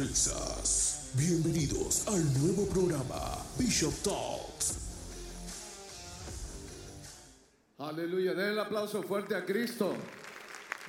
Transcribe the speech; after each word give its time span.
risas. 0.00 1.10
Bienvenidos 1.14 2.08
al 2.08 2.22
nuevo 2.40 2.66
programa 2.68 3.44
Bishop 3.58 3.92
Talks. 4.02 4.78
Aleluya, 7.76 8.32
den 8.32 8.50
el 8.52 8.58
aplauso 8.58 9.02
fuerte 9.02 9.34
a 9.34 9.44
Cristo. 9.44 9.94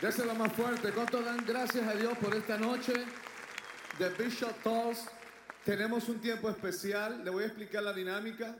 Déselo 0.02 0.34
más 0.36 0.54
fuerte. 0.54 0.92
¿Cuánto 0.94 1.21
dan 1.21 1.44
gracias 1.46 1.86
a 1.86 1.94
Dios 1.94 2.18
por 2.20 2.34
esta 2.34 2.58
noche 2.58 2.94
de 4.00 4.10
Bishop 4.12 4.64
Talks? 4.64 5.05
Tenemos 5.66 6.07
un 6.07 6.21
tiempo 6.21 6.50
especial. 6.50 7.21
Le 7.25 7.32
voy 7.32 7.43
a 7.43 7.48
explicar 7.48 7.84
la 7.84 7.91
dinámica. 7.91 8.55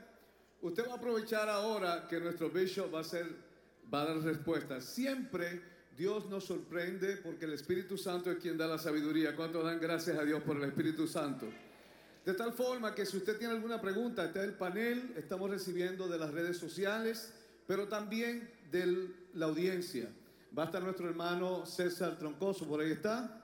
Usted 0.60 0.86
va 0.86 0.92
a 0.92 0.96
aprovechar 0.96 1.48
ahora 1.48 2.06
que 2.08 2.20
nuestro 2.20 2.50
Bishop 2.50 2.94
va 2.94 3.00
a, 3.00 3.04
ser, 3.04 3.26
va 3.92 4.02
a 4.02 4.04
dar 4.04 4.18
respuestas. 4.18 4.84
Siempre 4.84 5.71
Dios 5.96 6.28
nos 6.30 6.44
sorprende 6.44 7.18
porque 7.18 7.44
el 7.44 7.52
Espíritu 7.52 7.98
Santo 7.98 8.30
es 8.30 8.38
quien 8.38 8.56
da 8.56 8.66
la 8.66 8.78
sabiduría. 8.78 9.36
¿Cuánto 9.36 9.62
dan 9.62 9.78
gracias 9.78 10.18
a 10.18 10.24
Dios 10.24 10.42
por 10.42 10.56
el 10.56 10.64
Espíritu 10.64 11.06
Santo? 11.06 11.46
De 12.24 12.34
tal 12.34 12.52
forma 12.52 12.94
que 12.94 13.04
si 13.04 13.16
usted 13.16 13.36
tiene 13.36 13.54
alguna 13.54 13.80
pregunta, 13.80 14.24
está 14.24 14.42
el 14.44 14.54
panel, 14.54 15.12
estamos 15.16 15.50
recibiendo 15.50 16.08
de 16.08 16.18
las 16.18 16.30
redes 16.30 16.56
sociales, 16.56 17.32
pero 17.66 17.88
también 17.88 18.48
de 18.70 19.10
la 19.34 19.46
audiencia. 19.46 20.08
Va 20.56 20.64
a 20.64 20.66
estar 20.66 20.82
nuestro 20.82 21.08
hermano 21.08 21.66
César 21.66 22.18
Troncoso, 22.18 22.66
por 22.66 22.80
ahí 22.80 22.92
está. 22.92 23.42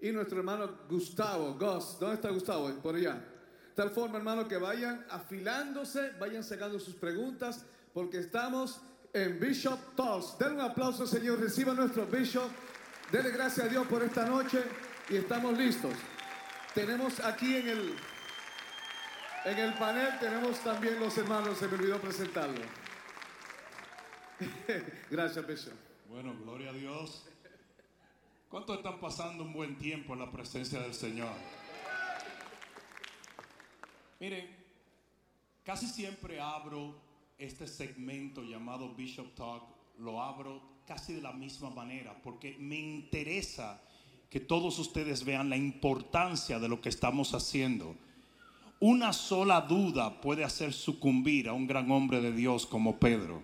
Y 0.00 0.12
nuestro 0.12 0.38
hermano 0.38 0.78
Gustavo, 0.88 1.54
Gus, 1.58 1.98
¿dónde 1.98 2.14
está 2.14 2.30
Gustavo? 2.30 2.70
Por 2.80 2.94
allá. 2.94 3.14
De 3.14 3.74
tal 3.74 3.90
forma, 3.90 4.18
hermano, 4.18 4.46
que 4.46 4.56
vayan 4.56 5.04
afilándose, 5.10 6.12
vayan 6.18 6.44
sacando 6.44 6.78
sus 6.78 6.94
preguntas, 6.94 7.64
porque 7.92 8.18
estamos 8.18 8.80
en 9.12 9.40
Bishop 9.40 9.94
Talks. 9.96 10.38
Denle 10.38 10.54
un 10.54 10.60
aplauso, 10.60 11.06
Señor. 11.06 11.40
Reciba 11.40 11.72
nuestro 11.74 12.06
Bishop. 12.06 12.50
Dele 13.10 13.30
gracias 13.30 13.66
a 13.66 13.68
Dios 13.68 13.86
por 13.86 14.02
esta 14.02 14.24
noche 14.24 14.62
y 15.08 15.16
estamos 15.16 15.56
listos. 15.58 15.92
Tenemos 16.74 17.18
aquí 17.20 17.56
en 17.56 17.68
el, 17.68 17.96
en 19.44 19.58
el 19.58 19.74
panel, 19.74 20.18
tenemos 20.20 20.60
también 20.60 21.00
los 21.00 21.18
hermanos, 21.18 21.58
se 21.58 21.66
me 21.66 21.74
olvidó 21.74 22.00
presentarlo. 22.00 22.60
gracias, 25.10 25.46
Bishop. 25.46 25.74
Bueno, 26.08 26.36
gloria 26.44 26.70
a 26.70 26.72
Dios. 26.72 27.26
¿Cuántos 28.48 28.76
están 28.76 29.00
pasando 29.00 29.42
un 29.42 29.52
buen 29.52 29.76
tiempo 29.76 30.12
en 30.12 30.20
la 30.20 30.30
presencia 30.30 30.80
del 30.80 30.94
Señor? 30.94 31.32
Miren, 34.20 34.48
casi 35.64 35.86
siempre 35.86 36.40
abro 36.40 37.09
este 37.40 37.66
segmento 37.66 38.42
llamado 38.42 38.94
Bishop 38.94 39.34
Talk, 39.34 39.62
lo 39.98 40.22
abro 40.22 40.60
casi 40.86 41.14
de 41.14 41.22
la 41.22 41.32
misma 41.32 41.70
manera, 41.70 42.14
porque 42.22 42.56
me 42.58 42.78
interesa 42.78 43.80
que 44.28 44.40
todos 44.40 44.78
ustedes 44.78 45.24
vean 45.24 45.48
la 45.48 45.56
importancia 45.56 46.58
de 46.58 46.68
lo 46.68 46.82
que 46.82 46.90
estamos 46.90 47.32
haciendo. 47.32 47.96
Una 48.78 49.14
sola 49.14 49.62
duda 49.62 50.20
puede 50.20 50.44
hacer 50.44 50.74
sucumbir 50.74 51.48
a 51.48 51.54
un 51.54 51.66
gran 51.66 51.90
hombre 51.90 52.20
de 52.20 52.32
Dios 52.32 52.66
como 52.66 52.98
Pedro. 52.98 53.42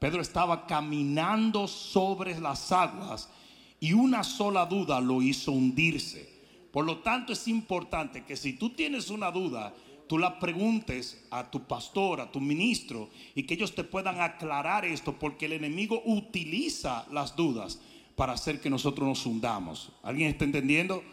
Pedro 0.00 0.20
estaba 0.20 0.66
caminando 0.66 1.68
sobre 1.68 2.38
las 2.40 2.72
aguas 2.72 3.30
y 3.78 3.92
una 3.92 4.24
sola 4.24 4.66
duda 4.66 5.00
lo 5.00 5.22
hizo 5.22 5.52
hundirse. 5.52 6.28
Por 6.72 6.84
lo 6.84 6.98
tanto 6.98 7.32
es 7.32 7.46
importante 7.46 8.24
que 8.24 8.36
si 8.36 8.54
tú 8.54 8.70
tienes 8.70 9.10
una 9.10 9.30
duda, 9.30 9.74
tú 10.10 10.18
la 10.18 10.40
preguntes 10.40 11.22
a 11.30 11.48
tu 11.52 11.68
pastor, 11.68 12.20
a 12.20 12.32
tu 12.32 12.40
ministro, 12.40 13.10
y 13.36 13.44
que 13.44 13.54
ellos 13.54 13.76
te 13.76 13.84
puedan 13.84 14.20
aclarar 14.20 14.84
esto, 14.84 15.16
porque 15.16 15.46
el 15.46 15.52
enemigo 15.52 16.02
utiliza 16.04 17.06
las 17.12 17.36
dudas 17.36 17.78
para 18.16 18.32
hacer 18.32 18.60
que 18.60 18.68
nosotros 18.68 19.06
nos 19.06 19.24
hundamos. 19.24 19.92
¿Alguien 20.02 20.30
está 20.30 20.44
entendiendo? 20.44 21.04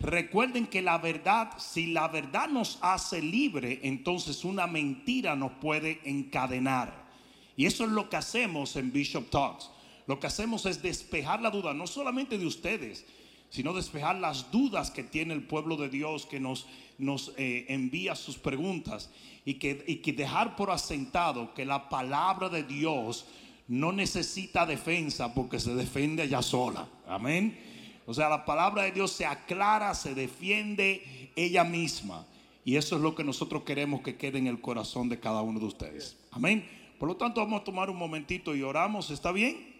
Recuerden 0.00 0.66
que 0.66 0.82
la 0.82 0.98
verdad, 0.98 1.52
si 1.58 1.86
la 1.92 2.08
verdad 2.08 2.48
nos 2.48 2.80
hace 2.82 3.22
libre, 3.22 3.78
entonces 3.84 4.44
una 4.44 4.66
mentira 4.66 5.36
nos 5.36 5.52
puede 5.52 6.00
encadenar. 6.02 7.08
Y 7.56 7.66
eso 7.66 7.84
es 7.84 7.90
lo 7.92 8.10
que 8.10 8.16
hacemos 8.16 8.74
en 8.74 8.92
Bishop 8.92 9.30
Talks. 9.30 9.70
Lo 10.08 10.18
que 10.18 10.26
hacemos 10.26 10.66
es 10.66 10.82
despejar 10.82 11.40
la 11.40 11.50
duda, 11.52 11.74
no 11.74 11.86
solamente 11.86 12.38
de 12.38 12.46
ustedes, 12.46 13.06
sino 13.52 13.74
despejar 13.74 14.16
las 14.16 14.50
dudas 14.50 14.90
que 14.90 15.02
tiene 15.04 15.34
el 15.34 15.42
pueblo 15.42 15.76
de 15.76 15.90
Dios 15.90 16.24
que 16.24 16.40
nos, 16.40 16.66
nos 16.96 17.34
eh, 17.36 17.66
envía 17.68 18.14
sus 18.14 18.38
preguntas 18.38 19.10
y 19.44 19.54
que, 19.54 19.84
y 19.86 19.96
que 19.96 20.14
dejar 20.14 20.56
por 20.56 20.70
asentado 20.70 21.52
que 21.52 21.66
la 21.66 21.90
palabra 21.90 22.48
de 22.48 22.62
Dios 22.62 23.26
no 23.68 23.92
necesita 23.92 24.64
defensa 24.64 25.34
porque 25.34 25.60
se 25.60 25.74
defiende 25.74 26.22
ella 26.22 26.40
sola. 26.40 26.88
Amén. 27.06 27.58
O 28.06 28.14
sea, 28.14 28.30
la 28.30 28.46
palabra 28.46 28.84
de 28.84 28.92
Dios 28.92 29.12
se 29.12 29.26
aclara, 29.26 29.94
se 29.94 30.14
defiende 30.14 31.30
ella 31.36 31.62
misma. 31.62 32.24
Y 32.64 32.76
eso 32.76 32.96
es 32.96 33.02
lo 33.02 33.14
que 33.14 33.22
nosotros 33.22 33.64
queremos 33.64 34.00
que 34.00 34.16
quede 34.16 34.38
en 34.38 34.46
el 34.46 34.62
corazón 34.62 35.10
de 35.10 35.20
cada 35.20 35.42
uno 35.42 35.60
de 35.60 35.66
ustedes. 35.66 36.16
Amén. 36.30 36.66
Por 36.98 37.06
lo 37.06 37.16
tanto, 37.16 37.42
vamos 37.42 37.60
a 37.60 37.64
tomar 37.64 37.90
un 37.90 37.98
momentito 37.98 38.56
y 38.56 38.62
oramos. 38.62 39.10
¿Está 39.10 39.30
bien? 39.30 39.71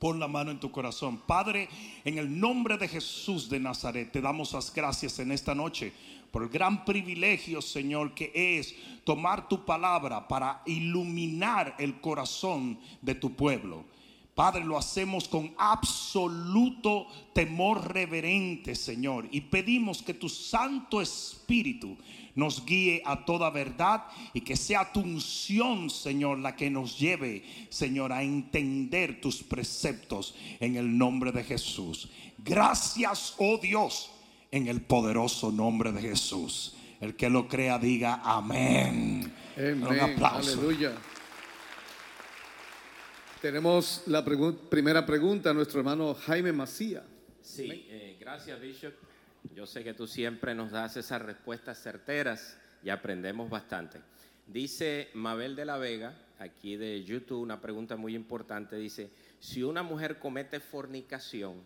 Pon 0.00 0.18
la 0.18 0.26
mano 0.26 0.50
en 0.50 0.58
tu 0.58 0.70
corazón. 0.72 1.18
Padre, 1.26 1.68
en 2.06 2.16
el 2.16 2.40
nombre 2.40 2.78
de 2.78 2.88
Jesús 2.88 3.50
de 3.50 3.60
Nazaret, 3.60 4.10
te 4.10 4.22
damos 4.22 4.54
las 4.54 4.72
gracias 4.74 5.18
en 5.18 5.30
esta 5.30 5.54
noche 5.54 5.92
por 6.30 6.42
el 6.42 6.48
gran 6.48 6.86
privilegio, 6.86 7.60
Señor, 7.60 8.14
que 8.14 8.32
es 8.34 8.74
tomar 9.04 9.46
tu 9.46 9.64
palabra 9.66 10.26
para 10.26 10.62
iluminar 10.64 11.76
el 11.78 12.00
corazón 12.00 12.78
de 13.02 13.14
tu 13.14 13.34
pueblo. 13.34 13.84
Padre, 14.34 14.64
lo 14.64 14.78
hacemos 14.78 15.28
con 15.28 15.52
absoluto 15.58 17.06
temor 17.34 17.92
reverente, 17.92 18.74
Señor, 18.74 19.28
y 19.30 19.42
pedimos 19.42 20.02
que 20.02 20.14
tu 20.14 20.30
Santo 20.30 21.02
Espíritu 21.02 21.98
nos 22.34 22.64
guíe 22.64 23.02
a 23.04 23.24
toda 23.24 23.50
verdad 23.50 24.04
y 24.32 24.40
que 24.40 24.56
sea 24.56 24.92
tu 24.92 25.00
unción, 25.00 25.90
Señor, 25.90 26.38
la 26.38 26.56
que 26.56 26.70
nos 26.70 26.98
lleve, 26.98 27.44
Señor, 27.68 28.12
a 28.12 28.22
entender 28.22 29.20
tus 29.20 29.42
preceptos 29.42 30.34
en 30.60 30.76
el 30.76 30.96
nombre 30.96 31.32
de 31.32 31.44
Jesús. 31.44 32.08
Gracias, 32.38 33.34
oh 33.38 33.58
Dios, 33.58 34.10
en 34.50 34.68
el 34.68 34.80
poderoso 34.80 35.50
nombre 35.50 35.92
de 35.92 36.02
Jesús. 36.02 36.76
El 37.00 37.16
que 37.16 37.30
lo 37.30 37.48
crea 37.48 37.78
diga 37.78 38.20
amén. 38.22 39.32
Un 39.56 40.00
aplauso. 40.00 40.52
Aleluya. 40.52 40.92
Tenemos 43.40 44.02
la 44.06 44.22
primera 44.22 45.06
pregunta 45.06 45.50
a 45.50 45.54
nuestro 45.54 45.80
hermano 45.80 46.14
Jaime 46.14 46.52
Macía. 46.52 47.02
Sí, 47.40 47.86
eh, 47.88 48.18
gracias 48.20 48.60
Bishop. 48.60 48.92
Yo 49.54 49.66
sé 49.66 49.82
que 49.82 49.94
tú 49.94 50.06
siempre 50.06 50.54
nos 50.54 50.70
das 50.70 50.96
esas 50.96 51.22
respuestas 51.22 51.78
certeras 51.82 52.56
y 52.82 52.90
aprendemos 52.90 53.50
bastante. 53.50 54.00
Dice 54.46 55.10
Mabel 55.14 55.56
de 55.56 55.64
la 55.64 55.78
Vega, 55.78 56.14
aquí 56.38 56.76
de 56.76 57.04
YouTube, 57.04 57.42
una 57.42 57.60
pregunta 57.60 57.96
muy 57.96 58.14
importante. 58.14 58.76
Dice, 58.76 59.10
si 59.38 59.62
una 59.62 59.82
mujer 59.82 60.18
comete 60.18 60.60
fornicación, 60.60 61.62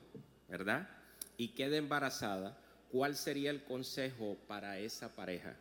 ¿verdad? 0.49 0.89
Y 1.37 1.49
queda 1.49 1.77
embarazada, 1.77 2.59
¿cuál 2.91 3.17
sería 3.17 3.51
el 3.51 3.65
consejo 3.65 4.37
para 4.47 4.79
esa 4.79 5.15
pareja? 5.15 5.57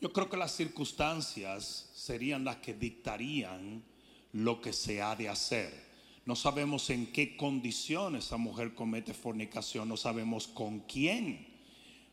Yo 0.00 0.12
creo 0.12 0.28
que 0.28 0.36
las 0.36 0.52
circunstancias 0.52 1.90
serían 1.94 2.44
las 2.44 2.56
que 2.56 2.74
dictarían 2.74 3.82
lo 4.32 4.60
que 4.60 4.72
se 4.72 5.00
ha 5.00 5.16
de 5.16 5.28
hacer. 5.28 5.93
No 6.26 6.34
sabemos 6.36 6.88
en 6.88 7.06
qué 7.06 7.36
condiciones 7.36 8.26
esa 8.26 8.38
mujer 8.38 8.74
comete 8.74 9.12
fornicación, 9.12 9.88
no 9.88 9.96
sabemos 9.96 10.48
con 10.48 10.80
quién. 10.80 11.46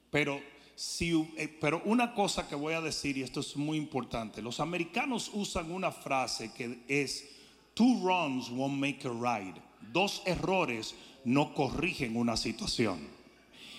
Pero, 0.09 0.41
si, 0.75 1.13
eh, 1.37 1.47
pero 1.47 1.81
una 1.85 2.13
cosa 2.13 2.47
que 2.47 2.55
voy 2.55 2.73
a 2.73 2.81
decir, 2.81 3.17
y 3.17 3.23
esto 3.23 3.39
es 3.39 3.55
muy 3.55 3.77
importante, 3.77 4.41
los 4.41 4.59
americanos 4.59 5.31
usan 5.33 5.71
una 5.71 5.91
frase 5.91 6.51
que 6.53 6.79
es, 6.89 7.29
two 7.73 8.01
wrongs 8.01 8.49
won't 8.49 8.77
make 8.77 9.07
a 9.07 9.11
right. 9.11 9.55
Dos 9.93 10.21
errores 10.25 10.93
no 11.23 11.53
corrigen 11.53 12.17
una 12.17 12.35
situación. 12.35 13.21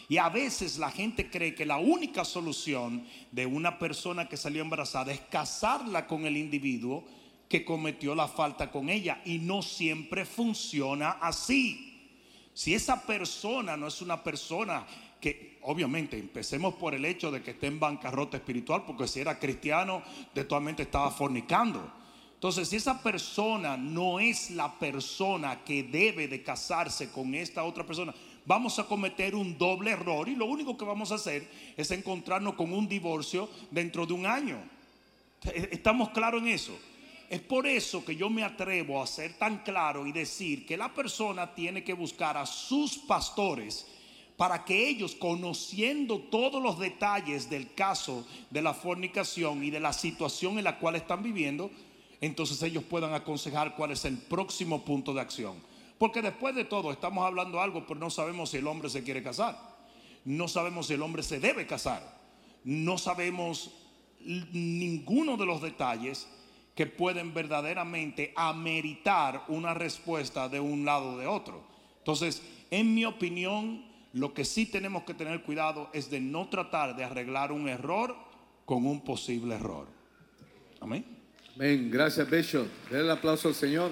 Y 0.09 0.19
a 0.19 0.29
veces 0.29 0.79
la 0.79 0.91
gente 0.91 1.31
cree 1.31 1.55
que 1.55 1.65
la 1.65 1.79
única 1.79 2.25
solución 2.25 3.07
de 3.31 3.47
una 3.47 3.79
persona 3.79 4.29
que 4.29 4.37
salió 4.37 4.63
embarazada 4.63 5.13
es 5.13 5.21
casarla 5.21 6.07
con 6.07 6.27
el 6.27 6.37
individuo 6.37 7.05
que 7.53 7.67
cometió 7.67 8.15
la 8.15 8.29
falta 8.29 8.71
con 8.71 8.89
ella. 8.89 9.21
Y 9.27 9.39
no 9.39 9.61
siempre 9.61 10.25
funciona 10.25 11.19
así. 11.21 12.01
Si 12.55 12.73
esa 12.73 13.03
persona 13.03 13.77
no 13.77 13.89
es 13.89 14.01
una 14.01 14.25
persona 14.25 14.87
que, 15.21 15.59
obviamente, 15.61 16.19
empecemos 16.19 16.73
por 16.77 16.95
el 16.95 17.05
hecho 17.05 17.31
de 17.31 17.43
que 17.43 17.51
esté 17.51 17.67
en 17.67 17.79
bancarrota 17.79 18.39
espiritual, 18.39 18.85
porque 18.87 19.07
si 19.07 19.21
era 19.21 19.39
cristiano, 19.39 20.03
de 20.35 20.45
totalmente 20.45 20.85
estaba 20.85 21.11
fornicando. 21.11 21.93
Entonces, 22.33 22.71
si 22.71 22.77
esa 22.77 23.03
persona 23.03 23.77
no 23.77 24.19
es 24.19 24.51
la 24.53 24.79
persona 24.79 25.63
que 25.63 25.83
debe 25.83 26.29
de 26.29 26.43
casarse 26.43 27.11
con 27.11 27.35
esta 27.35 27.65
otra 27.65 27.85
persona, 27.85 28.15
vamos 28.47 28.79
a 28.79 28.85
cometer 28.85 29.35
un 29.35 29.59
doble 29.59 29.91
error 29.91 30.27
y 30.27 30.37
lo 30.37 30.47
único 30.47 30.79
que 30.79 30.87
vamos 30.87 31.13
a 31.13 31.17
hacer 31.17 31.47
es 31.77 31.91
encontrarnos 31.91 32.55
con 32.55 32.73
un 32.73 32.89
divorcio 32.89 33.51
dentro 33.71 34.07
de 34.07 34.15
un 34.15 34.25
año. 34.25 34.57
¿Estamos 35.71 36.09
claros 36.11 36.41
en 36.41 36.49
eso? 36.49 36.79
Es 37.33 37.41
por 37.41 37.67
eso 37.67 38.05
que 38.05 38.15
yo 38.15 38.29
me 38.29 38.45
atrevo 38.45 39.03
a 39.03 39.07
ser 39.07 39.39
tan 39.39 39.61
claro 39.61 40.07
y 40.07 40.13
decir 40.13 40.67
que 40.67 40.77
la 40.77 40.93
persona 40.93 41.55
tiene 41.55 41.83
que 41.83 41.95
buscar 41.95 42.37
a 42.37 42.45
sus 42.45 42.99
pastores 42.99 43.87
para 44.37 44.67
que 44.67 44.87
ellos, 44.87 45.15
conociendo 45.15 46.19
todos 46.19 46.63
los 46.63 46.79
detalles 46.79 47.49
del 47.49 47.73
caso 47.73 48.27
de 48.51 48.61
la 48.61 48.75
fornicación 48.75 49.65
y 49.65 49.71
de 49.71 49.81
la 49.81 49.95
situación 49.95 50.59
en 50.59 50.65
la 50.65 50.79
cual 50.79 50.97
están 50.97 51.23
viviendo, 51.23 51.71
entonces 52.21 52.63
ellos 52.63 52.85
puedan 52.85 53.15
aconsejar 53.15 53.77
cuál 53.77 53.93
es 53.93 54.05
el 54.05 54.19
próximo 54.19 54.85
punto 54.85 55.15
de 55.15 55.23
acción. 55.23 55.57
Porque 55.97 56.21
después 56.21 56.55
de 56.55 56.67
todo 56.67 56.93
estamos 56.93 57.25
hablando 57.25 57.63
algo, 57.63 57.87
pero 57.87 57.99
no 57.99 58.11
sabemos 58.11 58.51
si 58.51 58.59
el 58.59 58.67
hombre 58.67 58.91
se 58.91 59.05
quiere 59.05 59.23
casar. 59.23 59.59
No 60.27 60.49
sabemos 60.49 60.89
si 60.89 60.93
el 60.93 61.03
hombre 61.03 61.23
se 61.23 61.41
debe 61.41 61.67
casar. 61.67 62.15
No 62.63 62.99
sabemos 62.99 63.71
ninguno 64.21 65.39
de 65.39 65.47
los 65.47 65.63
detalles 65.63 66.29
que 66.75 66.87
pueden 66.87 67.35
verdaderamente 67.35 68.33
ameritar 68.37 69.45
una 69.49 69.75
respuesta 69.75 70.49
de 70.49 70.61
un 70.61 70.85
lado 70.85 71.15
o 71.15 71.19
de 71.19 71.27
otro. 71.27 71.63
Entonces, 71.99 72.43
en 72.71 72.95
mi 72.95 73.05
opinión, 73.05 73.85
lo 74.13 74.35
que 74.35 74.45
sí 74.45 74.67
tenemos 74.67 75.05
que 75.05 75.15
tener 75.15 75.43
cuidado 75.43 75.91
es 75.93 76.11
de 76.11 76.21
no 76.21 76.49
tratar 76.49 76.97
de 76.97 77.05
arreglar 77.05 77.53
un 77.53 77.69
error 77.69 78.15
con 78.65 78.87
un 78.87 79.05
posible 79.05 79.55
error. 79.55 79.87
Amén. 80.81 81.05
Amén. 81.55 81.91
Gracias, 81.91 82.29
Bishop. 82.29 82.67
Den 82.91 83.01
el 83.01 83.11
aplauso 83.11 83.49
al 83.49 83.55
Señor. 83.55 83.91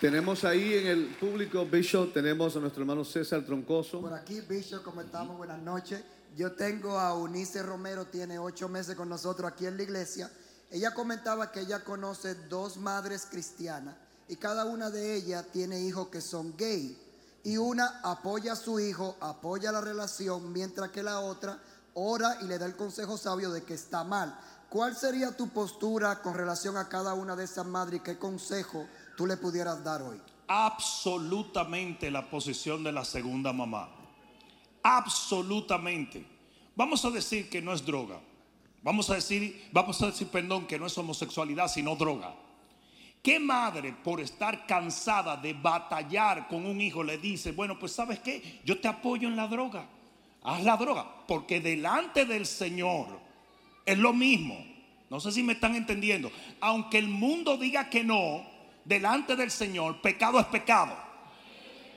Tenemos 0.00 0.44
ahí 0.44 0.74
en 0.74 0.86
el 0.88 1.06
público, 1.14 1.64
Bishop, 1.64 2.12
tenemos 2.12 2.56
a 2.56 2.60
nuestro 2.60 2.82
hermano 2.82 3.04
César 3.04 3.42
Troncoso. 3.42 4.00
Por 4.00 4.12
aquí, 4.12 4.40
Bishop, 4.48 4.82
¿cómo 4.82 5.00
estamos? 5.00 5.36
Buenas 5.36 5.62
noches. 5.62 6.02
Yo 6.36 6.52
tengo 6.52 6.98
a 6.98 7.14
Unice 7.14 7.62
Romero, 7.62 8.06
tiene 8.06 8.38
ocho 8.38 8.68
meses 8.68 8.96
con 8.96 9.08
nosotros 9.08 9.50
aquí 9.50 9.66
en 9.66 9.76
la 9.76 9.84
iglesia. 9.84 10.28
Ella 10.72 10.94
comentaba 10.94 11.52
que 11.52 11.60
ella 11.60 11.84
conoce 11.84 12.34
dos 12.34 12.78
madres 12.78 13.26
cristianas 13.30 13.94
y 14.26 14.36
cada 14.36 14.64
una 14.64 14.88
de 14.88 15.14
ellas 15.14 15.44
tiene 15.52 15.78
hijos 15.78 16.08
que 16.08 16.22
son 16.22 16.56
gay. 16.56 16.98
Y 17.44 17.58
una 17.58 18.00
apoya 18.02 18.54
a 18.54 18.56
su 18.56 18.80
hijo, 18.80 19.16
apoya 19.20 19.70
la 19.70 19.82
relación, 19.82 20.50
mientras 20.50 20.90
que 20.90 21.02
la 21.02 21.20
otra 21.20 21.60
ora 21.92 22.38
y 22.40 22.46
le 22.46 22.58
da 22.58 22.64
el 22.64 22.74
consejo 22.74 23.18
sabio 23.18 23.50
de 23.50 23.64
que 23.64 23.74
está 23.74 24.02
mal. 24.02 24.34
¿Cuál 24.70 24.96
sería 24.96 25.36
tu 25.36 25.48
postura 25.50 26.22
con 26.22 26.32
relación 26.32 26.78
a 26.78 26.88
cada 26.88 27.12
una 27.12 27.36
de 27.36 27.44
esas 27.44 27.66
madres 27.66 28.00
y 28.00 28.02
qué 28.02 28.18
consejo 28.18 28.86
tú 29.14 29.26
le 29.26 29.36
pudieras 29.36 29.84
dar 29.84 30.00
hoy? 30.00 30.18
Absolutamente 30.48 32.10
la 32.10 32.30
posición 32.30 32.82
de 32.82 32.92
la 32.92 33.04
segunda 33.04 33.52
mamá. 33.52 33.90
Absolutamente. 34.82 36.26
Vamos 36.74 37.04
a 37.04 37.10
decir 37.10 37.50
que 37.50 37.60
no 37.60 37.74
es 37.74 37.84
droga. 37.84 38.18
Vamos 38.82 39.08
a 39.10 39.14
decir, 39.14 39.68
vamos 39.72 40.00
a 40.02 40.06
decir, 40.06 40.28
perdón, 40.28 40.66
que 40.66 40.78
no 40.78 40.86
es 40.86 40.98
homosexualidad, 40.98 41.68
sino 41.68 41.94
droga. 41.94 42.34
¿Qué 43.22 43.38
madre 43.38 43.94
por 44.02 44.20
estar 44.20 44.66
cansada 44.66 45.36
de 45.36 45.52
batallar 45.52 46.48
con 46.48 46.66
un 46.66 46.80
hijo 46.80 47.04
le 47.04 47.18
dice, 47.18 47.52
bueno, 47.52 47.78
pues 47.78 47.92
sabes 47.92 48.18
qué, 48.18 48.60
yo 48.64 48.80
te 48.80 48.88
apoyo 48.88 49.28
en 49.28 49.36
la 49.36 49.46
droga, 49.46 49.86
haz 50.42 50.64
la 50.64 50.76
droga, 50.76 51.06
porque 51.28 51.60
delante 51.60 52.24
del 52.24 52.46
Señor 52.46 53.20
es 53.86 53.96
lo 53.96 54.12
mismo. 54.12 54.72
No 55.08 55.20
sé 55.20 55.30
si 55.30 55.42
me 55.42 55.52
están 55.52 55.76
entendiendo. 55.76 56.32
Aunque 56.60 56.98
el 56.98 57.06
mundo 57.06 57.56
diga 57.56 57.88
que 57.90 58.02
no, 58.02 58.44
delante 58.84 59.36
del 59.36 59.50
Señor, 59.50 60.00
pecado 60.00 60.40
es 60.40 60.46
pecado. 60.46 60.96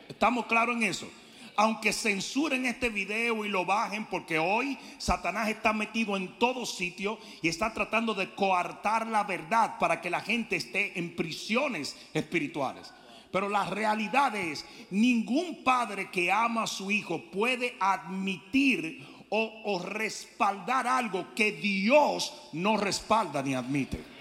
¿Estamos 0.08 0.46
claros 0.46 0.76
en 0.76 0.84
eso? 0.84 1.10
Aunque 1.58 1.94
censuren 1.94 2.66
este 2.66 2.90
video 2.90 3.46
y 3.46 3.50
lo 3.50 3.66
bajen, 3.66 4.06
porque 4.06 4.40
hoy 4.40 4.78
Satanás 4.98 5.50
está 5.50 5.74
metido 5.74 6.18
en 6.18 6.38
todo 6.40 6.66
sitio 6.66 7.20
y 7.42 7.48
está 7.48 7.74
tratando 7.74 8.14
de 8.14 8.34
coartar 8.34 9.08
la 9.08 9.24
verdad 9.24 9.78
para 9.80 10.02
que 10.02 10.10
la 10.10 10.22
gente 10.22 10.56
esté 10.56 10.98
en 10.98 11.16
prisiones 11.16 11.96
espirituales. 12.14 12.94
Pero 13.32 13.50
la 13.50 13.66
realidad 13.70 14.36
es, 14.36 14.66
ningún 14.92 15.64
padre 15.64 16.10
que 16.10 16.32
ama 16.32 16.64
a 16.64 16.68
su 16.68 16.92
hijo 16.92 17.30
puede 17.32 17.76
admitir 17.80 19.06
o, 19.30 19.62
o 19.66 19.80
respaldar 19.80 20.88
algo 20.88 21.34
que 21.36 21.52
Dios 21.52 22.34
no 22.54 22.78
respalda 22.78 23.42
ni 23.42 23.54
admite. 23.54 24.15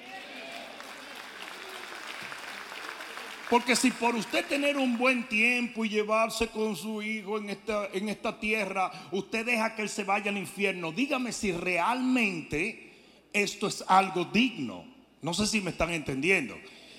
Porque 3.50 3.76
si 3.76 3.90
por 3.90 4.14
usted 4.14 4.46
tener 4.46 4.76
un 4.76 4.96
buen 4.96 5.28
tiempo 5.28 5.84
y 5.84 5.90
llevarse 5.90 6.48
con 6.48 6.74
su 6.74 7.02
hijo 7.02 7.38
en 7.38 7.50
esta, 7.50 7.88
en 7.92 8.08
esta 8.08 8.38
tierra, 8.40 8.90
usted 9.12 9.44
deja 9.44 9.74
que 9.74 9.82
él 9.82 9.88
se 9.88 10.04
vaya 10.04 10.30
al 10.30 10.38
infierno, 10.38 10.92
dígame 10.92 11.30
si 11.32 11.52
realmente 11.52 12.92
esto 13.32 13.66
es 13.66 13.84
algo 13.86 14.24
digno. 14.24 14.84
No 15.20 15.34
sé 15.34 15.46
si 15.46 15.60
me 15.60 15.70
están 15.70 15.90
entendiendo. 15.90 16.56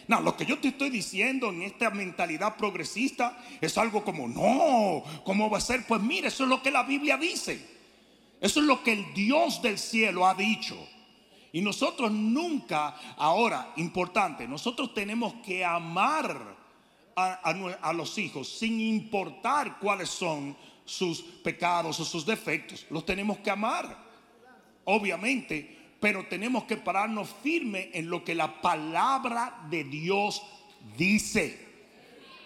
No, 0.07 0.21
lo 0.21 0.37
que 0.37 0.45
yo 0.45 0.59
te 0.59 0.67
estoy 0.67 0.91
diciendo 0.91 1.49
en 1.49 1.63
esta 1.63 1.89
mentalidad 1.89 2.57
progresista 2.57 3.37
es 3.59 3.77
algo 3.77 4.03
como, 4.03 4.27
no, 4.27 5.03
¿cómo 5.23 5.49
va 5.49 5.57
a 5.57 5.61
ser? 5.61 5.85
Pues 5.87 6.01
mire, 6.01 6.27
eso 6.27 6.43
es 6.43 6.49
lo 6.49 6.61
que 6.61 6.69
la 6.69 6.83
Biblia 6.83 7.17
dice. 7.17 7.59
Eso 8.39 8.59
es 8.59 8.65
lo 8.67 8.83
que 8.83 8.93
el 8.93 9.13
Dios 9.15 9.61
del 9.63 9.79
cielo 9.79 10.27
ha 10.27 10.35
dicho. 10.35 10.77
Y 11.55 11.61
nosotros 11.61 12.11
nunca, 12.11 12.97
ahora, 13.15 13.71
importante, 13.77 14.45
nosotros 14.45 14.93
tenemos 14.93 15.35
que 15.35 15.63
amar 15.63 16.53
a, 17.15 17.93
los 17.93 18.17
hijos 18.17 18.49
sin 18.49 18.81
importar 18.81 19.79
cuáles 19.79 20.09
son 20.09 20.57
sus 20.83 21.21
pecados 21.21 21.97
o 22.01 22.03
sus 22.03 22.25
defectos. 22.25 22.85
Los 22.89 23.05
tenemos 23.05 23.37
que 23.37 23.51
amar, 23.51 23.97
obviamente, 24.83 25.93
pero 26.01 26.27
tenemos 26.27 26.65
que 26.65 26.75
pararnos 26.75 27.29
firme 27.41 27.89
en 27.93 28.09
lo 28.09 28.21
que 28.21 28.35
la 28.35 28.59
palabra 28.59 29.65
de 29.69 29.85
Dios 29.85 30.41
dice. 30.97 31.57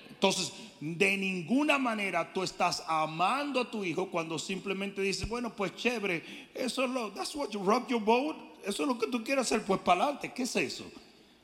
Entonces, 0.07 0.53
de 0.79 1.17
ninguna 1.17 1.79
manera 1.79 2.31
tú 2.31 2.43
estás 2.43 2.83
amando 2.87 3.61
a 3.61 3.71
tu 3.71 3.83
hijo 3.83 4.11
cuando 4.11 4.37
simplemente 4.37 5.01
dices, 5.01 5.27
bueno, 5.27 5.55
pues 5.55 5.75
chévere, 5.75 6.51
eso 6.53 6.83
es 6.83 6.91
lo, 6.91 7.11
that's 7.11 7.33
what 7.33 7.49
you 7.49 7.59
rub 7.59 7.87
your 7.87 7.99
boat 7.99 8.48
eso 8.65 8.83
es 8.83 8.87
lo 8.87 8.97
que 8.97 9.07
tú 9.07 9.23
quieres 9.23 9.45
hacer, 9.45 9.63
pues 9.63 9.79
para 9.81 10.03
adelante. 10.03 10.31
¿Qué 10.33 10.43
es 10.43 10.55
eso? 10.55 10.85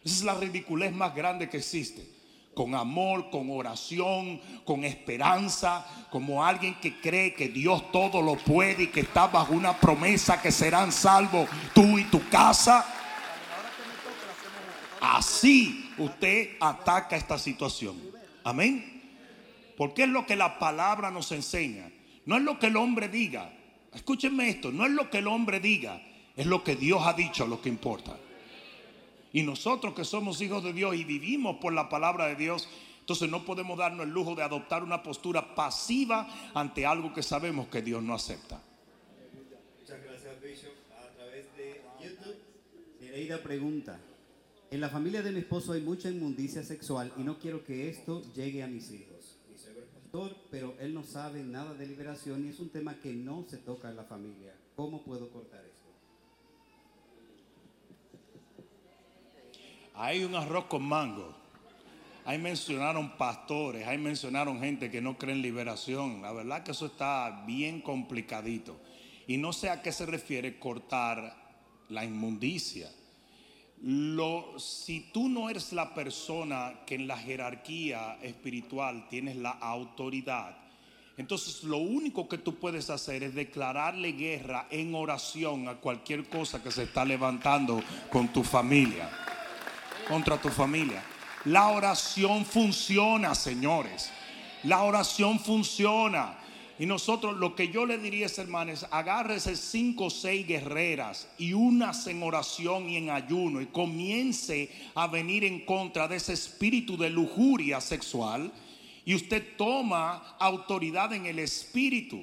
Esa 0.04 0.16
es 0.16 0.24
la 0.24 0.36
ridiculez 0.36 0.94
más 0.94 1.16
grande 1.16 1.50
que 1.50 1.58
existe. 1.58 2.08
Con 2.54 2.74
amor, 2.74 3.30
con 3.30 3.50
oración, 3.50 4.40
con 4.64 4.86
esperanza, 4.86 5.86
como 6.10 6.46
alguien 6.46 6.76
que 6.80 7.02
cree 7.02 7.34
que 7.34 7.50
Dios 7.50 7.92
todo 7.92 8.22
lo 8.22 8.36
puede 8.36 8.84
y 8.84 8.88
que 8.88 9.02
está 9.02 9.28
bajo 9.28 9.54
una 9.54 9.78
promesa 9.78 10.42
que 10.42 10.52
serán 10.52 10.92
salvos 10.92 11.50
tú 11.74 12.00
y 12.00 12.06
tu 12.06 12.28
casa. 12.30 12.86
Así 15.02 15.92
usted 15.98 16.52
ataca 16.60 17.18
esta 17.18 17.38
situación. 17.38 18.02
Amén. 18.44 19.04
Porque 19.78 20.04
es 20.04 20.10
lo 20.10 20.26
que 20.26 20.36
la 20.36 20.58
palabra 20.60 21.12
nos 21.12 21.32
enseña. 21.32 21.92
No 22.26 22.38
es 22.38 22.44
lo 22.44 22.58
que 22.58 22.68
el 22.68 22.78
hombre 22.78 23.10
diga. 23.10 23.52
Escúchenme 23.96 24.50
esto, 24.50 24.72
no 24.72 24.86
es 24.86 24.92
lo 24.92 25.10
que 25.10 25.19
el 25.19 25.28
hombre 25.28 25.62
diga, 25.62 26.02
es 26.35 26.45
lo 26.45 26.63
que 26.63 26.75
Dios 26.75 27.01
ha 27.06 27.13
dicho 27.13 27.45
lo 27.47 27.61
que 27.61 27.69
importa. 27.69 28.18
Y 29.31 29.44
nosotros 29.44 29.94
que 29.94 30.06
somos 30.06 30.39
hijos 30.42 30.63
de 30.63 30.73
Dios 30.73 30.95
y 30.95 31.04
vivimos 31.04 31.57
por 31.57 31.73
la 31.73 31.89
palabra 31.89 32.27
de 32.27 32.35
Dios, 32.35 32.69
entonces 33.01 33.30
no 33.30 33.45
podemos 33.45 33.77
darnos 33.77 34.06
el 34.06 34.11
lujo 34.11 34.33
de 34.33 34.44
adoptar 34.44 34.83
una 34.83 35.04
postura 35.04 35.54
pasiva 35.56 36.27
ante 36.54 36.85
algo 36.85 37.13
que 37.13 37.21
sabemos 37.21 37.68
que 37.68 37.81
Dios 37.81 38.01
no 38.01 38.13
acepta. 38.13 38.61
Muchas 39.80 40.04
gracias, 40.04 40.42
Bishop. 40.42 40.73
A 40.97 41.15
través 41.15 41.45
de 41.57 41.81
YouTube, 42.01 42.35
Nereida 43.01 43.44
pregunta. 43.44 43.99
En 44.71 44.81
la 44.81 44.89
familia 44.89 45.21
de 45.21 45.31
mi 45.31 45.39
esposo 45.39 45.73
hay 45.73 45.81
mucha 45.81 46.09
inmundicia 46.09 46.63
sexual 46.63 47.13
y 47.18 47.23
no 47.23 47.37
quiero 47.37 47.63
que 47.63 47.89
esto 47.89 48.23
llegue 48.33 48.63
a 48.63 48.68
mis 48.68 48.92
hijos. 48.92 49.37
Pastor, 49.94 50.35
pero 50.49 50.75
él 50.80 50.94
no 50.94 51.04
sabe 51.04 51.44
nada 51.44 51.73
de 51.73 51.85
liberación 51.87 52.45
y 52.45 52.49
es 52.49 52.59
un 52.59 52.69
tema 52.69 52.95
que 53.01 53.13
no 53.13 53.45
se 53.47 53.57
toca 53.57 53.89
en 53.89 53.97
la 53.97 54.04
familia. 54.06 54.56
¿Cómo 54.75 55.04
puedo 55.04 55.30
cortar 55.30 55.63
esto? 55.65 55.75
Hay 59.97 60.23
un 60.23 60.35
arroz 60.35 60.66
con 60.66 60.83
mango. 60.83 61.33
Ahí 62.25 62.37
mencionaron 62.37 63.18
pastores, 63.18 63.87
ahí 63.87 63.97
mencionaron 63.97 64.59
gente 64.59 64.90
que 64.90 64.99
no 64.99 65.18
cree 65.18 65.35
en 65.35 65.42
liberación. 65.42 66.21
La 66.21 66.31
verdad 66.31 66.64
que 66.64 66.71
eso 66.71 66.87
está 66.87 67.44
bien 67.45 67.81
complicadito. 67.81 68.75
Y 69.28 69.37
no 69.37 69.54
sé 69.54 69.69
a 69.69 69.81
qué 69.81 69.92
se 69.92 70.06
refiere 70.06 70.59
cortar 70.59 71.35
la 71.90 72.04
inmundicia. 72.04 72.90
Lo, 73.83 74.59
si 74.59 75.11
tú 75.14 75.30
no 75.30 75.49
eres 75.49 75.71
la 75.71 75.94
persona 75.94 76.81
que 76.85 76.95
en 76.95 77.07
la 77.07 77.18
jerarquía 77.18 78.18
espiritual 78.21 79.07
tienes 79.07 79.35
la 79.35 79.52
autoridad, 79.52 80.57
entonces 81.18 81.64
lo 81.64 81.78
único 81.78 82.28
que 82.28 82.40
tú 82.40 82.56
puedes 82.56 82.90
hacer 82.90 83.23
es 83.23 83.35
declararle 83.35 84.14
guerra 84.14 84.68
en 84.71 84.95
oración 84.95 85.68
a 85.68 85.75
cualquier 85.75 86.28
cosa 86.28 86.61
que 86.61 86.71
se 86.71 86.83
está 86.83 87.06
levantando 87.06 87.81
con 88.09 88.30
tu 88.30 88.44
familia 88.44 89.09
contra 90.07 90.38
tu 90.38 90.50
familia. 90.50 91.04
La 91.45 91.69
oración 91.69 92.45
funciona, 92.45 93.35
señores. 93.35 94.12
La 94.64 94.83
oración 94.83 95.40
funciona. 95.40 96.40
Y 96.78 96.85
nosotros 96.85 97.38
lo 97.38 97.56
que 97.56 97.69
yo 97.69 97.85
le 97.85 97.97
diría 97.97 98.26
es, 98.26 98.38
hermanos, 98.38 98.85
agárrese 98.92 99.56
cinco 99.56 100.06
o 100.06 100.09
seis 100.09 100.45
guerreras 100.45 101.30
y 101.38 101.54
unas 101.54 102.06
en 102.07 102.21
oración 102.21 102.90
y 102.90 102.97
en 102.97 103.12
ayuno 103.12 103.62
y 103.62 103.68
comience 103.68 104.69
a 104.94 105.07
venir 105.07 105.45
en 105.45 105.66
contra 105.66 106.07
de 106.07 106.18
ese 106.18 106.33
espíritu 106.33 106.97
de 106.97 107.09
lujuria 107.09 107.80
sexual 107.80 108.52
y 109.06 109.16
usted 109.16 109.56
toma 109.56 110.35
autoridad 110.40 111.14
en 111.14 111.28
el 111.28 111.40
espíritu. 111.40 112.19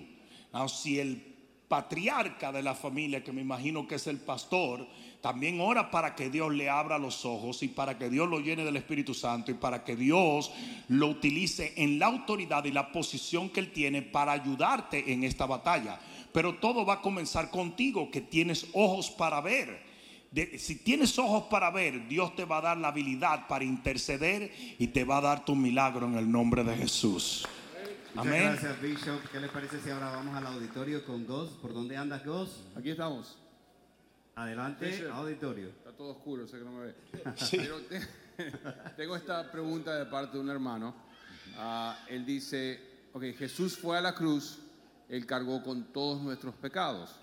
Si 0.69 0.99
el 0.99 1.33
patriarca 1.69 2.53
de 2.53 2.63
la 2.63 2.75
familia, 2.75 3.25
que 3.25 3.33
me 3.33 3.41
imagino 3.41 3.89
que 3.89 3.95
es 3.95 4.07
el 4.07 4.19
pastor, 4.19 4.87
también 5.23 5.61
ora 5.61 5.91
para 5.91 6.15
que 6.15 6.29
Dios 6.29 6.53
le 6.53 6.69
abra 6.69 6.99
los 6.99 7.25
ojos 7.25 7.63
y 7.63 7.69
para 7.69 7.97
que 7.97 8.11
Dios 8.11 8.29
lo 8.29 8.41
llene 8.41 8.65
del 8.65 8.77
Espíritu 8.77 9.15
Santo 9.15 9.51
y 9.53 9.55
para 9.55 9.85
que 9.85 9.97
Dios 9.97 10.51
lo 10.89 11.07
utilice 11.07 11.73
en 11.77 11.99
la 11.99 12.07
autoridad 12.07 12.65
y 12.65 12.73
la 12.73 12.91
posición 12.93 13.49
que 13.49 13.61
Él 13.61 13.73
tiene 13.73 14.03
para 14.03 14.33
ayudarte 14.33 15.13
en 15.13 15.23
esta 15.25 15.47
batalla. 15.47 15.99
Pero 16.33 16.57
todo 16.57 16.85
va 16.85 16.95
a 16.95 17.01
comenzar 17.01 17.51
contigo, 17.51 18.11
que 18.11 18.21
tienes 18.21 18.67
ojos 18.75 19.11
para 19.11 19.41
ver. 19.41 19.81
De- 20.33 20.59
si 20.59 20.77
tienes 20.77 21.19
ojos 21.19 21.45
para 21.51 21.71
ver, 21.71 22.09
Dios 22.09 22.35
te 22.35 22.45
va 22.45 22.59
a 22.59 22.63
dar 22.63 22.79
la 22.79 22.89
habilidad 22.89 23.47
para 23.47 23.65
interceder 23.65 24.51
y 24.79 24.89
te 24.89 25.05
va 25.05 25.19
a 25.19 25.21
dar 25.21 25.45
tu 25.45 25.55
milagro 25.55 26.07
en 26.07 26.15
el 26.17 26.29
nombre 26.31 26.65
de 26.65 26.75
Jesús. 26.77 27.47
Muchas 28.15 28.27
Amén. 28.33 28.43
gracias, 28.45 28.81
Bishop. 28.83 29.21
¿Qué 29.31 29.39
les 29.41 29.51
parece 29.51 29.81
si 29.81 29.89
ahora 29.91 30.11
vamos 30.11 30.35
al 30.35 30.47
auditorio 30.47 31.05
con 31.07 31.25
Gos? 31.27 31.51
¿Por 31.63 31.73
dónde 31.73 31.97
andas, 31.97 32.25
Gos? 32.27 32.65
Aquí 32.77 32.91
estamos. 32.91 33.39
Adelante, 34.35 35.07
auditorio. 35.13 35.69
Está 35.69 35.93
todo 35.93 36.11
oscuro, 36.13 36.47
sé 36.47 36.59
que 36.59 36.65
no 36.65 36.73
me 36.73 36.87
ve. 36.87 36.95
Pero 37.51 37.81
te- 37.83 38.01
tengo 38.97 39.15
esta 39.17 39.51
pregunta 39.51 39.95
de 39.97 40.07
parte 40.07 40.37
de 40.37 40.43
un 40.43 40.49
hermano. 40.51 40.95
Ah, 41.57 41.99
él 42.09 42.25
dice, 42.25 42.81
ok, 43.13 43.25
Jesús 43.37 43.77
fue 43.77 43.99
a 43.99 44.01
la 44.01 44.15
cruz, 44.15 44.59
él 45.09 45.27
cargó 45.27 45.63
con 45.63 45.93
todos 45.93 46.23
nuestros 46.23 46.55
pecados. 46.55 47.17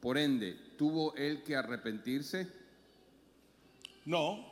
Por 0.00 0.18
ende, 0.18 0.54
¿tuvo 0.76 1.14
él 1.14 1.42
que 1.44 1.54
arrepentirse? 1.54 2.48
No. 4.06 4.50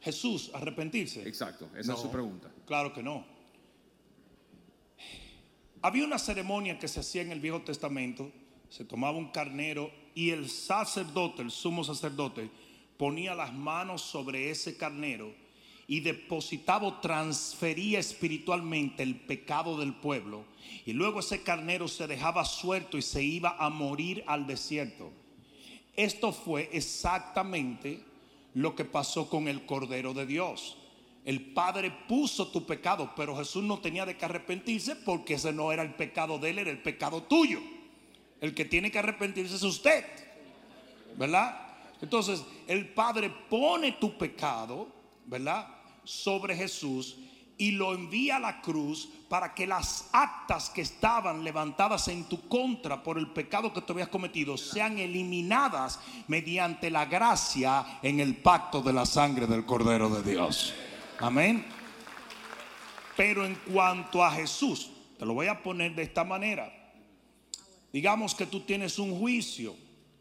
Jesús, 0.00 0.50
arrepentirse. 0.54 1.28
Exacto, 1.28 1.68
esa 1.76 1.92
es 1.92 1.98
su 1.98 2.06
No, 2.06 2.12
pregunta. 2.12 2.48
Claro 2.66 2.94
que 2.94 3.02
no. 3.02 3.26
Había 5.82 6.04
una 6.04 6.18
ceremonia 6.18 6.78
que 6.78 6.88
se 6.88 7.00
hacía 7.00 7.22
en 7.22 7.30
el 7.30 7.40
Viejo 7.40 7.60
Testamento. 7.62 8.32
Se 8.70 8.84
tomaba 8.84 9.18
un 9.18 9.30
carnero 9.32 9.90
y 10.14 10.30
el 10.30 10.48
sacerdote, 10.48 11.42
el 11.42 11.50
sumo 11.50 11.84
sacerdote, 11.84 12.50
ponía 12.96 13.34
las 13.34 13.52
manos 13.52 14.02
sobre 14.02 14.50
ese 14.50 14.76
carnero 14.76 15.32
y 15.86 16.00
depositaba 16.00 16.86
o 16.86 17.00
transfería 17.00 17.98
espiritualmente 17.98 19.02
el 19.02 19.16
pecado 19.16 19.78
del 19.78 19.94
pueblo. 19.94 20.44
Y 20.84 20.92
luego 20.92 21.20
ese 21.20 21.42
carnero 21.42 21.88
se 21.88 22.06
dejaba 22.06 22.44
suelto 22.44 22.98
y 22.98 23.02
se 23.02 23.22
iba 23.22 23.56
a 23.58 23.70
morir 23.70 24.22
al 24.26 24.46
desierto. 24.46 25.10
Esto 25.96 26.32
fue 26.32 26.68
exactamente 26.72 28.04
lo 28.54 28.74
que 28.74 28.84
pasó 28.84 29.30
con 29.30 29.48
el 29.48 29.64
Cordero 29.64 30.12
de 30.12 30.26
Dios. 30.26 30.76
El 31.24 31.52
Padre 31.52 31.90
puso 32.06 32.48
tu 32.48 32.66
pecado, 32.66 33.12
pero 33.16 33.36
Jesús 33.36 33.62
no 33.62 33.78
tenía 33.78 34.06
de 34.06 34.16
que 34.16 34.24
arrepentirse 34.24 34.96
porque 34.96 35.34
ese 35.34 35.52
no 35.52 35.72
era 35.72 35.82
el 35.82 35.94
pecado 35.94 36.38
de 36.38 36.50
él, 36.50 36.58
era 36.58 36.70
el 36.70 36.82
pecado 36.82 37.22
tuyo. 37.22 37.60
El 38.40 38.54
que 38.54 38.64
tiene 38.64 38.90
que 38.90 38.98
arrepentirse 38.98 39.56
es 39.56 39.62
usted. 39.62 40.04
¿Verdad? 41.16 41.60
Entonces, 42.00 42.44
el 42.66 42.88
Padre 42.88 43.32
pone 43.50 43.92
tu 43.92 44.16
pecado, 44.16 44.88
¿verdad? 45.26 45.66
Sobre 46.04 46.54
Jesús 46.54 47.16
y 47.58 47.72
lo 47.72 47.92
envía 47.92 48.36
a 48.36 48.40
la 48.40 48.60
cruz 48.60 49.08
para 49.28 49.52
que 49.52 49.66
las 49.66 50.08
actas 50.12 50.70
que 50.70 50.80
estaban 50.80 51.42
levantadas 51.42 52.06
en 52.08 52.24
tu 52.24 52.48
contra 52.48 53.02
por 53.02 53.18
el 53.18 53.32
pecado 53.32 53.72
que 53.72 53.82
tú 53.82 53.92
habías 53.92 54.08
cometido 54.08 54.56
sean 54.56 54.98
eliminadas 54.98 55.98
mediante 56.28 56.88
la 56.88 57.04
gracia 57.06 57.98
en 58.00 58.20
el 58.20 58.36
pacto 58.36 58.80
de 58.80 58.92
la 58.92 59.04
sangre 59.04 59.46
del 59.46 59.66
Cordero 59.66 60.08
de 60.08 60.30
Dios. 60.30 60.72
Amén. 61.18 61.66
Pero 63.16 63.44
en 63.44 63.56
cuanto 63.56 64.24
a 64.24 64.30
Jesús, 64.30 64.90
te 65.18 65.26
lo 65.26 65.34
voy 65.34 65.48
a 65.48 65.60
poner 65.60 65.96
de 65.96 66.04
esta 66.04 66.22
manera. 66.22 66.72
Digamos 67.92 68.34
que 68.34 68.46
tú 68.46 68.60
tienes 68.60 68.98
un 68.98 69.18
juicio, 69.18 69.76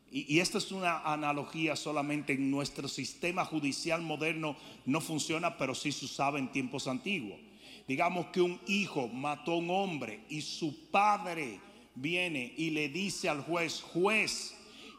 y, 0.10 0.40
esta 0.40 0.58
es 0.58 0.72
una 0.72 1.00
analogía 1.00 1.76
solamente 1.76 2.34
en 2.34 2.50
nuestro 2.50 2.88
sistema 2.88 3.44
judicial 3.44 4.02
moderno, 4.02 4.56
no 4.86 5.02
funciona, 5.02 5.58
pero 5.58 5.76
sí 5.76 5.92
se 5.92 6.06
usaba 6.06 6.40
en 6.40 6.52
tiempos 6.52 6.88
antiguos. 6.88 7.40
Digamos 7.88 8.28
que 8.28 8.42
un 8.42 8.60
hijo 8.68 9.08
mató 9.10 9.54
a 9.54 9.58
un 9.58 9.70
hombre 9.70 10.22
y 10.30 10.42
su 10.42 10.90
padre 10.92 11.60
viene 11.96 12.54
y 12.58 12.70
le 12.70 12.90
dice 12.90 13.30
al 13.30 13.42
juez, 13.42 13.82
juez, 13.82 14.56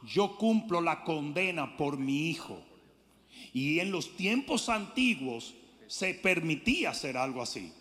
yo 0.06 0.37
cumplo 0.37 0.80
la 0.80 1.04
condena 1.04 1.76
por 1.76 1.98
mi 1.98 2.28
hijo. 2.28 2.62
Y 3.52 3.80
en 3.80 3.90
los 3.90 4.16
tiempos 4.16 4.68
antiguos 4.68 5.54
se 5.87 6.14
permitía 6.14 6.90
hacer 6.90 7.16
algo 7.16 7.42
así. 7.42 7.72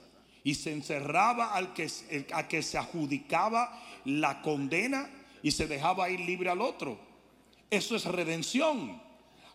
Y 0.43 0.55
se 0.55 0.71
encerraba 0.71 1.53
al 1.53 1.73
que, 1.73 1.89
a 2.33 2.47
que 2.47 2.63
se 2.63 2.77
adjudicaba 2.77 3.83
la 4.07 4.41
condena 4.41 5.09
y 5.43 5.51
se 5.51 5.67
dejaba 5.67 6.09
ir 6.09 6.21
libre 6.21 6.49
al 6.49 6.61
otro. 6.61 6.97
Eso 7.69 7.95
es 7.95 8.05
redención. 8.05 9.01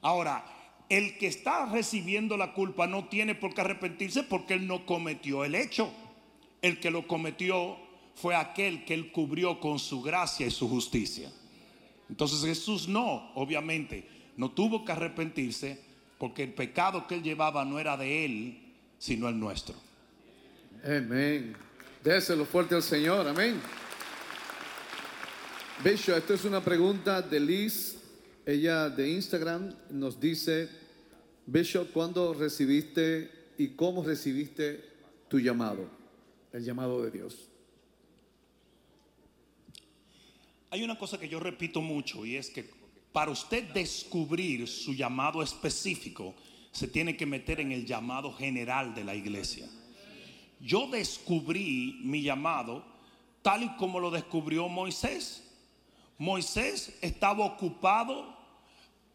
Ahora, 0.03 0.45
el 0.89 1.17
que 1.17 1.27
está 1.27 1.67
recibiendo 1.67 2.37
la 2.37 2.53
culpa 2.53 2.87
no 2.87 3.09
tiene 3.09 3.35
por 3.35 3.55
qué 3.55 3.63
arrepentirse 3.63 4.23
porque 4.23 4.55
él 4.55 4.67
no 4.67 4.85
cometió 4.85 5.45
el 5.45 5.55
hecho. 5.55 5.91
El 6.61 6.79
que 6.81 6.91
lo 6.91 7.07
cometió 7.09 7.79
fue 8.15 8.35
aquel 8.35 8.85
que 8.85 8.95
él 8.95 9.11
cubrió 9.11 9.59
con 9.59 9.79
su 9.79 10.03
gracia 10.03 10.47
y 10.47 10.51
su 10.51 10.69
justicia. 10.69 11.33
Entonces 12.11 12.45
Jesús 12.45 12.89
no, 12.89 13.33
obviamente, 13.35 14.07
no 14.37 14.51
tuvo 14.51 14.85
que 14.85 14.93
arrepentirse 14.93 15.81
porque 16.19 16.43
el 16.43 16.53
pecado 16.53 17.07
que 17.07 17.15
él 17.15 17.23
llevaba 17.23 17.65
no 17.65 17.79
era 17.79 17.97
de 17.97 18.25
él, 18.27 18.75
sino 18.99 19.29
el 19.29 19.41
nuestro. 19.41 19.75
Amén. 20.85 21.57
Déselo 22.05 22.45
fuerte 22.45 22.75
al 22.75 22.83
Señor, 22.83 23.27
amén. 23.27 23.61
Bishop, 25.85 26.17
esta 26.17 26.35
es 26.35 26.45
una 26.45 26.63
pregunta 26.63 27.21
de 27.23 27.41
Liz, 27.41 27.99
ella 28.47 28.89
de 28.89 29.11
Instagram 29.11 29.75
nos 29.91 30.21
dice, 30.21 30.69
Bishop, 31.45 31.91
¿cuándo 31.91 32.33
recibiste 32.35 33.29
y 33.59 33.71
cómo 33.71 34.05
recibiste 34.05 34.81
tu 35.27 35.41
llamado? 35.41 35.91
El 36.53 36.65
llamado 36.65 37.03
de 37.03 37.11
Dios. 37.11 37.49
Hay 40.71 40.85
una 40.85 40.97
cosa 40.97 41.19
que 41.19 41.29
yo 41.29 41.41
repito 41.41 41.81
mucho 41.81 42.25
y 42.25 42.37
es 42.37 42.49
que 42.51 42.71
para 43.13 43.33
usted 43.33 43.65
descubrir 43.73 44.69
su 44.69 44.95
llamado 44.95 45.43
específico, 45.43 46.37
se 46.71 46.87
tiene 46.87 47.17
que 47.17 47.27
meter 47.27 47.59
en 47.59 47.73
el 47.73 47.85
llamado 47.85 48.33
general 48.33 48.95
de 48.95 49.03
la 49.03 49.17
iglesia. 49.17 49.69
Yo 50.61 50.87
descubrí 50.87 52.01
mi 52.05 52.23
llamado 52.23 52.85
tal 53.43 53.65
y 53.65 53.77
como 53.77 53.99
lo 53.99 54.13
descubrió 54.13 54.69
Moisés. 54.69 55.42
Moisés 56.23 56.97
estaba 57.01 57.45
ocupado 57.45 58.33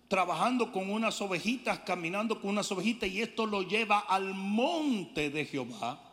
trabajando 0.09 0.73
con 0.73 0.91
unas 0.91 1.21
ovejitas, 1.21 1.79
caminando 1.79 2.41
con 2.41 2.49
unas 2.49 2.69
ovejitas 2.69 3.07
y 3.07 3.21
esto 3.21 3.45
lo 3.45 3.61
lleva 3.61 3.99
al 3.99 4.33
monte 4.33 5.29
de 5.29 5.45
Jehová. 5.45 6.03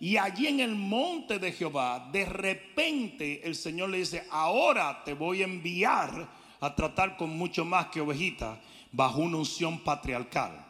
Y 0.00 0.16
allí 0.16 0.48
en 0.48 0.58
el 0.58 0.74
monte 0.74 1.38
de 1.38 1.52
Jehová, 1.52 2.08
de 2.10 2.24
repente 2.24 3.46
el 3.46 3.54
Señor 3.54 3.90
le 3.90 3.98
dice, 3.98 4.26
ahora 4.32 5.04
te 5.04 5.14
voy 5.14 5.42
a 5.42 5.44
enviar 5.44 6.28
a 6.58 6.74
tratar 6.74 7.16
con 7.16 7.30
mucho 7.38 7.64
más 7.64 7.86
que 7.86 8.00
ovejitas 8.00 8.58
bajo 8.90 9.20
una 9.20 9.36
unción 9.36 9.78
patriarcal. 9.84 10.66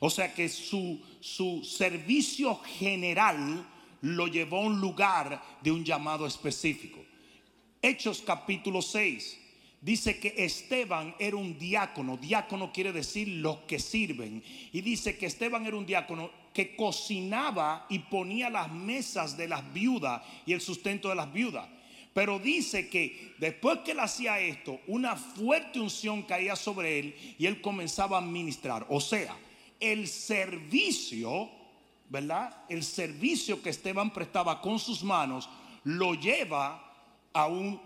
O 0.00 0.08
sea 0.08 0.32
que 0.32 0.48
su, 0.48 0.98
su 1.20 1.62
servicio 1.62 2.58
general 2.78 3.66
lo 4.00 4.28
llevó 4.28 4.60
a 4.60 4.66
un 4.66 4.80
lugar 4.80 5.42
de 5.60 5.70
un 5.70 5.84
llamado 5.84 6.26
específico. 6.26 7.01
Hechos 7.84 8.22
capítulo 8.24 8.80
6 8.80 9.40
dice 9.80 10.20
que 10.20 10.32
Esteban 10.38 11.16
era 11.18 11.36
un 11.36 11.58
diácono. 11.58 12.16
Diácono 12.16 12.72
quiere 12.72 12.92
decir 12.92 13.26
los 13.26 13.58
que 13.66 13.80
sirven. 13.80 14.40
Y 14.72 14.80
dice 14.82 15.18
que 15.18 15.26
Esteban 15.26 15.66
era 15.66 15.76
un 15.76 15.84
diácono 15.84 16.30
que 16.54 16.76
cocinaba 16.76 17.86
y 17.88 17.98
ponía 17.98 18.48
las 18.48 18.70
mesas 18.70 19.36
de 19.36 19.48
las 19.48 19.72
viudas 19.72 20.22
y 20.46 20.52
el 20.52 20.60
sustento 20.60 21.08
de 21.08 21.16
las 21.16 21.32
viudas. 21.32 21.68
Pero 22.14 22.38
dice 22.38 22.88
que 22.88 23.34
después 23.38 23.80
que 23.80 23.92
él 23.92 24.00
hacía 24.00 24.38
esto, 24.38 24.78
una 24.86 25.16
fuerte 25.16 25.80
unción 25.80 26.22
caía 26.22 26.54
sobre 26.54 27.00
él 27.00 27.36
y 27.36 27.46
él 27.46 27.60
comenzaba 27.60 28.18
a 28.18 28.20
ministrar. 28.20 28.86
O 28.90 29.00
sea, 29.00 29.36
el 29.80 30.06
servicio, 30.06 31.50
¿verdad? 32.08 32.64
El 32.68 32.84
servicio 32.84 33.60
que 33.60 33.70
Esteban 33.70 34.12
prestaba 34.12 34.60
con 34.60 34.78
sus 34.78 35.02
manos 35.02 35.48
lo 35.82 36.14
lleva 36.14 36.91
a 37.32 37.46
un 37.46 37.80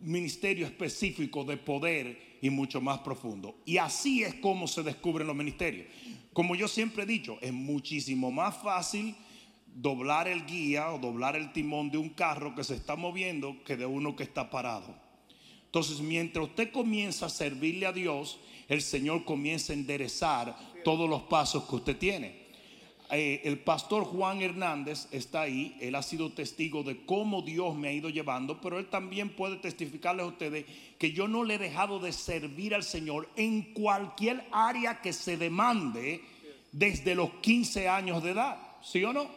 ministerio 0.00 0.66
específico 0.66 1.44
de 1.44 1.56
poder 1.56 2.38
y 2.40 2.50
mucho 2.50 2.80
más 2.80 2.98
profundo. 3.00 3.56
Y 3.64 3.78
así 3.78 4.22
es 4.22 4.34
como 4.34 4.66
se 4.66 4.82
descubren 4.82 5.26
los 5.26 5.36
ministerios. 5.36 5.86
Como 6.32 6.54
yo 6.54 6.66
siempre 6.68 7.04
he 7.04 7.06
dicho, 7.06 7.38
es 7.40 7.52
muchísimo 7.52 8.30
más 8.30 8.56
fácil 8.62 9.14
doblar 9.74 10.28
el 10.28 10.44
guía 10.44 10.92
o 10.92 10.98
doblar 10.98 11.36
el 11.36 11.52
timón 11.52 11.90
de 11.90 11.98
un 11.98 12.10
carro 12.10 12.54
que 12.54 12.64
se 12.64 12.74
está 12.74 12.96
moviendo 12.96 13.62
que 13.64 13.76
de 13.76 13.86
uno 13.86 14.16
que 14.16 14.22
está 14.22 14.50
parado. 14.50 14.94
Entonces, 15.66 16.00
mientras 16.00 16.48
usted 16.48 16.70
comienza 16.70 17.26
a 17.26 17.30
servirle 17.30 17.86
a 17.86 17.92
Dios, 17.92 18.38
el 18.68 18.82
Señor 18.82 19.24
comienza 19.24 19.72
a 19.72 19.76
enderezar 19.76 20.56
todos 20.84 21.08
los 21.08 21.22
pasos 21.22 21.64
que 21.64 21.76
usted 21.76 21.96
tiene. 21.96 22.41
Eh, 23.14 23.42
el 23.44 23.58
pastor 23.58 24.04
Juan 24.04 24.40
Hernández 24.40 25.06
está 25.10 25.42
ahí, 25.42 25.76
él 25.82 25.94
ha 25.96 26.02
sido 26.02 26.32
testigo 26.32 26.82
de 26.82 27.04
cómo 27.04 27.42
Dios 27.42 27.74
me 27.74 27.88
ha 27.88 27.92
ido 27.92 28.08
llevando, 28.08 28.58
pero 28.58 28.78
él 28.78 28.86
también 28.86 29.36
puede 29.36 29.56
testificarles 29.56 30.24
a 30.24 30.28
ustedes 30.28 30.64
que 30.98 31.12
yo 31.12 31.28
no 31.28 31.44
le 31.44 31.56
he 31.56 31.58
dejado 31.58 31.98
de 31.98 32.10
servir 32.10 32.74
al 32.74 32.82
Señor 32.82 33.28
en 33.36 33.74
cualquier 33.74 34.46
área 34.50 35.02
que 35.02 35.12
se 35.12 35.36
demande 35.36 36.22
desde 36.72 37.14
los 37.14 37.28
15 37.42 37.86
años 37.86 38.22
de 38.22 38.30
edad, 38.30 38.56
¿sí 38.82 39.04
o 39.04 39.12
no? 39.12 39.28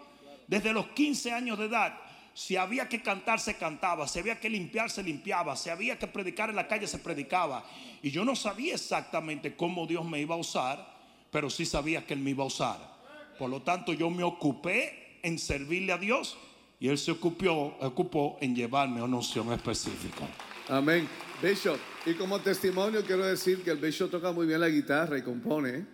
Desde 0.47 0.71
los 0.71 0.87
15 0.87 1.33
años 1.33 1.59
de 1.59 1.65
edad. 1.65 1.99
Si 2.33 2.55
había 2.55 2.87
que 2.87 3.01
cantar, 3.01 3.41
se 3.41 3.57
cantaba. 3.57 4.07
Si 4.07 4.19
había 4.19 4.39
que 4.39 4.49
limpiar, 4.49 4.89
se 4.89 5.03
limpiaba. 5.03 5.57
Si 5.57 5.69
había 5.69 5.99
que 5.99 6.07
predicar 6.07 6.49
en 6.49 6.55
la 6.55 6.67
calle, 6.67 6.87
se 6.87 6.99
predicaba. 6.99 7.65
Y 8.01 8.09
yo 8.09 8.23
no 8.23 8.37
sabía 8.37 8.75
exactamente 8.75 9.57
cómo 9.57 9.85
Dios 9.85 10.05
me 10.05 10.21
iba 10.21 10.35
a 10.35 10.37
usar, 10.37 10.95
pero 11.29 11.49
sí 11.49 11.65
sabía 11.65 12.05
que 12.05 12.13
Él 12.13 12.21
me 12.21 12.29
iba 12.29 12.43
a 12.45 12.47
usar. 12.47 12.94
Por 13.37 13.49
lo 13.49 13.61
tanto, 13.61 13.93
yo 13.93 14.09
me 14.09 14.23
ocupé 14.23 15.19
en 15.23 15.39
servirle 15.39 15.91
a 15.93 15.97
Dios 15.97 16.37
y 16.79 16.87
Él 16.87 16.97
se 16.97 17.11
ocupó, 17.11 17.75
ocupó 17.81 18.37
en 18.41 18.55
llevarme 18.55 18.99
a 18.99 19.03
una 19.03 19.17
unción 19.17 19.51
específica. 19.51 20.27
Amén. 20.67 21.07
Bishop, 21.41 21.77
y 22.05 22.13
como 22.13 22.39
testimonio 22.39 23.03
quiero 23.05 23.25
decir 23.25 23.63
que 23.63 23.71
el 23.71 23.77
Bishop 23.77 24.09
toca 24.09 24.31
muy 24.31 24.47
bien 24.47 24.61
la 24.61 24.69
guitarra 24.69 25.17
y 25.17 25.21
compone. 25.21 25.85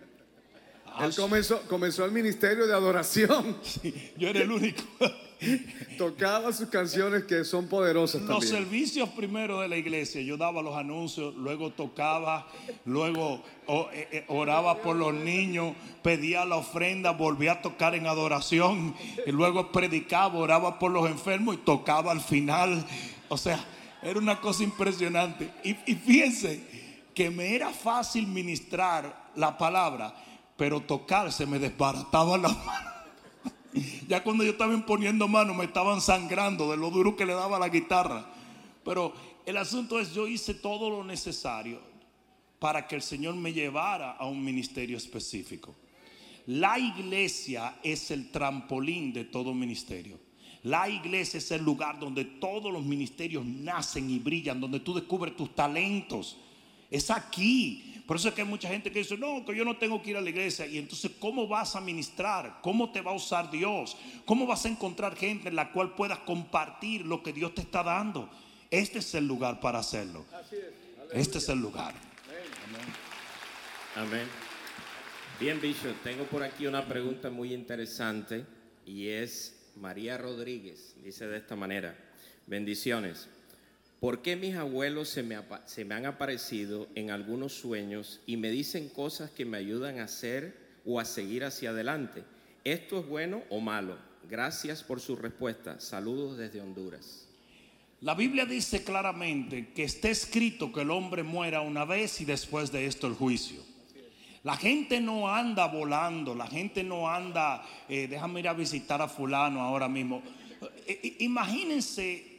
Él 1.00 1.14
comenzó, 1.14 1.62
comenzó 1.62 2.04
el 2.04 2.12
ministerio 2.12 2.66
de 2.66 2.74
adoración. 2.74 3.56
Yo 4.18 4.28
era 4.28 4.42
el 4.42 4.50
único. 4.50 4.82
Tocaba 5.98 6.52
sus 6.52 6.68
canciones 6.68 7.24
que 7.24 7.44
son 7.44 7.66
poderosas 7.66 8.22
Los 8.22 8.30
también. 8.30 8.52
servicios 8.52 9.08
primero 9.10 9.60
de 9.60 9.68
la 9.68 9.76
iglesia, 9.76 10.20
yo 10.22 10.36
daba 10.36 10.62
los 10.62 10.76
anuncios, 10.76 11.34
luego 11.34 11.72
tocaba, 11.72 12.46
luego 12.84 13.42
eh, 13.92 14.08
eh, 14.12 14.24
oraba 14.28 14.80
por 14.80 14.94
los 14.94 15.12
niños, 15.12 15.74
pedía 16.02 16.44
la 16.44 16.56
ofrenda, 16.56 17.10
volvía 17.10 17.52
a 17.52 17.62
tocar 17.62 17.94
en 17.94 18.06
adoración, 18.06 18.94
y 19.26 19.32
luego 19.32 19.72
predicaba, 19.72 20.38
oraba 20.38 20.78
por 20.78 20.92
los 20.92 21.10
enfermos 21.10 21.56
y 21.56 21.58
tocaba 21.58 22.12
al 22.12 22.20
final. 22.20 22.86
O 23.28 23.36
sea, 23.36 23.64
era 24.02 24.18
una 24.18 24.40
cosa 24.40 24.62
impresionante. 24.62 25.50
Y, 25.64 25.70
y 25.90 25.94
fíjense 25.96 26.60
que 27.14 27.30
me 27.30 27.54
era 27.54 27.70
fácil 27.70 28.26
ministrar 28.26 29.30
la 29.36 29.56
palabra, 29.58 30.14
pero 30.56 30.80
tocar 30.80 31.32
se 31.32 31.46
me 31.46 31.58
desbarataba 31.58 32.38
la 32.38 32.48
mano. 32.48 32.92
Ya 34.06 34.22
cuando 34.22 34.44
yo 34.44 34.50
estaba 34.50 34.74
imponiendo 34.74 35.26
mano 35.26 35.54
me 35.54 35.64
estaban 35.64 36.02
sangrando 36.02 36.70
de 36.70 36.76
lo 36.76 36.90
duro 36.90 37.16
que 37.16 37.24
le 37.24 37.32
daba 37.32 37.58
la 37.58 37.70
guitarra. 37.70 38.26
Pero 38.84 39.14
el 39.46 39.56
asunto 39.56 39.98
es, 39.98 40.12
yo 40.12 40.28
hice 40.28 40.52
todo 40.52 40.90
lo 40.90 41.02
necesario 41.04 41.80
para 42.58 42.86
que 42.86 42.94
el 42.94 43.02
Señor 43.02 43.34
me 43.34 43.52
llevara 43.52 44.12
a 44.12 44.26
un 44.26 44.44
ministerio 44.44 44.98
específico. 44.98 45.74
La 46.46 46.78
iglesia 46.78 47.78
es 47.82 48.10
el 48.10 48.30
trampolín 48.30 49.12
de 49.12 49.24
todo 49.24 49.54
ministerio. 49.54 50.18
La 50.64 50.88
iglesia 50.88 51.38
es 51.38 51.50
el 51.50 51.64
lugar 51.64 51.98
donde 51.98 52.24
todos 52.24 52.72
los 52.72 52.84
ministerios 52.84 53.44
nacen 53.44 54.08
y 54.10 54.18
brillan, 54.18 54.60
donde 54.60 54.80
tú 54.80 54.94
descubres 54.94 55.36
tus 55.36 55.54
talentos. 55.54 56.36
Es 56.90 57.10
aquí. 57.10 57.91
Por 58.12 58.18
eso 58.18 58.28
es 58.28 58.34
que 58.34 58.42
hay 58.42 58.46
mucha 58.46 58.68
gente 58.68 58.92
que 58.92 58.98
dice, 58.98 59.16
no, 59.16 59.42
que 59.42 59.56
yo 59.56 59.64
no 59.64 59.78
tengo 59.78 60.02
que 60.02 60.10
ir 60.10 60.18
a 60.18 60.20
la 60.20 60.28
iglesia. 60.28 60.66
Y 60.66 60.76
entonces, 60.76 61.12
¿cómo 61.18 61.48
vas 61.48 61.76
a 61.76 61.80
ministrar? 61.80 62.58
¿Cómo 62.60 62.92
te 62.92 63.00
va 63.00 63.12
a 63.12 63.14
usar 63.14 63.50
Dios? 63.50 63.96
¿Cómo 64.26 64.46
vas 64.46 64.66
a 64.66 64.68
encontrar 64.68 65.16
gente 65.16 65.48
en 65.48 65.56
la 65.56 65.72
cual 65.72 65.94
puedas 65.94 66.18
compartir 66.18 67.06
lo 67.06 67.22
que 67.22 67.32
Dios 67.32 67.54
te 67.54 67.62
está 67.62 67.82
dando? 67.82 68.28
Este 68.70 68.98
es 68.98 69.14
el 69.14 69.26
lugar 69.26 69.60
para 69.60 69.78
hacerlo. 69.78 70.26
Este 71.10 71.38
es 71.38 71.48
el 71.48 71.60
lugar. 71.60 71.94
Amén. 73.96 74.28
Bien, 75.40 75.58
Bishop, 75.58 75.96
tengo 76.04 76.24
por 76.24 76.42
aquí 76.42 76.66
una 76.66 76.84
pregunta 76.84 77.30
muy 77.30 77.54
interesante 77.54 78.44
y 78.84 79.08
es 79.08 79.72
María 79.76 80.18
Rodríguez. 80.18 80.96
Dice 81.02 81.28
de 81.28 81.38
esta 81.38 81.56
manera, 81.56 81.96
bendiciones. 82.46 83.30
¿Por 84.02 84.20
qué 84.20 84.34
mis 84.34 84.56
abuelos 84.56 85.10
se 85.10 85.22
me, 85.22 85.94
han 85.94 86.06
aparecido 86.06 86.88
en 86.96 87.12
algunos 87.12 87.52
sueños 87.52 88.20
y 88.26 88.36
me 88.36 88.50
dicen 88.50 88.88
cosas 88.88 89.30
que 89.30 89.44
me 89.44 89.58
ayudan 89.58 90.00
a 90.00 90.06
hacer 90.06 90.56
o 90.84 90.98
a 90.98 91.04
seguir 91.04 91.44
hacia 91.44 91.70
adelante? 91.70 92.24
¿Esto 92.64 92.98
es 92.98 93.06
bueno 93.06 93.44
o 93.48 93.60
malo? 93.60 93.96
Gracias 94.28 94.82
por 94.82 94.98
su 94.98 95.14
respuesta. 95.14 95.78
Saludos 95.78 96.36
desde 96.36 96.60
Honduras. 96.60 97.28
La 98.00 98.16
Biblia 98.16 98.44
dice 98.44 98.82
claramente 98.82 99.68
que 99.68 99.84
está 99.84 100.08
escrito 100.08 100.72
que 100.72 100.80
el 100.80 100.90
hombre 100.90 101.22
muera 101.22 101.60
una 101.60 101.84
vez 101.84 102.20
y 102.20 102.24
después 102.24 102.72
de 102.72 102.86
esto 102.86 103.06
el 103.06 103.14
juicio. 103.14 103.62
La 104.42 104.56
gente 104.56 105.00
no 105.00 105.32
anda 105.32 105.68
volando, 105.68 106.34
la 106.34 106.48
gente 106.48 106.82
no 106.82 107.08
anda, 107.08 107.64
eh, 107.88 108.08
déjame 108.08 108.40
ir 108.40 108.48
a 108.48 108.52
visitar 108.52 109.00
a 109.00 109.06
fulano 109.06 109.60
ahora 109.60 109.88
mismo. 109.88 110.24
Eh, 110.88 111.18
imagínense, 111.20 112.31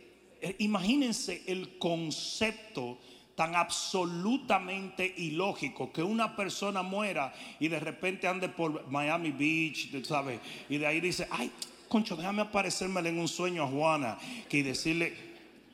imagínense 0.59 1.43
el 1.47 1.77
concepto 1.77 2.97
tan 3.35 3.55
absolutamente 3.55 5.11
ilógico 5.17 5.91
que 5.91 6.03
una 6.03 6.35
persona 6.35 6.83
muera 6.83 7.33
y 7.59 7.67
de 7.67 7.79
repente 7.79 8.27
ande 8.27 8.49
por 8.49 8.87
Miami 8.89 9.31
Beach, 9.31 10.05
¿sabes? 10.05 10.39
Y 10.69 10.77
de 10.77 10.85
ahí 10.85 11.01
dice, 11.01 11.27
ay, 11.31 11.51
concho, 11.87 12.15
déjame 12.15 12.41
aparecérmele 12.41 13.09
en 13.09 13.19
un 13.19 13.27
sueño 13.27 13.63
a 13.63 13.67
Juana, 13.67 14.17
y 14.49 14.61
decirle, 14.61 15.13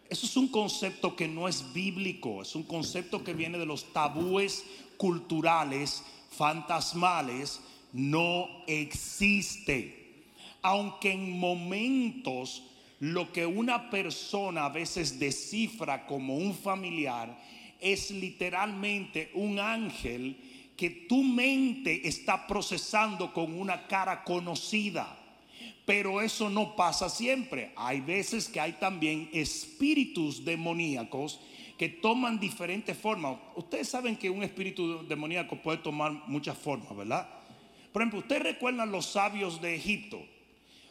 eso 0.09 0.25
es 0.25 0.37
un 0.37 0.47
concepto 0.47 1.15
que 1.15 1.27
no 1.27 1.47
es 1.47 1.73
bíblico, 1.73 2.41
es 2.41 2.55
un 2.55 2.63
concepto 2.63 3.23
que 3.23 3.33
viene 3.33 3.57
de 3.57 3.65
los 3.65 3.93
tabúes 3.93 4.65
culturales, 4.97 6.03
fantasmales, 6.31 7.61
no 7.93 8.47
existe. 8.67 10.23
Aunque 10.61 11.11
en 11.11 11.39
momentos 11.39 12.63
lo 12.99 13.31
que 13.31 13.45
una 13.45 13.89
persona 13.89 14.65
a 14.65 14.69
veces 14.69 15.19
descifra 15.19 16.05
como 16.05 16.35
un 16.35 16.53
familiar 16.53 17.37
es 17.79 18.11
literalmente 18.11 19.31
un 19.33 19.59
ángel 19.59 20.37
que 20.75 20.89
tu 20.89 21.23
mente 21.23 22.07
está 22.07 22.45
procesando 22.45 23.33
con 23.33 23.57
una 23.57 23.87
cara 23.87 24.23
conocida. 24.23 25.17
Pero 25.85 26.21
eso 26.21 26.49
no 26.49 26.75
pasa 26.75 27.09
siempre. 27.09 27.71
Hay 27.75 28.01
veces 28.01 28.47
que 28.47 28.59
hay 28.59 28.73
también 28.73 29.29
espíritus 29.33 30.45
demoníacos 30.45 31.39
que 31.77 31.89
toman 31.89 32.39
diferentes 32.39 32.97
formas. 32.97 33.37
Ustedes 33.55 33.87
saben 33.87 34.17
que 34.17 34.29
un 34.29 34.43
espíritu 34.43 35.07
demoníaco 35.07 35.55
puede 35.61 35.79
tomar 35.79 36.11
muchas 36.27 36.57
formas, 36.57 36.95
¿verdad? 36.95 37.27
Por 37.91 38.01
ejemplo, 38.01 38.19
ustedes 38.19 38.43
recuerdan 38.43 38.91
los 38.91 39.05
sabios 39.05 39.61
de 39.61 39.75
Egipto. 39.75 40.21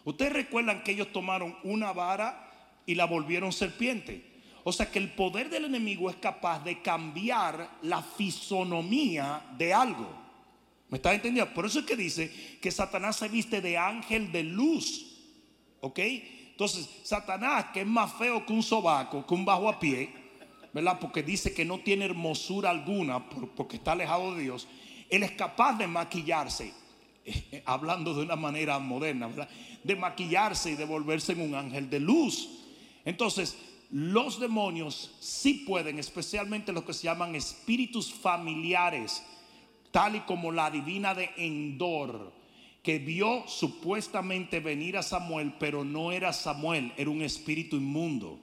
Ustedes 0.09 0.33
recuerdan 0.33 0.83
que 0.83 0.93
ellos 0.93 1.13
tomaron 1.13 1.55
una 1.65 1.93
vara 1.93 2.51
y 2.87 2.95
la 2.95 3.05
volvieron 3.05 3.53
serpiente. 3.53 4.25
O 4.65 4.73
sea 4.73 4.91
que 4.91 4.99
el 4.99 5.13
poder 5.13 5.51
del 5.51 5.67
enemigo 5.67 6.09
es 6.09 6.17
capaz 6.17 6.65
de 6.65 6.81
cambiar 6.81 7.69
la 7.83 8.03
fisonomía 8.03 9.43
de 9.59 9.75
algo. 9.75 10.09
¿Me 10.89 10.97
está 10.97 11.13
entendiendo? 11.13 11.53
Por 11.53 11.67
eso 11.67 11.81
es 11.81 11.85
que 11.85 11.97
dice 11.97 12.59
que 12.61 12.71
Satanás 12.71 13.17
se 13.17 13.29
viste 13.29 13.61
de 13.61 13.77
ángel 13.77 14.33
de 14.33 14.43
luz. 14.45 15.05
¿Ok? 15.81 15.99
Entonces, 15.99 16.89
Satanás, 17.05 17.67
que 17.73 17.83
es 17.83 17.87
más 17.87 18.13
feo 18.15 18.45
que 18.47 18.53
un 18.53 18.63
sobaco, 18.63 19.27
que 19.27 19.35
un 19.35 19.45
bajo 19.45 19.69
a 19.69 19.79
pie, 19.79 20.11
¿verdad? 20.73 20.99
Porque 20.99 21.23
dice 21.23 21.53
que 21.53 21.65
no 21.65 21.81
tiene 21.81 22.07
hermosura 22.07 22.71
alguna 22.71 23.29
por- 23.29 23.51
porque 23.51 23.77
está 23.77 23.93
alejado 23.93 24.35
de 24.35 24.43
Dios. 24.43 24.67
Él 25.11 25.23
es 25.23 25.33
capaz 25.33 25.75
de 25.79 25.87
maquillarse, 25.87 26.73
hablando 27.65 28.15
de 28.15 28.23
una 28.23 28.37
manera 28.37 28.79
moderna. 28.79 29.31
De 29.83 29.97
maquillarse 29.97 30.73
y 30.73 30.75
de 30.75 30.85
volverse 30.85 31.33
en 31.33 31.43
un 31.43 31.55
ángel 31.55 31.89
de 31.89 32.01
luz. 32.01 32.49
Entonces, 33.05 33.57
los 33.91 34.39
demonios 34.39 35.17
sí 35.21 35.65
pueden, 35.67 35.99
especialmente 35.99 36.73
los 36.73 36.85
que 36.85 36.93
se 36.93 37.05
llaman 37.05 37.35
espíritus 37.35 38.13
familiares, 38.13 39.25
tal 39.91 40.17
y 40.17 40.21
como 40.21 40.53
la 40.53 40.71
divina 40.71 41.15
de 41.15 41.31
Endor, 41.37 42.33
que 42.83 42.99
vio 42.99 43.45
supuestamente 43.47 44.61
venir 44.61 44.97
a 44.97 45.03
Samuel, 45.03 45.55
pero 45.59 45.85
no 45.85 46.13
era 46.13 46.33
Samuel, 46.33 46.93
era 46.97 47.11
un 47.11 47.23
espíritu 47.23 47.77
inmundo. 47.77 48.39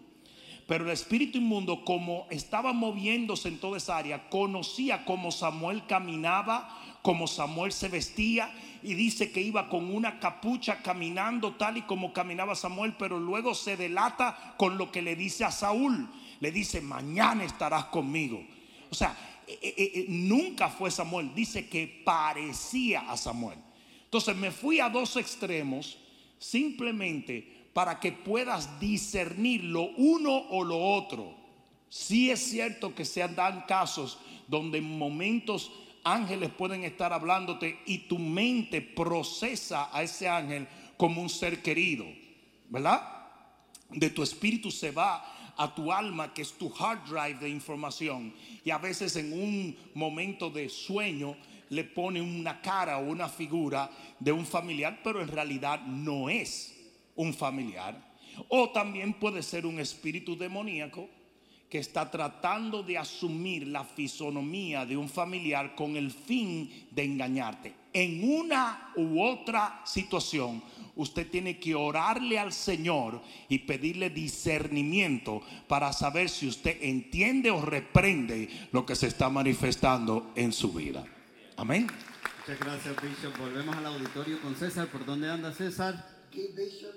Pero 0.67 0.85
el 0.85 0.91
espíritu 0.91 1.37
inmundo, 1.37 1.85
como 1.85 2.25
estaba 2.31 2.73
moviéndose 2.73 3.49
en 3.49 3.59
toda 3.59 3.77
esa 3.77 3.97
área, 3.97 4.29
conocía 4.29 5.05
cómo 5.05 5.31
Samuel 5.31 5.85
caminaba, 5.85 6.81
cómo 7.05 7.27
Samuel 7.27 7.71
se 7.71 7.87
vestía, 7.87 8.51
y 8.81 8.95
dice 8.95 9.31
que 9.31 9.39
iba 9.39 9.69
con 9.69 9.93
una 9.93 10.19
capucha 10.19 10.81
caminando 10.81 11.53
tal 11.53 11.77
y 11.77 11.83
como 11.83 12.11
caminaba 12.11 12.55
Samuel, 12.55 12.95
pero 12.97 13.19
luego 13.19 13.53
se 13.53 13.77
delata 13.77 14.55
con 14.57 14.79
lo 14.79 14.91
que 14.91 15.03
le 15.03 15.15
dice 15.15 15.45
a 15.45 15.51
Saúl. 15.51 16.09
Le 16.39 16.51
dice, 16.51 16.81
mañana 16.81 17.43
estarás 17.43 17.85
conmigo. 17.85 18.43
O 18.89 18.95
sea, 18.95 19.15
eh, 19.47 19.59
eh, 19.61 19.73
eh, 19.77 20.05
nunca 20.09 20.67
fue 20.67 20.89
Samuel, 20.89 21.31
dice 21.35 21.69
que 21.69 22.01
parecía 22.03 23.11
a 23.11 23.15
Samuel. 23.17 23.59
Entonces 24.05 24.35
me 24.35 24.49
fui 24.49 24.79
a 24.79 24.89
dos 24.89 25.15
extremos 25.15 25.99
simplemente 26.39 27.67
para 27.71 27.99
que 27.99 28.13
puedas 28.13 28.79
discernir 28.79 29.63
lo 29.63 29.83
uno 29.91 30.35
o 30.49 30.63
lo 30.63 30.79
otro. 30.79 31.35
Sí 31.87 32.31
es 32.31 32.39
cierto 32.39 32.95
que 32.95 33.05
se 33.05 33.27
dan 33.27 33.63
casos 33.67 34.17
donde 34.47 34.79
en 34.79 34.97
momentos 34.97 35.71
ángeles 36.05 36.51
pueden 36.51 36.83
estar 36.85 37.11
hablándote 37.11 37.79
y 37.85 38.07
tu 38.07 38.19
mente 38.19 38.81
procesa 38.81 39.89
a 39.91 40.03
ese 40.03 40.29
ángel 40.29 40.67
como 40.95 41.21
un 41.21 41.29
ser 41.29 41.61
querido, 41.61 42.05
¿verdad? 42.69 43.01
De 43.89 44.09
tu 44.11 44.23
espíritu 44.23 44.71
se 44.71 44.91
va 44.91 45.53
a 45.57 45.73
tu 45.73 45.91
alma, 45.91 46.33
que 46.33 46.43
es 46.43 46.53
tu 46.53 46.71
hard 46.77 47.09
drive 47.09 47.39
de 47.39 47.49
información. 47.49 48.33
Y 48.63 48.69
a 48.69 48.77
veces 48.77 49.15
en 49.15 49.33
un 49.33 49.75
momento 49.93 50.49
de 50.49 50.69
sueño 50.69 51.35
le 51.69 51.83
pone 51.83 52.21
una 52.21 52.61
cara 52.61 52.99
o 52.99 53.09
una 53.09 53.27
figura 53.27 53.89
de 54.19 54.31
un 54.31 54.45
familiar, 54.45 54.99
pero 55.03 55.21
en 55.21 55.27
realidad 55.27 55.81
no 55.81 56.29
es 56.29 56.77
un 57.15 57.33
familiar. 57.33 58.13
O 58.49 58.69
también 58.69 59.13
puede 59.13 59.41
ser 59.41 59.65
un 59.65 59.79
espíritu 59.79 60.37
demoníaco 60.37 61.09
que 61.69 61.79
está 61.79 62.09
tratando 62.09 62.83
de 62.83 62.97
asumir 62.97 63.67
la 63.67 63.83
fisonomía 63.83 64.85
de 64.85 64.95
un 64.95 65.09
familiar 65.09 65.75
con 65.75 65.95
el 65.95 66.11
fin 66.11 66.87
de 66.91 67.03
engañarte. 67.03 67.73
En 67.91 68.29
una 68.29 68.91
u 68.95 69.21
otra 69.21 69.81
situación, 69.85 70.61
usted 70.95 71.29
tiene 71.29 71.59
que 71.59 71.75
orarle 71.75 72.37
al 72.37 72.53
Señor 72.53 73.21
y 73.49 73.59
pedirle 73.59 74.09
discernimiento 74.09 75.41
para 75.67 75.91
saber 75.93 76.29
si 76.29 76.47
usted 76.47 76.77
entiende 76.81 77.51
o 77.51 77.61
reprende 77.61 78.49
lo 78.71 78.85
que 78.85 78.95
se 78.95 79.07
está 79.07 79.29
manifestando 79.29 80.31
en 80.35 80.51
su 80.51 80.71
vida. 80.73 81.03
Amén. 81.57 81.87
Muchas 82.47 82.59
gracias, 82.59 82.95
Bishop. 83.01 83.37
Volvemos 83.39 83.75
al 83.75 83.85
auditorio 83.87 84.39
con 84.41 84.55
César. 84.55 84.87
¿Por 84.87 85.05
dónde 85.05 85.29
anda 85.29 85.51
César? 85.51 86.05
Aquí, 86.27 86.49
Bishop, 86.55 86.93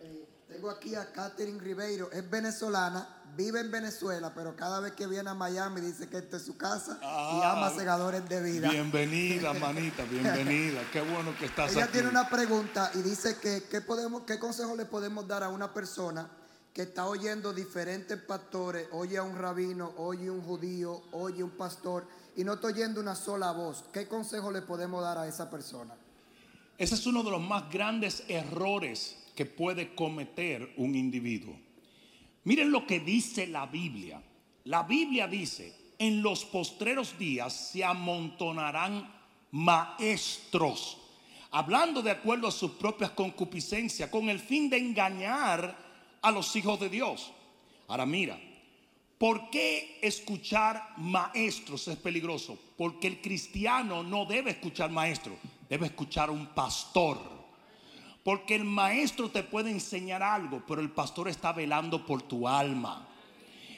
eh, 0.00 0.28
tengo 0.48 0.68
aquí 0.68 0.94
a 0.94 1.12
Catherine 1.12 1.60
Ribeiro, 1.60 2.10
es 2.12 2.28
venezolana, 2.28 3.19
vive 3.36 3.60
en 3.60 3.70
Venezuela, 3.70 4.32
pero 4.34 4.56
cada 4.56 4.80
vez 4.80 4.92
que 4.92 5.06
viene 5.06 5.30
a 5.30 5.34
Miami 5.34 5.80
dice 5.80 6.08
que 6.08 6.18
esta 6.18 6.36
es 6.36 6.44
su 6.44 6.56
casa 6.56 6.98
y 7.00 7.04
Ah, 7.04 7.52
ama 7.56 7.70
segadores 7.70 8.28
de 8.28 8.42
vida. 8.42 8.70
Bienvenida, 8.70 9.52
manita, 9.60 10.04
bienvenida. 10.04 10.80
Qué 10.92 11.00
bueno 11.00 11.34
que 11.38 11.46
estás 11.46 11.72
Ella 11.72 11.84
aquí. 11.84 11.94
tiene 11.94 12.08
una 12.08 12.28
pregunta 12.28 12.90
y 12.94 13.02
dice 13.02 13.36
que 13.40 13.64
¿qué, 13.70 13.80
podemos, 13.80 14.22
qué 14.22 14.38
consejo 14.38 14.76
le 14.76 14.84
podemos 14.84 15.26
dar 15.26 15.42
a 15.42 15.48
una 15.48 15.72
persona 15.72 16.28
que 16.72 16.82
está 16.82 17.06
oyendo 17.06 17.52
diferentes 17.52 18.16
pastores, 18.18 18.86
oye 18.92 19.18
a 19.18 19.22
un 19.22 19.36
rabino, 19.36 19.92
oye 19.96 20.28
a 20.28 20.32
un 20.32 20.42
judío, 20.42 21.02
oye 21.12 21.42
a 21.42 21.44
un 21.44 21.50
pastor 21.50 22.06
y 22.36 22.44
no 22.44 22.54
está 22.54 22.68
oyendo 22.68 23.00
una 23.00 23.14
sola 23.14 23.50
voz? 23.52 23.84
¿Qué 23.92 24.06
consejo 24.06 24.50
le 24.52 24.62
podemos 24.62 25.02
dar 25.02 25.18
a 25.18 25.26
esa 25.26 25.50
persona? 25.50 25.94
Ese 26.78 26.94
es 26.94 27.06
uno 27.06 27.22
de 27.22 27.30
los 27.30 27.40
más 27.40 27.70
grandes 27.70 28.22
errores 28.28 29.16
que 29.34 29.44
puede 29.46 29.94
cometer 29.94 30.72
un 30.76 30.94
individuo. 30.94 31.58
Miren 32.44 32.70
lo 32.70 32.86
que 32.86 33.00
dice 33.00 33.46
la 33.46 33.66
Biblia. 33.66 34.22
La 34.64 34.82
Biblia 34.82 35.26
dice, 35.26 35.94
en 35.98 36.22
los 36.22 36.44
postreros 36.44 37.18
días 37.18 37.70
se 37.72 37.84
amontonarán 37.84 39.12
maestros, 39.50 40.98
hablando 41.50 42.02
de 42.02 42.10
acuerdo 42.10 42.48
a 42.48 42.52
sus 42.52 42.72
propias 42.72 43.10
concupiscencias, 43.10 44.10
con 44.10 44.28
el 44.28 44.38
fin 44.38 44.70
de 44.70 44.78
engañar 44.78 45.76
a 46.22 46.30
los 46.30 46.54
hijos 46.56 46.78
de 46.80 46.88
Dios. 46.88 47.32
Ahora 47.88 48.06
mira, 48.06 48.38
¿Por 49.20 49.50
qué 49.50 49.98
escuchar 50.00 50.94
maestros 50.96 51.86
es 51.88 51.98
peligroso? 51.98 52.58
Porque 52.78 53.06
el 53.06 53.20
cristiano 53.20 54.02
no 54.02 54.24
debe 54.24 54.52
escuchar 54.52 54.90
maestro, 54.90 55.36
debe 55.68 55.88
escuchar 55.88 56.30
un 56.30 56.46
pastor. 56.46 57.39
Porque 58.22 58.54
el 58.54 58.64
maestro 58.64 59.30
te 59.30 59.42
puede 59.42 59.70
enseñar 59.70 60.22
algo, 60.22 60.62
pero 60.66 60.80
el 60.80 60.90
pastor 60.90 61.28
está 61.28 61.52
velando 61.52 62.04
por 62.04 62.22
tu 62.22 62.46
alma. 62.46 63.08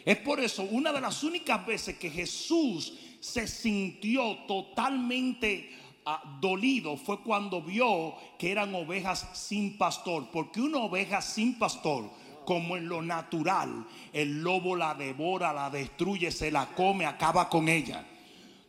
Es 0.05 0.16
por 0.18 0.40
eso 0.40 0.64
una 0.64 0.92
de 0.92 1.00
las 1.00 1.22
únicas 1.22 1.64
veces 1.64 1.96
que 1.96 2.11
Jesús 2.11 2.92
se 3.20 3.46
sintió 3.46 4.37
totalmente 4.48 5.70
ah, 6.05 6.38
dolido 6.40 6.96
fue 6.96 7.20
cuando 7.20 7.62
vio 7.62 8.14
que 8.37 8.50
eran 8.50 8.74
ovejas 8.74 9.28
sin 9.35 9.78
pastor. 9.78 10.28
Porque 10.33 10.61
una 10.61 10.78
oveja 10.78 11.22
sin 11.22 11.57
pastor, 11.57 12.11
como 12.44 12.76
en 12.76 12.88
lo 12.88 13.00
natural, 13.00 13.87
el 14.12 14.42
lobo 14.42 14.74
la 14.74 14.94
devora, 14.94 15.52
la 15.52 15.70
destruye, 15.70 16.33
se 16.33 16.50
la 16.50 16.66
come, 16.74 17.07
acaba 17.07 17.48
con 17.48 17.68
ella. 17.68 18.05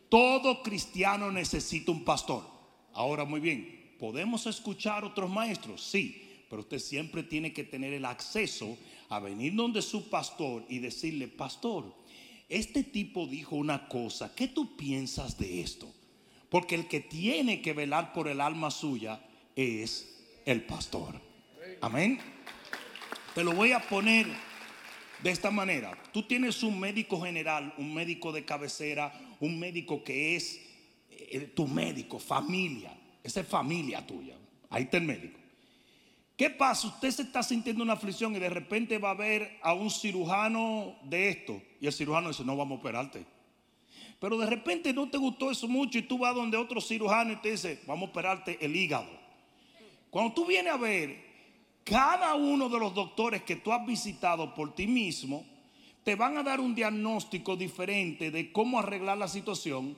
Todo 0.08 0.62
cristiano 0.62 1.32
necesita 1.32 1.90
un 1.90 2.04
pastor. 2.04 2.44
Ahora 2.92 3.24
muy 3.24 3.40
bien, 3.40 3.83
¿podemos 3.98 4.46
escuchar 4.46 5.04
otros 5.04 5.30
maestros? 5.30 5.82
Sí, 5.82 6.22
pero 6.48 6.62
usted 6.62 6.78
siempre 6.78 7.22
tiene 7.22 7.52
que 7.52 7.64
tener 7.64 7.92
el 7.92 8.04
acceso 8.04 8.76
a 9.08 9.18
venir 9.20 9.54
donde 9.54 9.82
su 9.82 10.08
pastor 10.08 10.64
y 10.68 10.78
decirle, 10.78 11.28
pastor, 11.28 11.94
este 12.48 12.84
tipo 12.84 13.26
dijo 13.26 13.56
una 13.56 13.88
cosa, 13.88 14.34
¿qué 14.34 14.48
tú 14.48 14.76
piensas 14.76 15.38
de 15.38 15.60
esto? 15.60 15.92
Porque 16.48 16.74
el 16.74 16.86
que 16.86 17.00
tiene 17.00 17.62
que 17.62 17.72
velar 17.72 18.12
por 18.12 18.28
el 18.28 18.40
alma 18.40 18.70
suya 18.70 19.20
es 19.56 20.22
el 20.44 20.62
pastor. 20.62 21.20
Amén. 21.80 22.18
Te 23.34 23.42
lo 23.42 23.52
voy 23.52 23.72
a 23.72 23.80
poner 23.80 24.26
de 25.22 25.30
esta 25.30 25.50
manera. 25.50 25.98
Tú 26.12 26.22
tienes 26.22 26.62
un 26.62 26.78
médico 26.78 27.20
general, 27.20 27.74
un 27.78 27.92
médico 27.92 28.30
de 28.30 28.44
cabecera, 28.44 29.12
un 29.40 29.58
médico 29.58 30.04
que 30.04 30.36
es 30.36 30.60
eh, 31.10 31.50
tu 31.54 31.66
médico, 31.66 32.18
familia. 32.18 32.96
Esa 33.24 33.40
es 33.40 33.48
familia 33.48 34.06
tuya. 34.06 34.36
Ahí 34.70 34.84
está 34.84 34.98
el 34.98 35.04
médico. 35.04 35.40
¿Qué 36.36 36.50
pasa? 36.50 36.88
Usted 36.88 37.10
se 37.10 37.22
está 37.22 37.42
sintiendo 37.42 37.82
una 37.82 37.94
aflicción 37.94 38.36
y 38.36 38.38
de 38.38 38.50
repente 38.50 38.98
va 38.98 39.10
a 39.10 39.14
ver 39.14 39.58
a 39.62 39.72
un 39.72 39.90
cirujano 39.90 40.94
de 41.04 41.30
esto. 41.30 41.62
Y 41.80 41.86
el 41.86 41.92
cirujano 41.92 42.28
dice, 42.28 42.44
no 42.44 42.56
vamos 42.56 42.76
a 42.76 42.80
operarte. 42.80 43.24
Pero 44.20 44.36
de 44.36 44.46
repente 44.46 44.92
no 44.92 45.08
te 45.08 45.16
gustó 45.16 45.50
eso 45.50 45.66
mucho 45.68 45.98
y 45.98 46.02
tú 46.02 46.18
vas 46.18 46.34
donde 46.34 46.56
otro 46.56 46.80
cirujano 46.80 47.32
y 47.32 47.36
te 47.36 47.52
dice, 47.52 47.80
vamos 47.86 48.08
a 48.08 48.10
operarte 48.10 48.58
el 48.64 48.76
hígado. 48.76 49.10
Cuando 50.10 50.34
tú 50.34 50.44
vienes 50.44 50.72
a 50.72 50.76
ver, 50.76 51.24
cada 51.84 52.34
uno 52.34 52.68
de 52.68 52.78
los 52.78 52.94
doctores 52.94 53.42
que 53.42 53.56
tú 53.56 53.72
has 53.72 53.84
visitado 53.86 54.54
por 54.54 54.74
ti 54.74 54.86
mismo, 54.86 55.44
te 56.02 56.14
van 56.14 56.36
a 56.36 56.42
dar 56.42 56.60
un 56.60 56.74
diagnóstico 56.74 57.56
diferente 57.56 58.30
de 58.30 58.52
cómo 58.52 58.78
arreglar 58.78 59.18
la 59.18 59.28
situación. 59.28 59.96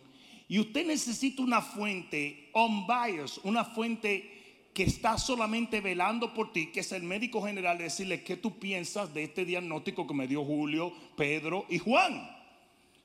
Y 0.49 0.59
usted 0.59 0.87
necesita 0.87 1.43
una 1.43 1.61
fuente 1.61 2.51
unbiased, 2.55 3.41
una 3.45 3.65
fuente 3.65 4.69
que 4.73 4.85
está 4.85 5.19
solamente 5.19 5.81
velando 5.81 6.35
por 6.35 6.53
ti, 6.53 6.67
que 6.67 6.81
es 6.81 6.93
el 6.93 7.03
médico 7.03 7.43
general, 7.43 7.79
decirle 7.79 8.23
qué 8.23 8.37
tú 8.37 8.59
piensas 8.59 9.13
de 9.15 9.25
este 9.25 9.45
diagnóstico 9.45 10.07
que 10.07 10.15
me 10.15 10.29
dio 10.29 10.45
Julio, 10.45 10.93
Pedro 11.17 11.65
y 11.69 11.79
Juan. 11.79 12.31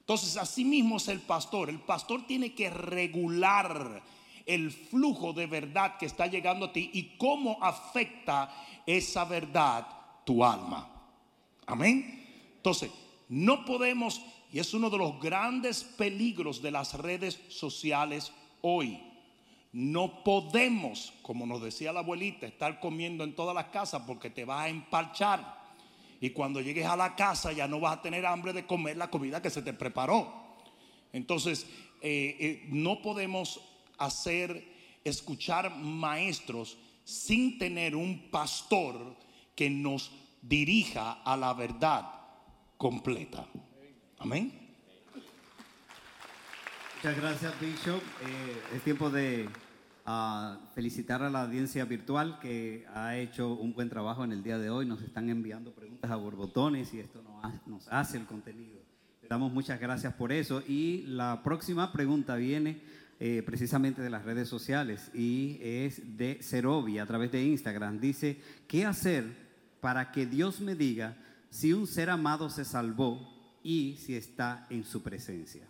Entonces, 0.02 0.36
así 0.36 0.66
mismo 0.66 0.98
es 0.98 1.08
el 1.08 1.22
pastor. 1.22 1.70
El 1.70 1.80
pastor 1.80 2.28
tiene 2.28 2.54
que 2.54 2.70
regular 2.70 4.04
el 4.46 4.72
flujo 4.72 5.32
de 5.32 5.48
verdad 5.48 5.98
que 5.98 6.06
está 6.06 6.28
llegando 6.28 6.66
a 6.66 6.74
ti 6.74 6.90
y 6.94 7.16
cómo 7.18 7.58
afecta 7.62 8.54
esa 8.86 9.24
verdad 9.26 9.88
tu 10.26 10.44
alma. 10.44 10.90
Amén. 11.66 12.28
Entonces, 12.58 12.92
no 13.30 13.64
podemos, 13.64 14.22
y 14.52 14.60
es 14.60 14.74
uno 14.74 14.90
de 14.90 14.98
los 14.98 15.20
grandes 15.20 15.84
peligros 15.84 16.62
de 16.62 16.72
las 16.72 16.94
redes 16.96 17.40
sociales 17.48 18.34
hoy. 18.62 19.02
No 19.72 20.24
podemos, 20.26 21.14
como 21.22 21.46
nos 21.46 21.62
decía 21.62 21.94
la 21.94 22.02
abuelita, 22.02 22.46
estar 22.46 22.82
comiendo 22.82 23.24
en 23.24 23.34
todas 23.34 23.56
las 23.56 23.68
casas 23.68 24.04
porque 24.06 24.30
te 24.30 24.44
vas 24.44 24.66
a 24.66 24.70
empalchar. 24.70 25.62
Y 26.20 26.32
cuando 26.32 26.60
llegues 26.60 26.86
a 26.86 26.98
la 26.98 27.16
casa 27.16 27.54
ya 27.54 27.68
no 27.68 27.80
vas 27.80 27.98
a 27.98 28.02
tener 28.02 28.26
hambre 28.26 28.52
de 28.52 28.66
comer 28.66 28.98
la 28.98 29.10
comida 29.10 29.42
que 29.42 29.50
se 29.50 29.62
te 29.62 29.72
preparó. 29.72 30.58
Entonces, 31.14 31.66
eh, 32.02 32.36
eh, 32.40 32.66
no 32.70 33.02
podemos 33.02 33.62
hacer, 33.98 34.68
escuchar 35.06 35.74
maestros 35.78 36.78
sin 37.06 37.58
tener 37.58 37.96
un 37.96 38.30
pastor 38.30 39.16
que 39.56 39.70
nos 39.70 40.12
dirija 40.42 41.22
a 41.24 41.38
la 41.38 41.54
verdad 41.54 42.06
completa. 42.78 43.48
Amén. 44.22 44.52
Muchas 46.98 47.18
gracias, 47.18 47.60
Bishop. 47.60 47.98
Eh, 48.28 48.62
es 48.76 48.84
tiempo 48.84 49.10
de 49.10 49.50
ah, 50.06 50.60
felicitar 50.76 51.24
a 51.24 51.30
la 51.30 51.44
audiencia 51.44 51.86
virtual 51.86 52.40
que 52.40 52.86
ha 52.94 53.18
hecho 53.18 53.54
un 53.54 53.74
buen 53.74 53.90
trabajo 53.90 54.24
en 54.24 54.32
el 54.32 54.44
día 54.44 54.60
de 54.60 54.70
hoy. 54.70 54.86
Nos 54.86 55.02
están 55.02 55.30
enviando 55.30 55.72
preguntas 55.74 56.12
a 56.12 56.16
borbotones 56.16 56.94
y 56.94 57.00
esto 57.00 57.24
nos 57.24 57.44
ha- 57.44 57.62
nos 57.66 57.88
hace 57.88 58.18
el 58.18 58.26
contenido. 58.26 58.80
Le 59.24 59.28
damos 59.28 59.52
muchas 59.52 59.80
gracias 59.80 60.14
por 60.14 60.32
eso. 60.32 60.62
Y 60.68 61.04
la 61.08 61.42
próxima 61.44 61.92
pregunta 61.92 62.36
viene 62.36 62.82
eh, 63.20 63.42
precisamente 63.44 64.02
de 64.04 64.10
las 64.12 64.24
redes 64.24 64.48
sociales 64.48 65.10
y 65.16 65.58
es 65.62 66.18
de 66.18 66.38
Cerobi 66.44 67.00
a 67.00 67.06
través 67.08 67.32
de 67.32 67.44
Instagram. 67.44 68.00
Dice, 68.00 68.40
¿qué 68.68 68.86
hacer 68.86 69.26
para 69.80 70.12
que 70.12 70.28
Dios 70.28 70.62
me 70.62 70.76
diga 70.76 71.18
si 71.50 71.74
un 71.74 71.88
ser 71.88 72.12
amado 72.12 72.50
se 72.52 72.64
salvó 72.64 73.41
y 73.64 73.98
si 73.98 74.16
está 74.16 74.68
en 74.70 74.84
su 74.84 75.02
presencia? 75.02 75.68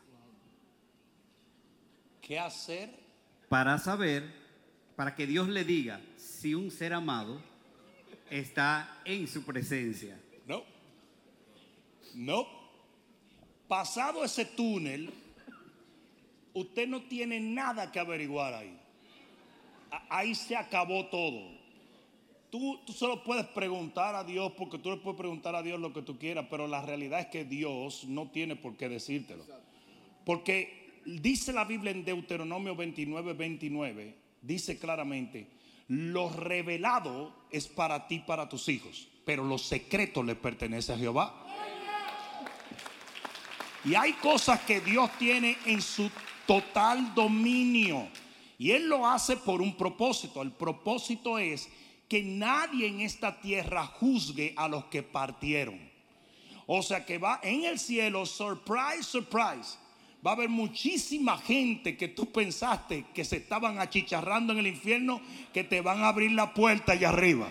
¿Qué 2.21 2.39
hacer? 2.39 3.01
para 3.51 3.77
saber, 3.79 4.23
para 4.95 5.13
que 5.13 5.27
Dios 5.27 5.49
le 5.49 5.65
diga 5.65 5.99
si 6.15 6.55
un 6.55 6.71
ser 6.71 6.93
amado 6.93 7.41
está 8.29 9.01
en 9.03 9.27
su 9.27 9.43
presencia. 9.43 10.17
No. 10.47 10.63
No. 12.15 12.47
Pasado 13.67 14.23
ese 14.23 14.45
túnel, 14.45 15.11
usted 16.53 16.87
no 16.87 17.01
tiene 17.01 17.41
nada 17.41 17.91
que 17.91 17.99
averiguar 17.99 18.53
ahí. 18.53 18.79
Ahí 20.07 20.33
se 20.33 20.55
acabó 20.55 21.07
todo. 21.07 21.51
Tú, 22.51 22.81
tú 22.85 22.91
solo 22.91 23.23
puedes 23.23 23.47
preguntar 23.47 24.13
a 24.13 24.25
Dios 24.25 24.51
porque 24.57 24.77
tú 24.77 24.91
le 24.91 24.97
puedes 24.97 25.17
preguntar 25.17 25.55
a 25.55 25.63
Dios 25.63 25.79
lo 25.79 25.93
que 25.93 26.01
tú 26.01 26.19
quieras, 26.19 26.47
pero 26.49 26.67
la 26.67 26.81
realidad 26.81 27.21
es 27.21 27.27
que 27.27 27.45
Dios 27.45 28.03
no 28.03 28.29
tiene 28.29 28.57
por 28.57 28.75
qué 28.75 28.89
decírtelo. 28.89 29.45
Porque 30.25 31.01
dice 31.05 31.53
la 31.53 31.63
Biblia 31.63 31.91
en 31.91 32.03
Deuteronomio 32.03 32.75
29, 32.75 33.33
29, 33.33 34.15
dice 34.41 34.77
claramente, 34.77 35.47
lo 35.87 36.29
revelado 36.29 37.33
es 37.49 37.67
para 37.67 38.07
ti, 38.07 38.19
para 38.19 38.49
tus 38.49 38.67
hijos, 38.69 39.07
pero 39.25 39.43
lo 39.43 39.57
secreto 39.57 40.21
le 40.21 40.35
pertenece 40.35 40.93
a 40.93 40.97
Jehová. 40.97 41.47
Y 43.83 43.95
hay 43.95 44.13
cosas 44.13 44.59
que 44.61 44.79
Dios 44.81 45.09
tiene 45.17 45.57
en 45.65 45.81
su 45.81 46.09
total 46.45 47.15
dominio. 47.15 48.07
Y 48.57 48.71
Él 48.71 48.87
lo 48.87 49.07
hace 49.07 49.37
por 49.37 49.61
un 49.61 49.75
propósito. 49.75 50.41
El 50.41 50.51
propósito 50.51 51.39
es 51.39 51.67
que 52.11 52.21
nadie 52.21 52.87
en 52.87 52.99
esta 52.99 53.39
tierra 53.39 53.85
juzgue 53.85 54.53
a 54.57 54.67
los 54.67 54.83
que 54.87 55.01
partieron. 55.01 55.79
O 56.67 56.81
sea 56.81 57.05
que 57.05 57.17
va 57.17 57.39
en 57.41 57.63
el 57.63 57.79
cielo, 57.79 58.25
surprise, 58.25 59.03
surprise. 59.03 59.77
Va 60.25 60.31
a 60.31 60.33
haber 60.33 60.49
muchísima 60.49 61.37
gente 61.37 61.95
que 61.95 62.09
tú 62.09 62.29
pensaste 62.29 63.05
que 63.13 63.23
se 63.23 63.37
estaban 63.37 63.79
achicharrando 63.79 64.51
en 64.51 64.59
el 64.59 64.67
infierno, 64.67 65.21
que 65.53 65.63
te 65.63 65.79
van 65.79 66.03
a 66.03 66.09
abrir 66.09 66.33
la 66.33 66.53
puerta 66.53 66.91
allá 66.91 67.07
arriba. 67.07 67.47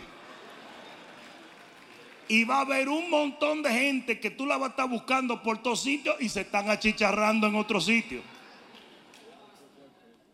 Y 2.29 2.45
va 2.45 2.59
a 2.59 2.61
haber 2.61 2.91
un 2.91 3.09
montón 3.09 3.63
de 3.63 3.71
gente 3.71 4.21
que 4.21 4.31
tú 4.31 4.45
la 4.45 4.59
vas 4.59 4.67
a 4.67 4.71
estar 4.73 4.91
buscando 4.91 5.43
por 5.43 5.63
todos 5.63 5.81
sitios 5.81 6.17
y 6.21 6.29
se 6.29 6.43
están 6.43 6.69
achicharrando 6.69 7.47
en 7.47 7.55
otro 7.55 7.81
sitio. 7.81 8.21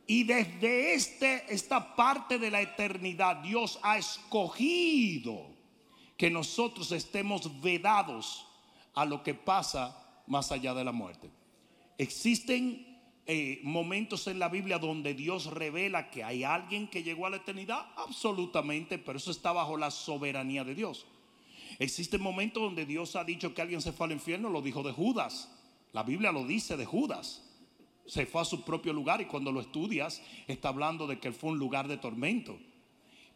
Y 0.06 0.22
desde 0.22 0.94
este, 0.94 1.52
esta 1.52 1.96
parte 1.96 2.38
de 2.38 2.50
la 2.50 2.60
eternidad, 2.60 3.36
Dios 3.36 3.78
ha 3.82 3.98
escogido 3.98 5.46
que 6.16 6.30
nosotros 6.30 6.92
estemos 6.92 7.60
vedados 7.60 8.46
a 8.94 9.04
lo 9.04 9.22
que 9.22 9.34
pasa 9.34 10.22
más 10.26 10.52
allá 10.52 10.74
de 10.74 10.84
la 10.84 10.92
muerte. 10.92 11.30
Existen 11.98 12.86
eh, 13.26 13.60
momentos 13.64 14.28
en 14.28 14.38
la 14.38 14.48
Biblia 14.48 14.78
donde 14.78 15.12
Dios 15.12 15.46
revela 15.46 16.10
que 16.10 16.22
hay 16.22 16.44
alguien 16.44 16.86
que 16.86 17.02
llegó 17.02 17.26
a 17.26 17.30
la 17.30 17.38
eternidad, 17.38 17.86
absolutamente, 17.96 18.98
pero 18.98 19.18
eso 19.18 19.32
está 19.32 19.52
bajo 19.52 19.76
la 19.76 19.90
soberanía 19.90 20.62
de 20.62 20.76
Dios. 20.76 21.06
Existen 21.78 22.22
momentos 22.22 22.62
donde 22.62 22.86
Dios 22.86 23.16
ha 23.16 23.24
dicho 23.24 23.52
que 23.52 23.62
alguien 23.62 23.82
se 23.82 23.92
fue 23.92 24.06
al 24.06 24.12
infierno, 24.12 24.48
lo 24.48 24.62
dijo 24.62 24.82
de 24.82 24.92
Judas. 24.92 25.50
La 25.92 26.04
Biblia 26.04 26.30
lo 26.30 26.44
dice 26.44 26.76
de 26.76 26.86
Judas. 26.86 27.42
Se 28.06 28.26
fue 28.26 28.40
a 28.42 28.44
su 28.44 28.62
propio 28.62 28.92
lugar 28.92 29.20
y 29.20 29.26
cuando 29.26 29.50
lo 29.52 29.60
estudias 29.60 30.22
está 30.46 30.68
hablando 30.68 31.06
de 31.06 31.18
que 31.18 31.32
fue 31.32 31.50
un 31.50 31.58
lugar 31.58 31.88
de 31.88 31.96
tormento. 31.96 32.58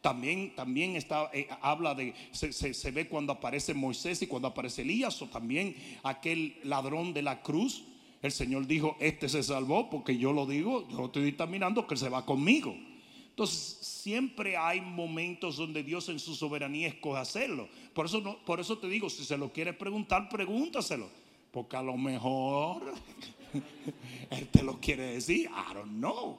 También, 0.01 0.55
también 0.55 0.97
está, 0.97 1.29
eh, 1.35 1.47
habla 1.61 1.95
de, 1.95 2.15
se, 2.33 2.53
se- 2.53 2.91
ve 2.91 3.07
cuando 3.07 3.33
aparece 3.35 3.75
Moisés 3.75 4.23
y 4.23 4.27
cuando 4.27 4.49
aparece 4.49 4.81
Elías 4.83 5.21
o 5.21 5.27
también 5.27 5.77
aquel 6.03 6.57
ladrón 6.63 7.13
de 7.13 7.21
la 7.23 7.43
cruz. 7.43 7.85
El 8.23 8.33
Señor 8.33 8.67
dijo, 8.67 8.97
este 9.01 9.29
se 9.29 9.43
salvó 9.43 9.91
porque 9.91 10.17
yo 10.17 10.33
lo 10.33 10.47
digo, 10.47 10.89
yo 10.89 11.07
estoy 11.07 11.25
dictaminando 11.25 11.87
que 11.87 11.97
se 11.97 12.09
va 12.09 12.25
conmigo. 12.25 12.75
Entonces, 13.31 13.79
siempre 13.81 14.57
hay 14.57 14.81
momentos 14.81 15.57
donde 15.57 15.83
Dios 15.83 16.09
en 16.09 16.19
su 16.19 16.35
soberanía 16.35 16.89
escoge 16.89 17.19
hacerlo. 17.21 17.69
Por 17.95 18.07
eso, 18.07 18.21
no, 18.21 18.39
por 18.45 18.61
eso 18.61 18.79
te 18.79 18.89
digo, 18.89 19.09
si 19.11 19.25
se 19.25 19.37
lo 19.39 19.53
quieres 19.53 19.75
preguntar, 19.77 20.29
pregúntaselo. 20.29 21.09
Porque 21.51 21.77
a 21.77 21.83
lo 21.83 21.97
mejor 21.97 22.95
Él 24.31 24.49
te 24.49 24.63
lo 24.63 24.81
quiere 24.81 25.15
decir, 25.15 25.49
I 25.51 25.75
don't 25.75 25.99
know. 25.99 26.39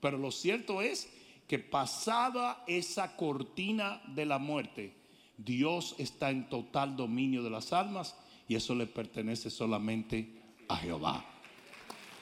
Pero 0.00 0.18
lo 0.18 0.30
cierto 0.30 0.82
es 0.82 1.08
que 1.46 1.58
pasada 1.58 2.64
esa 2.66 3.16
cortina 3.16 4.00
de 4.14 4.24
la 4.24 4.38
muerte, 4.38 4.94
Dios 5.36 5.94
está 5.98 6.30
en 6.30 6.48
total 6.48 6.96
dominio 6.96 7.42
de 7.42 7.50
las 7.50 7.72
almas 7.72 8.16
y 8.46 8.56
eso 8.56 8.74
le 8.74 8.86
pertenece 8.86 9.50
solamente 9.50 10.42
a 10.68 10.76
Jehová. 10.76 11.24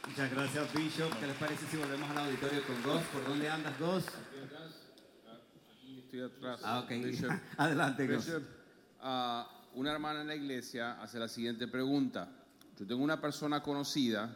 Muchas 0.09 0.31
gracias, 0.31 0.75
Bishop. 0.75 1.21
¿Qué 1.21 1.27
les 1.27 1.37
parece 1.37 1.67
si 1.67 1.77
volvemos 1.77 2.09
al 2.11 2.19
auditorio 2.19 2.63
con 2.67 2.83
Ghost? 2.83 3.07
¿Por 3.07 3.29
dónde 3.29 3.51
andas, 3.51 3.79
Ghost? 3.79 4.09
Estoy 5.99 6.21
atrás. 6.23 6.61
Ah, 6.65 6.81
ok. 6.81 6.91
Bishop. 7.05 7.31
Adelante, 7.59 8.07
Ghost. 8.07 8.27
Bishop, 8.29 8.43
ah, 9.01 9.47
una 9.75 9.93
hermana 9.93 10.23
en 10.23 10.29
la 10.29 10.35
iglesia 10.35 11.01
hace 11.03 11.19
la 11.19 11.29
siguiente 11.29 11.69
pregunta. 11.69 12.31
Yo 12.79 12.87
tengo 12.87 13.03
una 13.03 13.21
persona 13.21 13.61
conocida 13.61 14.31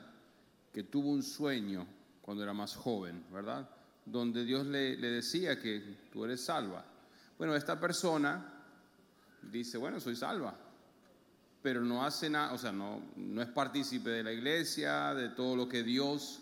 que 0.73 0.83
tuvo 0.83 1.11
un 1.11 1.23
sueño 1.23 1.87
cuando 2.21 2.43
era 2.43 2.53
más 2.53 2.75
joven, 2.75 3.25
¿verdad? 3.33 3.69
Donde 4.05 4.45
Dios 4.45 4.67
le, 4.67 4.97
decía 4.97 5.61
que 5.61 6.09
tú 6.13 6.25
eres 6.25 6.45
salva. 6.45 6.85
Bueno, 7.39 7.55
esta 7.55 7.79
persona 7.79 8.53
dice, 9.43 9.79
bueno, 9.79 10.01
soy 10.01 10.17
salva, 10.17 10.57
pero 11.63 11.83
no 11.83 12.05
hace 12.05 12.29
nada, 12.29 12.53
o 12.53 12.59
sea, 12.59 12.73
no, 12.73 13.01
es 13.41 13.49
partícipe 13.49 14.11
de 14.11 14.25
la 14.25 14.33
iglesia, 14.33 15.15
de 15.15 15.29
todo 15.29 15.55
lo 15.55 15.69
que 15.69 15.85
Dios 15.85 16.41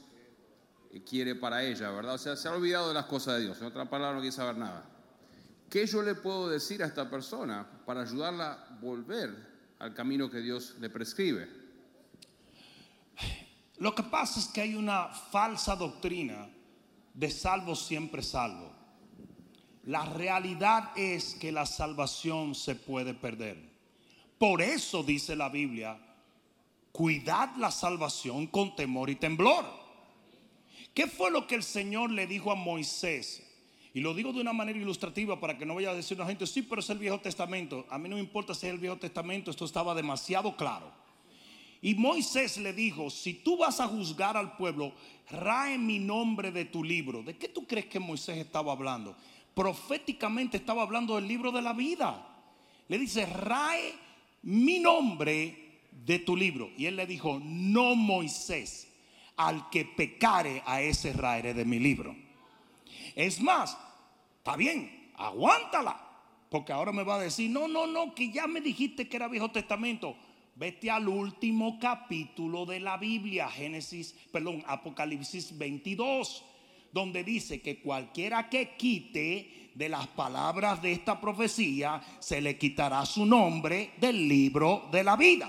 quiere 1.07 1.35
para 1.35 1.63
ella, 1.63 1.91
¿verdad? 1.91 2.15
O 2.15 2.19
sea, 2.19 2.35
se 2.35 2.49
ha 2.49 2.53
olvidado 2.53 2.89
de 2.89 2.95
las 2.95 3.07
cosas 3.07 3.37
de 3.37 3.43
Dios. 3.43 3.61
En 3.61 3.67
otra 3.67 3.91
palabra, 3.91 4.15
no 4.15 4.21
quiere 4.21 4.35
saber 4.35 4.57
nada. 4.57 4.85
¿Qué 5.69 5.85
yo 5.87 6.01
le 6.03 6.15
puedo 6.15 6.49
decir 6.49 6.83
a 6.83 6.87
esta 6.87 7.11
persona 7.11 7.67
para 7.85 8.03
ayudarla 8.03 8.53
a 8.53 8.79
volver 8.81 9.35
al 9.79 9.93
camino 9.93 10.31
que 10.31 10.41
Dios 10.41 10.77
le 10.81 10.89
prescribe? 10.89 11.60
Lo 13.81 13.95
que 13.95 14.03
pasa 14.03 14.39
es 14.39 14.47
que 14.47 14.61
hay 14.61 14.75
una 14.75 15.07
falsa 15.07 15.75
doctrina 15.75 16.51
de 17.15 17.31
salvo 17.31 17.75
siempre 17.75 18.23
salvo. 18.23 18.71
La 19.85 20.05
realidad 20.05 20.91
es 20.97 21.35
que 21.35 21.51
la 21.51 21.65
salvación 21.65 22.55
se 22.55 22.75
puede 22.75 23.15
perder. 23.15 23.57
Por 24.37 24.61
eso 24.61 25.03
dice 25.03 25.35
la 25.35 25.49
Biblia, 25.49 25.99
cuidad 26.93 27.57
la 27.57 27.71
salvación 27.71 28.49
con 28.49 28.77
temor 28.77 29.09
y 29.09 29.15
temblor. 29.15 29.65
¿Qué 30.93 31.07
fue 31.07 31.31
lo 31.31 31.47
que 31.47 31.55
el 31.55 31.63
Señor 31.63 32.11
le 32.11 32.27
dijo 32.27 32.53
a 32.53 32.57
Moisés? 32.57 33.43
Y 33.95 34.01
lo 34.01 34.13
digo 34.13 34.35
de 34.35 34.43
una 34.43 34.53
manera 34.53 34.79
ilustrativa 34.79 35.41
para 35.41 35.57
que 35.57 35.65
no 35.65 35.77
vaya 35.77 35.91
a 35.91 35.95
decir 35.95 36.19
la 36.19 36.27
gente, 36.27 36.47
sí, 36.47 36.61
pero 36.61 36.83
es 36.83 36.91
el 36.91 36.99
Viejo 36.99 37.19
Testamento. 37.21 37.87
A 37.89 37.97
mí 37.97 38.11
no 38.11 38.17
me 38.17 38.23
importa 38.23 38.55
si 38.55 38.67
es 38.67 38.75
el 38.75 38.79
Viejo 38.79 38.99
Testamento, 38.99 39.51
esto 39.51 39.65
estaba 39.65 39.95
demasiado 39.95 40.55
claro. 40.55 41.00
Y 41.83 41.95
Moisés 41.95 42.59
le 42.59 42.73
dijo, 42.73 43.09
si 43.09 43.35
tú 43.35 43.57
vas 43.57 43.81
a 43.81 43.89
juzgar 43.89 44.37
al 44.37 44.57
pueblo, 44.57 44.93
rae 45.31 45.79
mi 45.79 45.99
nombre 45.99 46.53
de 46.53 46.67
tu 46.67 46.85
libro. 46.85 47.23
¿De 47.23 47.37
qué 47.37 47.49
tú 47.49 47.67
crees 47.67 47.87
que 47.87 47.99
Moisés 47.99 48.37
estaba 48.37 48.73
hablando? 48.73 49.17
Proféticamente 49.55 50.59
estaba 50.59 50.83
hablando 50.83 51.17
del 51.17 51.27
libro 51.27 51.53
de 51.53 51.63
la 51.63 51.73
vida. 51.73 52.27
Le 52.89 52.99
dice, 52.99 53.25
rae 53.25 53.95
mi 54.43 54.79
nombre 54.79 55.81
de 56.05 56.19
tu 56.19 56.37
libro. 56.37 56.71
Y 56.77 56.87
él 56.87 56.97
le 56.97 57.07
dijo, 57.07 57.41
no 57.43 57.95
Moisés, 57.95 58.89
al 59.37 59.71
que 59.71 59.87
pecare 59.87 60.63
a 60.67 60.83
ese 60.83 61.13
raeré 61.13 61.55
de 61.55 61.65
mi 61.65 61.79
libro. 61.79 62.15
Es 63.15 63.41
más, 63.41 63.79
está 64.39 64.57
bien, 64.57 65.13
aguántala. 65.17 66.09
Porque 66.51 66.73
ahora 66.73 66.93
me 66.93 67.05
va 67.05 67.15
a 67.15 67.21
decir, 67.21 67.49
no, 67.51 67.69
no, 67.69 67.87
no, 67.87 68.15
que 68.15 68.31
ya 68.31 68.47
me 68.47 68.61
dijiste 68.61 69.09
que 69.09 69.17
era 69.17 69.29
Viejo 69.29 69.51
Testamento. 69.51 70.17
Vete 70.61 70.91
al 70.91 71.09
último 71.09 71.79
capítulo 71.81 72.67
de 72.67 72.81
la 72.81 72.99
Biblia, 72.99 73.49
Génesis, 73.49 74.15
perdón, 74.31 74.63
Apocalipsis 74.67 75.57
22, 75.57 76.45
donde 76.93 77.25
dice 77.25 77.63
que 77.63 77.81
cualquiera 77.81 78.51
que 78.51 78.77
quite 78.77 79.71
de 79.75 79.89
las 79.89 80.07
palabras 80.09 80.83
de 80.83 80.93
esta 80.93 81.19
profecía, 81.19 82.03
se 82.19 82.43
le 82.43 82.59
quitará 82.59 83.07
su 83.07 83.25
nombre 83.25 83.93
del 83.99 84.29
libro 84.29 84.87
de 84.93 85.03
la 85.03 85.17
vida. 85.17 85.49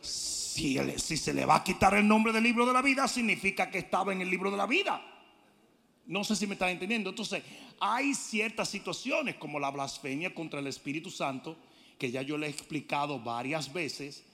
Si, 0.00 0.76
si 0.96 1.16
se 1.16 1.32
le 1.32 1.46
va 1.46 1.58
a 1.58 1.62
quitar 1.62 1.94
el 1.94 2.08
nombre 2.08 2.32
del 2.32 2.42
libro 2.42 2.66
de 2.66 2.72
la 2.72 2.82
vida, 2.82 3.06
significa 3.06 3.70
que 3.70 3.78
estaba 3.78 4.12
en 4.12 4.22
el 4.22 4.28
libro 4.28 4.50
de 4.50 4.56
la 4.56 4.66
vida. 4.66 5.00
No 6.06 6.24
sé 6.24 6.34
si 6.34 6.48
me 6.48 6.54
están 6.54 6.70
entendiendo. 6.70 7.10
Entonces, 7.10 7.44
hay 7.78 8.12
ciertas 8.12 8.68
situaciones 8.68 9.36
como 9.36 9.60
la 9.60 9.70
blasfemia 9.70 10.34
contra 10.34 10.58
el 10.58 10.66
Espíritu 10.66 11.12
Santo, 11.12 11.56
que 11.96 12.10
ya 12.10 12.22
yo 12.22 12.36
le 12.36 12.48
he 12.48 12.50
explicado 12.50 13.20
varias 13.20 13.72
veces. 13.72 14.24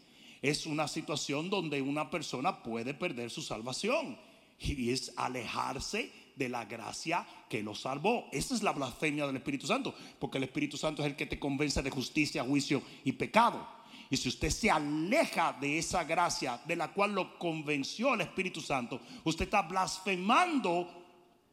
Es 0.45 0.67
una 0.67 0.87
situación 0.89 1.49
donde 1.49 1.81
una 1.81 2.11
persona 2.11 2.63
puede 2.63 2.93
perder 2.93 3.31
su 3.31 3.41
salvación 3.41 4.19
y 4.61 4.91
es 4.91 5.11
alejarse 5.17 6.13
de 6.37 6.51
la 6.51 6.67
gracia 6.67 7.27
que 7.49 7.63
lo 7.63 7.75
salvó. 7.75 8.27
Esa 8.31 8.55
es 8.55 8.63
la 8.63 8.73
blasfemia 8.73 9.27
del 9.27 9.37
Espíritu 9.37 9.67
Santo, 9.67 9.95
porque 10.19 10.37
el 10.37 10.45
Espíritu 10.45 10.77
Santo 10.77 11.01
es 11.01 11.09
el 11.09 11.17
que 11.17 11.25
te 11.25 11.39
convence 11.39 11.81
de 11.81 11.89
justicia, 11.89 12.45
juicio 12.45 12.83
y 13.05 13.13
pecado. 13.13 13.67
Y 14.11 14.19
si 14.19 14.29
usted 14.29 14.51
se 14.51 14.71
aleja 14.71 15.57
de 15.59 15.79
esa 15.79 16.05
gracia 16.05 16.61
de 16.67 16.77
la 16.77 16.93
cual 16.93 17.15
lo 17.15 17.39
convenció 17.39 18.13
el 18.13 18.21
Espíritu 18.21 18.61
Santo, 18.61 19.01
usted 19.25 19.47
está 19.47 19.63
blasfemando 19.63 21.05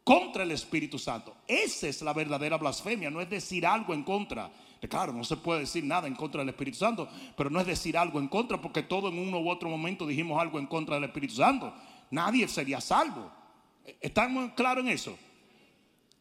contra 0.04 0.44
el 0.44 0.52
Espíritu 0.52 1.00
Santo. 1.00 1.38
Esa 1.48 1.88
es 1.88 2.02
la 2.02 2.12
verdadera 2.12 2.58
blasfemia, 2.58 3.10
no 3.10 3.22
es 3.22 3.30
decir 3.30 3.66
algo 3.66 3.94
en 3.94 4.04
contra. 4.04 4.52
Claro, 4.90 5.14
no 5.14 5.24
se 5.24 5.38
puede 5.38 5.62
decir 5.62 5.84
nada 5.84 6.08
en 6.08 6.16
contra 6.16 6.42
del 6.42 6.50
Espíritu 6.50 6.80
Santo, 6.80 7.08
pero 7.38 7.50
no 7.50 7.60
es 7.60 7.68
decir 7.68 7.96
algo 7.98 8.20
en 8.20 8.28
contra 8.28 8.60
porque 8.60 8.82
todo 8.82 9.10
en 9.10 9.20
uno 9.20 9.40
u 9.40 9.50
otro 9.50 9.70
momento 9.70 10.08
dijimos 10.08 10.42
algo 10.42 10.58
en 10.58 10.66
contra 10.66 10.96
del 10.96 11.04
Espíritu 11.04 11.36
Santo. 11.36 11.74
Nadie 12.10 12.48
sería 12.48 12.82
salvo. 12.82 13.32
¿Estamos 14.00 14.54
claros 14.54 14.84
en 14.84 14.92
eso? 14.92 15.18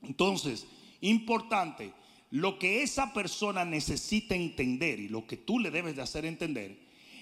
Entonces, 0.03 0.67
importante, 1.01 1.93
lo 2.31 2.59
que 2.59 2.83
esa 2.83 3.13
persona 3.13 3.65
necesita 3.65 4.35
entender 4.35 5.01
y 5.01 5.09
lo 5.09 5.27
que 5.27 5.37
tú 5.37 5.59
le 5.59 5.71
debes 5.71 5.97
de 5.97 6.03
hacer 6.03 6.25
entender 6.27 6.79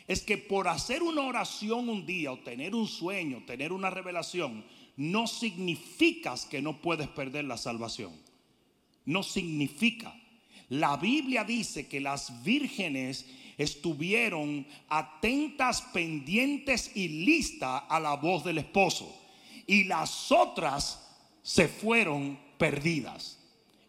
es 0.08 0.22
que 0.22 0.38
por 0.38 0.68
hacer 0.68 1.02
una 1.02 1.22
oración 1.22 1.88
un 1.88 2.04
día 2.04 2.32
o 2.32 2.38
tener 2.38 2.74
un 2.74 2.88
sueño, 2.88 3.44
tener 3.46 3.72
una 3.72 3.90
revelación, 3.90 4.64
no 4.96 5.26
significa 5.26 6.34
que 6.50 6.62
no 6.62 6.80
puedes 6.80 7.08
perder 7.08 7.44
la 7.44 7.56
salvación. 7.56 8.12
No 9.04 9.22
significa. 9.22 10.17
La 10.70 10.96
Biblia 10.96 11.44
dice 11.44 11.88
que 11.88 12.00
las 12.00 12.42
vírgenes 12.42 13.26
estuvieron 13.56 14.66
atentas, 14.88 15.82
pendientes 15.92 16.92
y 16.94 17.08
listas 17.24 17.82
a 17.88 17.98
la 17.98 18.14
voz 18.14 18.44
del 18.44 18.58
esposo. 18.58 19.14
Y 19.66 19.84
las 19.84 20.30
otras 20.30 21.16
se 21.42 21.68
fueron 21.68 22.38
perdidas. 22.58 23.38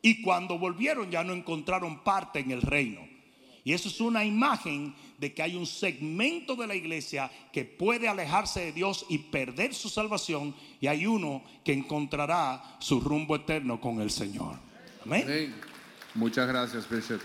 Y 0.01 0.21
cuando 0.21 0.57
volvieron 0.57 1.11
ya 1.11 1.23
no 1.23 1.33
encontraron 1.33 2.03
parte 2.03 2.39
en 2.39 2.51
el 2.51 2.61
reino. 2.61 3.01
Y 3.63 3.73
eso 3.73 3.89
es 3.89 3.99
una 3.99 4.23
imagen 4.23 4.95
de 5.17 5.33
que 5.33 5.43
hay 5.43 5.55
un 5.55 5.67
segmento 5.67 6.55
de 6.55 6.65
la 6.65 6.75
iglesia 6.75 7.29
que 7.51 7.65
puede 7.65 8.07
alejarse 8.07 8.61
de 8.61 8.71
Dios 8.71 9.05
y 9.09 9.17
perder 9.17 9.75
su 9.75 9.89
salvación. 9.89 10.55
Y 10.79 10.87
hay 10.87 11.05
uno 11.05 11.43
que 11.63 11.73
encontrará 11.73 12.77
su 12.79 13.01
rumbo 13.01 13.35
eterno 13.35 13.79
con 13.81 14.01
el 14.01 14.09
Señor. 14.09 14.55
Amén. 15.05 15.23
Amén. 15.23 15.68
Muchas 16.15 16.47
gracias, 16.47 16.89
Bishop. 16.89 17.21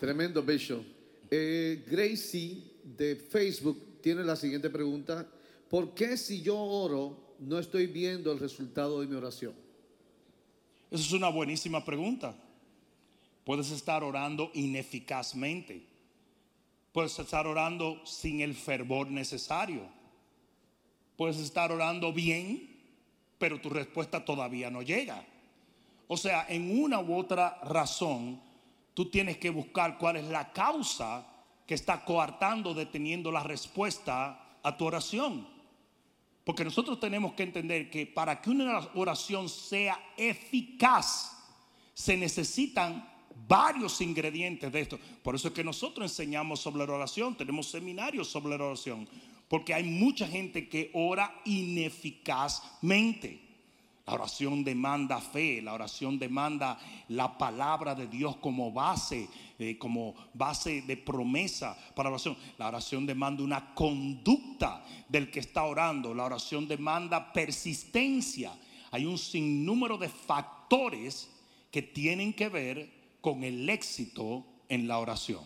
Tremendo, 0.00 0.42
Bishop. 0.42 0.82
Eh, 1.30 1.84
Gracie 1.86 2.62
de 2.82 3.16
Facebook 3.16 4.00
tiene 4.00 4.24
la 4.24 4.36
siguiente 4.36 4.70
pregunta. 4.70 5.26
¿Por 5.68 5.94
qué 5.94 6.16
si 6.16 6.40
yo 6.40 6.56
oro 6.56 7.34
no 7.40 7.58
estoy 7.58 7.86
viendo 7.86 8.32
el 8.32 8.38
resultado 8.38 9.00
de 9.00 9.06
mi 9.06 9.16
oración? 9.16 9.52
Esa 10.90 11.02
es 11.02 11.12
una 11.12 11.28
buenísima 11.28 11.84
pregunta. 11.84 12.34
Puedes 13.44 13.70
estar 13.70 14.02
orando 14.02 14.50
ineficazmente. 14.54 15.82
Puedes 16.92 17.18
estar 17.18 17.46
orando 17.46 18.04
sin 18.06 18.40
el 18.40 18.54
fervor 18.54 19.10
necesario. 19.10 19.82
Puedes 21.16 21.36
estar 21.36 21.70
orando 21.70 22.12
bien, 22.12 22.76
pero 23.38 23.60
tu 23.60 23.68
respuesta 23.68 24.24
todavía 24.24 24.70
no 24.70 24.80
llega. 24.80 25.26
O 26.08 26.16
sea, 26.16 26.46
en 26.48 26.82
una 26.82 27.00
u 27.00 27.16
otra 27.16 27.60
razón, 27.62 28.40
tú 28.94 29.10
tienes 29.10 29.36
que 29.36 29.50
buscar 29.50 29.98
cuál 29.98 30.16
es 30.16 30.24
la 30.24 30.52
causa 30.52 31.26
que 31.66 31.74
está 31.74 32.04
coartando, 32.04 32.74
deteniendo 32.74 33.30
la 33.30 33.42
respuesta 33.42 34.56
a 34.62 34.76
tu 34.76 34.86
oración. 34.86 35.46
Porque 36.44 36.64
nosotros 36.64 36.98
tenemos 36.98 37.34
que 37.34 37.42
entender 37.42 37.90
que 37.90 38.06
para 38.06 38.40
que 38.40 38.48
una 38.48 38.78
oración 38.94 39.50
sea 39.50 40.00
eficaz, 40.16 41.36
se 41.92 42.16
necesitan 42.16 43.06
varios 43.46 44.00
ingredientes 44.00 44.72
de 44.72 44.80
esto. 44.80 44.98
Por 45.22 45.34
eso 45.34 45.48
es 45.48 45.54
que 45.54 45.62
nosotros 45.62 46.10
enseñamos 46.10 46.60
sobre 46.60 46.86
la 46.86 46.94
oración, 46.94 47.36
tenemos 47.36 47.70
seminarios 47.70 48.28
sobre 48.28 48.56
la 48.56 48.64
oración, 48.64 49.06
porque 49.46 49.74
hay 49.74 49.84
mucha 49.84 50.26
gente 50.26 50.68
que 50.68 50.90
ora 50.94 51.42
ineficazmente. 51.44 53.47
La 54.08 54.14
oración 54.14 54.64
demanda 54.64 55.20
fe, 55.20 55.60
la 55.60 55.74
oración 55.74 56.18
demanda 56.18 56.78
la 57.08 57.36
palabra 57.36 57.94
de 57.94 58.06
Dios 58.06 58.36
como 58.36 58.72
base, 58.72 59.28
eh, 59.58 59.76
como 59.76 60.14
base 60.32 60.80
de 60.80 60.96
promesa 60.96 61.76
para 61.94 62.08
la 62.08 62.14
oración. 62.14 62.34
La 62.56 62.68
oración 62.68 63.04
demanda 63.04 63.42
una 63.42 63.74
conducta 63.74 64.82
del 65.10 65.30
que 65.30 65.40
está 65.40 65.64
orando. 65.64 66.14
La 66.14 66.24
oración 66.24 66.66
demanda 66.66 67.34
persistencia. 67.34 68.50
Hay 68.92 69.04
un 69.04 69.18
sinnúmero 69.18 69.98
de 69.98 70.08
factores 70.08 71.28
que 71.70 71.82
tienen 71.82 72.32
que 72.32 72.48
ver 72.48 72.90
con 73.20 73.44
el 73.44 73.68
éxito 73.68 74.42
en 74.70 74.88
la 74.88 75.00
oración. 75.00 75.44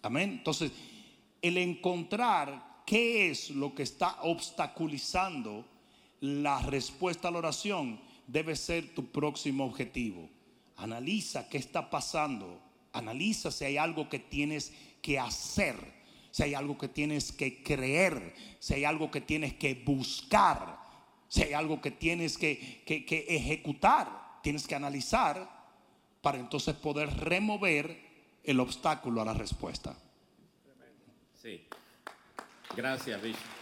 Amén. 0.00 0.30
Entonces, 0.38 0.72
el 1.42 1.58
encontrar 1.58 2.84
qué 2.86 3.28
es 3.28 3.50
lo 3.50 3.74
que 3.74 3.82
está 3.82 4.22
obstaculizando 4.22 5.66
la 6.20 6.60
respuesta 6.62 7.28
a 7.28 7.30
la 7.30 7.38
oración 7.38 8.00
debe 8.26 8.56
ser 8.56 8.94
tu 8.94 9.06
próximo 9.10 9.64
objetivo. 9.64 10.28
Analiza 10.76 11.48
qué 11.48 11.58
está 11.58 11.90
pasando. 11.90 12.60
Analiza 12.92 13.50
si 13.50 13.64
hay 13.64 13.76
algo 13.76 14.08
que 14.08 14.18
tienes 14.18 14.72
que 15.02 15.18
hacer, 15.18 15.76
si 16.30 16.42
hay 16.42 16.54
algo 16.54 16.76
que 16.78 16.88
tienes 16.88 17.32
que 17.32 17.62
creer, 17.62 18.34
si 18.58 18.74
hay 18.74 18.84
algo 18.84 19.10
que 19.10 19.20
tienes 19.20 19.54
que 19.54 19.74
buscar, 19.74 20.78
si 21.28 21.42
hay 21.42 21.52
algo 21.52 21.80
que 21.80 21.90
tienes 21.90 22.36
que, 22.38 22.82
que- 22.86 23.04
que 23.04 23.26
ejecutar. 23.28 24.40
Tienes 24.42 24.66
que 24.66 24.74
analizar 24.74 25.48
para 26.22 26.38
entonces 26.38 26.74
poder 26.76 27.08
remover 27.18 28.06
el 28.44 28.60
obstáculo 28.60 29.20
a 29.20 29.24
la 29.24 29.34
respuesta. 29.34 29.96
Sí. 31.40 31.62
Gracias, 32.76 33.20
Bishop. 33.22 33.57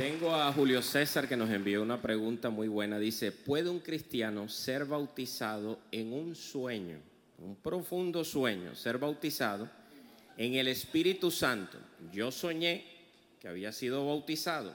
Tengo 0.00 0.34
a 0.34 0.50
Julio 0.50 0.80
César 0.80 1.28
que 1.28 1.36
nos 1.36 1.50
envió 1.50 1.82
una 1.82 2.00
pregunta 2.00 2.48
muy 2.48 2.68
buena. 2.68 2.98
Dice, 2.98 3.32
¿puede 3.32 3.68
un 3.68 3.80
cristiano 3.80 4.48
ser 4.48 4.86
bautizado 4.86 5.78
en 5.92 6.14
un 6.14 6.34
sueño, 6.34 6.96
un 7.36 7.54
profundo 7.54 8.24
sueño, 8.24 8.74
ser 8.74 8.96
bautizado 8.96 9.68
en 10.38 10.54
el 10.54 10.68
Espíritu 10.68 11.30
Santo? 11.30 11.76
Yo 12.14 12.32
soñé 12.32 12.82
que 13.40 13.48
había 13.48 13.72
sido 13.72 14.06
bautizado 14.06 14.74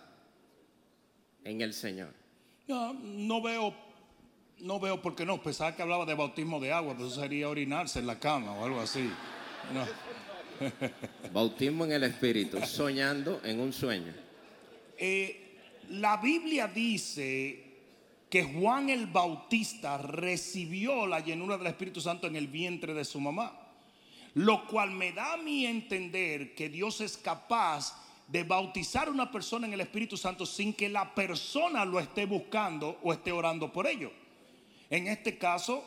en 1.43 1.61
el 1.61 1.73
Señor. 1.73 2.13
No, 2.67 2.93
no 2.93 3.41
veo, 3.41 3.73
no 4.59 4.79
veo 4.79 5.01
por 5.01 5.15
qué 5.15 5.25
no. 5.25 5.41
Pensaba 5.41 5.75
que 5.75 5.81
hablaba 5.81 6.05
de 6.05 6.13
bautismo 6.13 6.59
de 6.59 6.71
agua, 6.71 6.93
pero 6.95 7.07
eso 7.07 7.19
sería 7.19 7.49
orinarse 7.49 7.97
en 7.97 8.05
la 8.05 8.19
cama 8.19 8.51
o 8.51 8.63
algo 8.63 8.79
así. 8.79 9.09
No. 9.73 9.87
Bautismo 11.33 11.83
en 11.85 11.93
el 11.93 12.03
Espíritu, 12.03 12.63
soñando 12.63 13.41
en 13.43 13.59
un 13.59 13.73
sueño. 13.73 14.24
Eh, 14.97 15.57
la 15.89 16.17
Biblia 16.17 16.67
dice 16.67 17.63
que 18.29 18.43
Juan 18.43 18.89
el 18.89 19.07
Bautista 19.07 19.97
recibió 19.97 21.05
la 21.05 21.19
llenura 21.19 21.57
del 21.57 21.67
Espíritu 21.67 22.01
Santo 22.01 22.27
en 22.27 22.35
el 22.35 22.47
vientre 22.47 22.93
de 22.93 23.05
su 23.05 23.19
mamá. 23.19 23.59
Lo 24.33 24.67
cual 24.67 24.91
me 24.91 25.13
da 25.13 25.33
a 25.33 25.37
mí 25.37 25.65
entender 25.65 26.55
que 26.55 26.69
Dios 26.69 26.99
es 27.01 27.17
capaz 27.17 27.95
de 28.27 28.43
bautizar 28.43 29.07
a 29.07 29.11
una 29.11 29.31
persona 29.31 29.67
en 29.67 29.73
el 29.73 29.81
Espíritu 29.81 30.17
Santo 30.17 30.45
sin 30.45 30.73
que 30.73 30.89
la 30.89 31.13
persona 31.13 31.85
lo 31.85 31.99
esté 31.99 32.25
buscando 32.25 32.99
o 33.03 33.13
esté 33.13 33.31
orando 33.31 33.71
por 33.71 33.87
ello. 33.87 34.11
En 34.89 35.07
este 35.07 35.37
caso, 35.37 35.83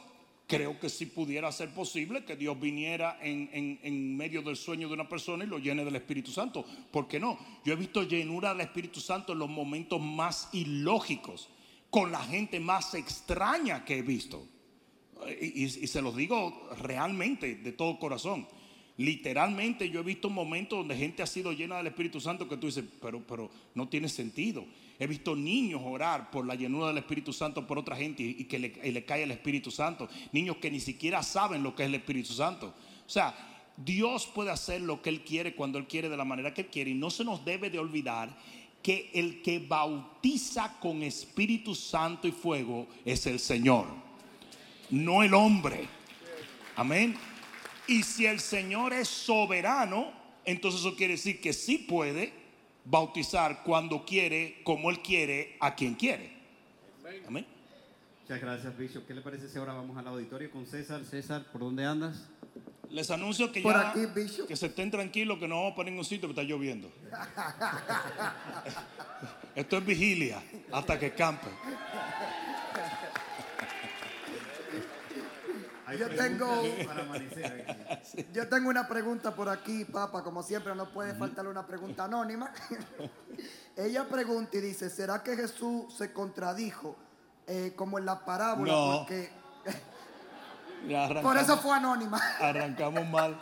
creo 0.49 0.81
que 0.81 0.89
sí 0.89 1.07
pudiera 1.07 1.53
ser 1.53 1.69
posible 1.75 2.25
que 2.25 2.35
Dios 2.35 2.59
viniera 2.59 3.19
en, 3.23 3.49
en- 3.53 3.79
en 3.83 4.17
medio 4.17 4.43
del 4.43 4.57
sueño 4.57 4.89
de 4.89 4.95
una 4.95 5.09
persona 5.09 5.45
y 5.45 5.47
lo 5.47 5.59
llene 5.59 5.85
del 5.85 5.95
Espíritu 5.95 6.33
Santo. 6.33 6.65
¿Por 6.91 7.07
qué 7.07 7.21
no? 7.21 7.39
Yo 7.65 7.75
he 7.75 7.77
visto 7.77 8.03
llenura 8.03 8.49
del 8.55 8.63
Espíritu 8.63 8.99
Santo 8.99 9.35
en 9.35 9.39
los 9.41 9.49
momentos 9.51 10.01
más 10.01 10.49
ilógicos, 10.55 11.49
con 11.91 12.11
la 12.11 12.23
gente 12.25 12.59
más 12.61 12.95
extraña 12.95 13.85
que 13.85 13.99
he 13.99 14.03
visto. 14.03 14.45
Y- 15.41 15.65
y 15.65 15.69
se 15.87 16.01
los 16.01 16.17
digo 16.17 16.69
realmente, 16.81 17.57
de 17.57 17.73
todo 17.73 17.99
corazón. 17.99 18.49
Literalmente 18.99 19.89
yo 19.89 20.01
he 20.01 20.03
visto 20.03 20.29
momentos 20.29 20.81
donde 20.81 20.97
gente 20.97 21.23
ha 21.23 21.27
sido 21.27 21.53
llena 21.53 21.77
del 21.77 21.87
Espíritu 21.87 22.21
Santo 22.21 22.49
que 22.49 22.57
tú 22.57 22.67
dices, 22.67 22.85
pero, 23.01 23.23
pero 23.25 23.49
no 23.75 23.89
tiene 23.89 24.09
sentido. 24.09 24.67
He 24.99 25.07
visto 25.07 25.37
niños 25.37 25.81
orar 25.85 26.33
por 26.33 26.45
la 26.45 26.57
llenura 26.57 26.89
del 26.89 26.99
Espíritu 26.99 27.33
Santo 27.33 27.65
por 27.65 27.79
otra 27.79 27.95
gente 27.95 28.25
y, 28.25 28.45
que 28.45 28.59
le, 28.59 28.93
le 28.93 29.05
cae 29.05 29.23
el 29.23 29.31
Espíritu 29.31 29.71
Santo. 29.71 30.09
Niños 30.33 30.57
que 30.57 30.69
ni 30.69 30.81
siquiera 30.81 31.23
saben 31.23 31.63
lo 31.63 31.77
que 31.77 31.85
es 31.85 31.89
el 31.89 31.95
Espíritu 31.95 32.33
Santo. 32.33 32.75
O 33.07 33.09
sea, 33.09 33.37
Dios 33.77 34.27
puede 34.27 34.51
hacer 34.51 34.81
lo 34.81 35.01
que 35.01 35.11
Él 35.11 35.21
quiere 35.23 35.55
cuando 35.55 35.79
Él 35.79 35.87
quiere 35.87 36.09
de 36.09 36.17
la 36.17 36.25
manera 36.25 36.53
que 36.53 36.63
Él 36.63 36.67
quiere. 36.67 36.91
Y 36.91 36.95
no 36.95 37.11
se 37.11 37.23
nos 37.23 37.45
debe 37.45 37.71
de 37.71 37.79
olvidar 37.79 38.37
que 38.83 39.13
el 39.15 39.43
que 39.43 39.61
bautiza 39.61 40.81
con 40.81 41.05
Espíritu 41.05 41.73
Santo 41.77 42.27
y 42.27 42.33
fuego 42.33 42.89
es 43.05 43.27
el 43.27 43.39
Señor, 43.39 43.87
no 44.91 45.23
el 45.23 45.35
hombre. 45.35 45.87
Amén. 46.75 47.17
Y 47.89 48.03
si 48.03 48.27
el 48.27 48.39
Señor 48.39 48.93
es 48.93 49.09
soberano, 49.09 50.13
entonces 50.45 50.81
eso 50.81 50.95
quiere 50.95 51.15
decir 51.15 51.41
que 51.41 51.53
sí 51.53 51.79
puede 51.79 52.33
bautizar 52.85 53.63
cuando 53.65 54.05
quiere, 54.05 54.61
como 54.63 54.91
Él 54.91 55.01
quiere, 55.01 55.57
a 55.59 55.75
quien 55.75 55.95
quiere. 55.95 56.31
Amén. 57.27 57.47
Muchas 58.23 58.41
gracias, 58.43 58.77
Bishop. 58.77 59.07
¿Qué 59.07 59.15
le 59.15 59.23
parece 59.23 59.49
si 59.49 59.59
ahora 59.59 59.73
vamos 59.73 59.97
al 59.97 60.07
auditorio 60.07 60.51
con 60.51 60.67
César? 60.67 61.03
César, 61.05 61.47
¿por 61.51 61.63
dónde 61.63 61.87
andas? 61.87 62.29
Les 62.91 63.11
anuncio 63.11 63.51
que 63.51 63.63
Por 63.63 63.73
ya 63.73 63.91
aquí, 63.91 64.01
que 64.47 64.57
se 64.57 64.67
estén 64.67 64.91
tranquilos 64.91 65.39
que 65.39 65.49
no 65.49 65.57
vamos 65.57 65.73
a 65.73 65.77
poner 65.77 65.93
en 65.93 65.99
un 65.99 66.05
sitio 66.05 66.29
que 66.29 66.33
está 66.33 66.43
lloviendo. 66.43 66.91
Esto 69.55 69.79
es 69.79 69.85
vigilia 69.85 70.43
hasta 70.73 70.99
que 70.99 71.13
campe. 71.13 71.49
Yo 75.97 76.09
tengo-. 76.09 76.63
Yo 78.33 78.49
tengo 78.49 78.69
una 78.69 78.89
pregunta 78.89 79.35
por 79.35 79.49
aquí, 79.49 79.85
papá. 79.85 80.23
Como 80.23 80.43
siempre, 80.43 80.75
no 80.75 80.91
puede 80.91 81.15
faltarle 81.15 81.51
una 81.51 81.67
pregunta 81.67 82.05
anónima. 82.05 82.53
Ella 83.77 84.07
pregunta 84.09 84.57
y 84.57 84.61
dice: 84.61 84.91
¿Será 84.91 85.23
que 85.23 85.37
Jesús 85.37 85.95
se 85.97 86.13
contradijo 86.13 86.97
eh, 87.47 87.73
como 87.77 87.99
en 87.99 88.07
la 88.07 88.25
parábola? 88.25 88.73
No. 88.73 88.99
Porque 88.99 89.31
por 91.23 91.37
eso 91.37 91.57
fue 91.59 91.77
anónima. 91.77 92.21
Arrancamos 92.41 93.07
mal. 93.09 93.39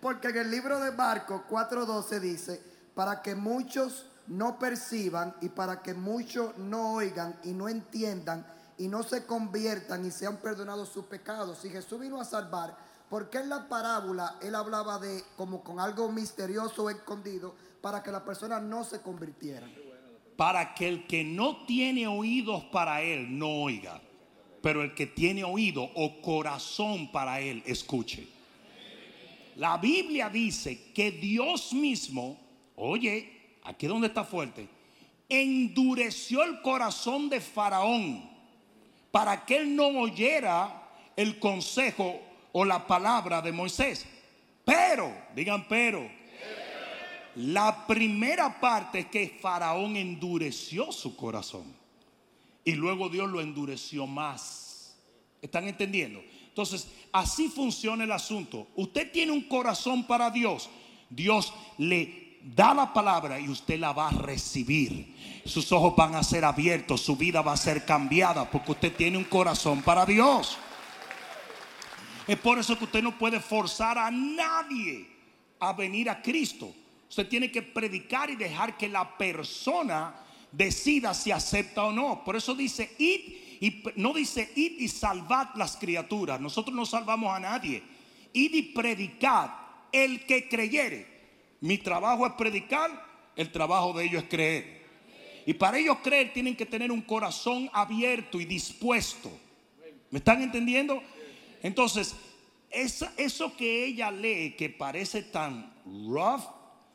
Porque 0.00 0.28
en 0.28 0.38
el 0.38 0.50
libro 0.50 0.80
de 0.80 0.92
Marcos 0.92 1.42
4:12 1.48 2.20
dice: 2.20 2.62
Para 2.94 3.22
que 3.22 3.34
muchos 3.34 4.06
no 4.26 4.58
perciban 4.58 5.34
y 5.40 5.48
para 5.48 5.82
que 5.82 5.94
muchos 5.94 6.56
no 6.56 6.94
oigan 6.94 7.38
y 7.42 7.52
no 7.52 7.68
entiendan 7.68 8.46
y 8.80 8.88
no 8.88 9.02
se 9.02 9.26
conviertan 9.26 10.06
y 10.06 10.10
sean 10.10 10.38
perdonados 10.38 10.88
sus 10.88 11.04
pecados. 11.04 11.58
Si 11.58 11.68
Jesús 11.68 12.00
vino 12.00 12.18
a 12.18 12.24
salvar, 12.24 12.74
¿por 13.10 13.28
qué 13.28 13.36
en 13.36 13.50
la 13.50 13.68
parábola 13.68 14.38
él 14.40 14.54
hablaba 14.54 14.98
de 14.98 15.22
como 15.36 15.62
con 15.62 15.78
algo 15.78 16.10
misterioso 16.10 16.88
escondido 16.88 17.54
para 17.82 18.02
que 18.02 18.10
las 18.10 18.22
personas 18.22 18.62
no 18.62 18.82
se 18.82 19.02
convirtieran? 19.02 19.70
Para 20.34 20.72
que 20.72 20.88
el 20.88 21.06
que 21.06 21.22
no 21.22 21.66
tiene 21.66 22.06
oídos 22.06 22.64
para 22.72 23.02
él 23.02 23.38
no 23.38 23.64
oiga, 23.64 24.00
pero 24.62 24.80
el 24.82 24.94
que 24.94 25.06
tiene 25.06 25.44
oído 25.44 25.82
o 25.94 26.22
corazón 26.22 27.12
para 27.12 27.38
él 27.38 27.62
escuche. 27.66 28.26
La 29.56 29.76
Biblia 29.76 30.30
dice 30.30 30.90
que 30.94 31.10
Dios 31.10 31.74
mismo, 31.74 32.40
oye, 32.76 33.58
aquí 33.62 33.86
donde 33.86 34.06
está 34.06 34.24
fuerte, 34.24 34.70
endureció 35.28 36.42
el 36.44 36.62
corazón 36.62 37.28
de 37.28 37.42
Faraón 37.42 38.29
para 39.10 39.44
que 39.44 39.56
él 39.58 39.74
no 39.74 39.88
oyera 39.88 40.88
el 41.16 41.38
consejo 41.38 42.20
o 42.52 42.64
la 42.64 42.86
palabra 42.86 43.42
de 43.42 43.52
Moisés. 43.52 44.06
Pero, 44.64 45.12
digan 45.34 45.66
pero, 45.68 46.08
la 47.36 47.86
primera 47.86 48.60
parte 48.60 49.00
es 49.00 49.06
que 49.06 49.38
Faraón 49.40 49.96
endureció 49.96 50.90
su 50.92 51.16
corazón 51.16 51.64
y 52.64 52.72
luego 52.72 53.08
Dios 53.08 53.28
lo 53.30 53.40
endureció 53.40 54.06
más. 54.06 54.96
¿Están 55.40 55.66
entendiendo? 55.68 56.22
Entonces, 56.48 56.88
así 57.12 57.48
funciona 57.48 58.04
el 58.04 58.12
asunto. 58.12 58.68
Usted 58.76 59.10
tiene 59.12 59.32
un 59.32 59.42
corazón 59.42 60.06
para 60.06 60.30
Dios. 60.30 60.68
Dios 61.08 61.54
le 61.78 62.29
da 62.42 62.74
la 62.74 62.92
palabra 62.92 63.38
y 63.38 63.48
usted 63.48 63.78
la 63.78 63.92
va 63.92 64.08
a 64.08 64.12
recibir. 64.12 65.42
Sus 65.44 65.70
ojos 65.72 65.94
van 65.96 66.14
a 66.14 66.22
ser 66.22 66.44
abiertos, 66.44 67.00
su 67.00 67.16
vida 67.16 67.42
va 67.42 67.52
a 67.52 67.56
ser 67.56 67.84
cambiada 67.84 68.50
porque 68.50 68.72
usted 68.72 68.94
tiene 68.94 69.16
un 69.16 69.24
corazón 69.24 69.82
para 69.82 70.06
Dios. 70.06 70.58
Es 72.26 72.38
por 72.38 72.58
eso 72.58 72.78
que 72.78 72.84
usted 72.84 73.02
no 73.02 73.18
puede 73.18 73.40
forzar 73.40 73.98
a 73.98 74.10
nadie 74.10 75.06
a 75.58 75.72
venir 75.72 76.08
a 76.08 76.22
Cristo. 76.22 76.72
Usted 77.08 77.28
tiene 77.28 77.50
que 77.50 77.62
predicar 77.62 78.30
y 78.30 78.36
dejar 78.36 78.76
que 78.76 78.88
la 78.88 79.16
persona 79.18 80.14
decida 80.52 81.12
si 81.12 81.32
acepta 81.32 81.84
o 81.84 81.92
no. 81.92 82.22
Por 82.24 82.36
eso 82.36 82.54
dice 82.54 82.94
id 82.98 83.20
y 83.60 83.82
no 83.96 84.12
dice 84.12 84.52
id 84.54 84.80
y 84.80 84.88
salvad 84.88 85.48
las 85.56 85.76
criaturas. 85.76 86.40
Nosotros 86.40 86.74
no 86.74 86.86
salvamos 86.86 87.34
a 87.34 87.40
nadie. 87.40 87.82
Id 88.32 88.54
y 88.54 88.62
predicad 88.62 89.50
el 89.92 90.24
que 90.24 90.48
creyere. 90.48 91.19
Mi 91.60 91.78
trabajo 91.78 92.26
es 92.26 92.32
predicar, 92.32 92.90
el 93.36 93.52
trabajo 93.52 93.92
de 93.92 94.04
ellos 94.04 94.22
es 94.22 94.28
creer. 94.28 94.80
Y 95.46 95.54
para 95.54 95.78
ellos 95.78 95.98
creer 96.02 96.32
tienen 96.32 96.56
que 96.56 96.66
tener 96.66 96.90
un 96.90 97.02
corazón 97.02 97.70
abierto 97.72 98.40
y 98.40 98.44
dispuesto. 98.44 99.30
¿Me 100.10 100.18
están 100.18 100.42
entendiendo? 100.42 101.02
Entonces, 101.62 102.14
eso 102.70 103.56
que 103.56 103.84
ella 103.84 104.10
lee 104.10 104.54
que 104.56 104.70
parece 104.70 105.22
tan 105.22 105.72
rough, 105.84 106.42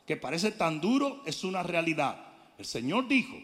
que 0.05 0.18
parece 0.18 0.51
tan 0.51 0.80
duro, 0.80 1.22
es 1.26 1.43
una 1.43 1.63
realidad. 1.63 2.18
El 2.57 2.66
Señor 2.66 3.07
dijo, 3.07 3.36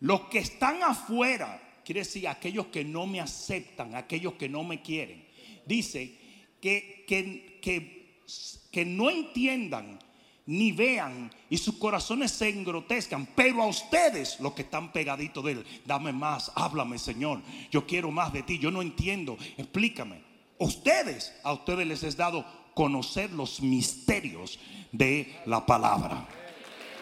los 0.00 0.22
que 0.22 0.38
están 0.38 0.82
afuera, 0.82 1.60
quiere 1.84 2.00
decir 2.00 2.28
aquellos 2.28 2.66
que 2.66 2.84
no 2.84 3.06
me 3.06 3.20
aceptan, 3.20 3.94
aquellos 3.94 4.34
que 4.34 4.48
no 4.48 4.64
me 4.64 4.82
quieren, 4.82 5.24
dice 5.66 6.18
que, 6.60 7.04
que, 7.06 7.58
que, 7.60 8.22
que 8.70 8.84
no 8.84 9.10
entiendan 9.10 9.98
ni 10.46 10.72
vean 10.72 11.30
y 11.48 11.56
sus 11.56 11.76
corazones 11.76 12.30
se 12.30 12.48
engrotezcan, 12.48 13.26
pero 13.34 13.62
a 13.62 13.66
ustedes 13.66 14.38
los 14.40 14.52
que 14.52 14.62
están 14.62 14.92
pegaditos 14.92 15.44
de 15.44 15.52
él, 15.52 15.66
dame 15.86 16.12
más, 16.12 16.52
háblame 16.54 16.98
Señor, 16.98 17.40
yo 17.70 17.86
quiero 17.86 18.10
más 18.10 18.32
de 18.32 18.42
ti, 18.42 18.58
yo 18.58 18.70
no 18.70 18.82
entiendo, 18.82 19.38
explícame. 19.56 20.22
Ustedes, 20.58 21.34
a 21.42 21.52
ustedes 21.52 21.86
les 21.86 22.02
es 22.02 22.16
dado 22.16 22.44
conocer 22.74 23.32
los 23.32 23.60
misterios 23.60 24.58
de 24.92 25.34
la 25.46 25.64
palabra. 25.64 26.26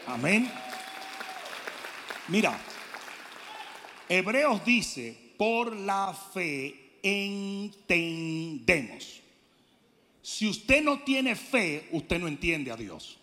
Amén. 0.06 0.50
Mira, 2.28 2.58
Hebreos 4.08 4.64
dice, 4.64 5.34
por 5.36 5.76
la 5.76 6.16
fe 6.32 6.98
entendemos. 7.02 9.20
Si 10.22 10.48
usted 10.48 10.82
no 10.82 11.00
tiene 11.00 11.34
fe, 11.34 11.88
usted 11.92 12.20
no 12.20 12.28
entiende 12.28 12.70
a 12.70 12.76
Dios. 12.76 13.18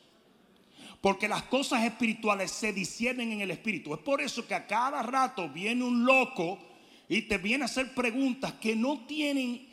Porque 1.01 1.27
las 1.27 1.43
cosas 1.43 1.83
espirituales 1.83 2.51
se 2.51 2.73
disciernen 2.73 3.31
en 3.31 3.41
el 3.41 3.51
espíritu. 3.51 3.93
Es 3.93 3.99
por 3.99 4.21
eso 4.21 4.45
que 4.45 4.53
a 4.53 4.67
cada 4.67 5.01
rato 5.01 5.47
viene 5.49 5.83
un 5.83 6.05
loco 6.05 6.59
y 7.07 7.21
te 7.23 7.37
viene 7.37 7.63
a 7.63 7.65
hacer 7.65 7.93
preguntas 7.93 8.53
que 8.53 8.75
no 8.75 9.05
tienen 9.05 9.67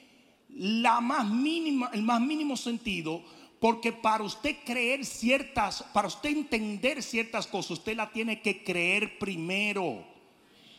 la 0.51 1.01
más 1.01 1.29
mínima, 1.29 1.91
el 1.93 2.03
más 2.03 2.21
mínimo 2.21 2.57
sentido. 2.57 3.23
Porque 3.59 3.93
para 3.93 4.23
usted 4.23 4.57
creer 4.65 5.05
ciertas, 5.05 5.83
para 5.93 6.09
usted 6.09 6.31
entender 6.31 7.03
ciertas 7.03 7.47
cosas, 7.47 7.73
usted 7.73 7.97
la 7.97 8.11
tiene 8.11 8.41
que 8.41 8.63
creer 8.63 9.19
primero. 9.19 10.05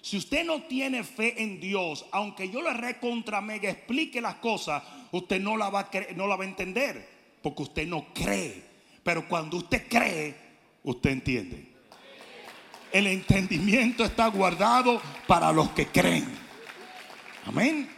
Si 0.02 0.16
usted 0.16 0.46
no 0.46 0.62
tiene 0.64 1.04
fe 1.04 1.42
en 1.42 1.60
Dios, 1.60 2.06
aunque 2.12 2.50
yo 2.50 2.62
le 2.62 2.74
recontra 2.74 3.42
mega 3.42 3.70
explique 3.70 4.22
las 4.22 4.36
cosas, 4.36 4.84
usted 5.12 5.42
no 5.42 5.58
la 5.58 5.70
va 5.70 5.82
a 5.82 6.14
no 6.16 6.28
la 6.28 6.38
va 6.38 6.46
a 6.46 6.48
entender, 6.48 7.10
porque 7.42 7.64
usted 7.64 7.88
no 7.88 8.14
cree. 8.14 8.67
Pero 9.08 9.26
cuando 9.26 9.56
usted 9.56 9.88
cree, 9.88 10.36
usted 10.84 11.12
entiende. 11.12 11.66
El 12.92 13.08
entendimiento 13.08 14.04
está 14.04 14.28
guardado 14.28 15.02
para 15.26 15.50
los 15.54 15.70
que 15.70 15.88
creen. 15.88 16.26
Amén. 17.46 17.90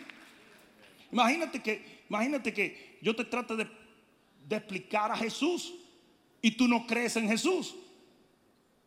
Imagínate 1.12 1.64
que, 1.64 2.04
imagínate 2.08 2.54
que 2.54 3.00
yo 3.02 3.16
te 3.16 3.26
trate 3.26 3.56
de, 3.56 3.68
explicar 4.56 5.12
a 5.12 5.18
Jesús 5.18 5.74
y 6.44 6.52
tú 6.52 6.68
no 6.68 6.86
crees 6.86 7.16
en 7.16 7.28
Jesús. 7.28 7.74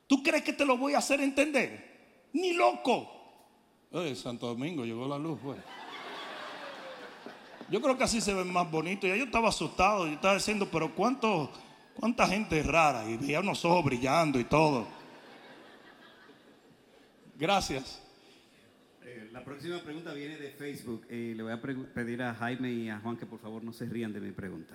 ¿Tú 0.07 0.23
crees 0.23 0.45
que 0.45 0.53
te 0.53 0.65
lo 0.65 0.77
voy 0.77 0.95
a 0.95 0.99
hacer 0.99 1.21
entender? 1.21 2.29
Ni 2.35 2.53
loco. 2.53 3.11
Eh, 3.91 4.15
Santo 4.15 4.47
Domingo 4.47 4.85
llegó 4.85 5.09
la 5.09 5.19
luz. 5.19 5.41
pues. 5.43 5.59
Yo 7.69 7.83
creo 7.83 7.99
que 7.99 8.05
así 8.05 8.21
se 8.21 8.33
ven 8.33 8.53
más 8.53 8.71
bonitos. 8.71 9.11
Ya 9.11 9.17
yo 9.17 9.25
estaba 9.25 9.49
asustado. 9.49 10.07
Yo 10.07 10.13
estaba 10.13 10.35
diciendo, 10.35 10.69
pero 10.71 10.95
¿cuánto, 10.95 11.51
cuánta 11.95 12.27
gente 12.27 12.63
rara. 12.63 13.09
Y 13.09 13.17
veía 13.17 13.41
unos 13.41 13.65
ojos 13.65 13.85
brillando 13.85 14.39
y 14.39 14.45
todo. 14.45 14.87
Gracias. 17.39 18.01
Eh, 19.05 19.29
La 19.33 19.45
próxima 19.45 19.79
pregunta 19.81 20.13
viene 20.13 20.37
de 20.37 20.51
Facebook. 20.51 21.07
Eh, 21.09 21.35
le 21.37 21.43
voy 21.43 21.53
a 21.53 21.61
pedir 21.61 22.23
a 22.23 22.35
Jaime 22.35 22.73
y 22.73 22.89
a 22.89 22.99
Juan 23.01 23.17
que 23.17 23.27
por 23.27 23.41
favor 23.41 23.65
no 23.65 23.73
se 23.73 23.87
rían 23.87 24.13
de 24.13 24.21
mi 24.21 24.31
pregunta. 24.33 24.75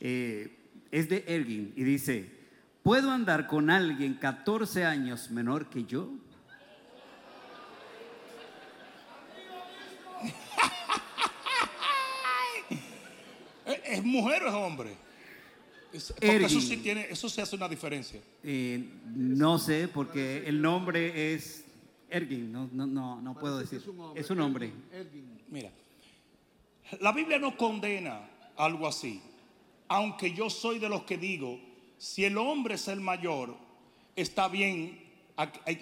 Eh, 0.00 0.56
es 0.90 1.08
de 1.08 1.24
Ergin 1.26 1.72
y 1.76 1.84
dice, 1.84 2.30
¿puedo 2.82 3.10
andar 3.10 3.46
con 3.46 3.68
alguien 3.68 4.14
14 4.14 4.84
años 4.84 5.30
menor 5.30 5.68
que 5.68 5.84
yo? 5.84 6.10
¿Es, 13.66 13.80
es 13.84 14.04
mujer 14.04 14.42
o 14.44 14.48
es 14.48 14.54
hombre? 14.54 14.96
Es- 15.92 16.12
eso 16.20 16.60
sí 16.60 16.76
tiene, 16.78 17.06
eso 17.10 17.28
sí 17.28 17.40
hace 17.40 17.56
una 17.56 17.68
diferencia. 17.68 18.20
Eh, 18.42 18.84
no 19.14 19.58
sé 19.58 19.88
porque 19.88 20.44
el 20.46 20.60
nombre 20.60 21.34
es 21.34 21.64
Ergin. 22.10 22.52
No, 22.52 22.68
no, 22.72 22.86
no, 22.86 23.20
no 23.22 23.38
puedo 23.38 23.58
decir. 23.58 23.82
Es 24.14 24.30
un 24.30 24.40
hombre. 24.40 24.72
Mira, 25.48 25.70
la 27.00 27.12
Biblia 27.12 27.38
no 27.38 27.56
condena 27.56 28.28
algo 28.56 28.86
así. 28.86 29.20
Aunque 29.88 30.32
yo 30.34 30.50
soy 30.50 30.78
de 30.78 30.88
los 30.88 31.04
que 31.04 31.16
digo, 31.16 31.58
si 31.96 32.24
el 32.24 32.36
hombre 32.36 32.74
es 32.74 32.88
el 32.88 33.00
mayor, 33.00 33.56
está 34.14 34.48
bien 34.48 35.00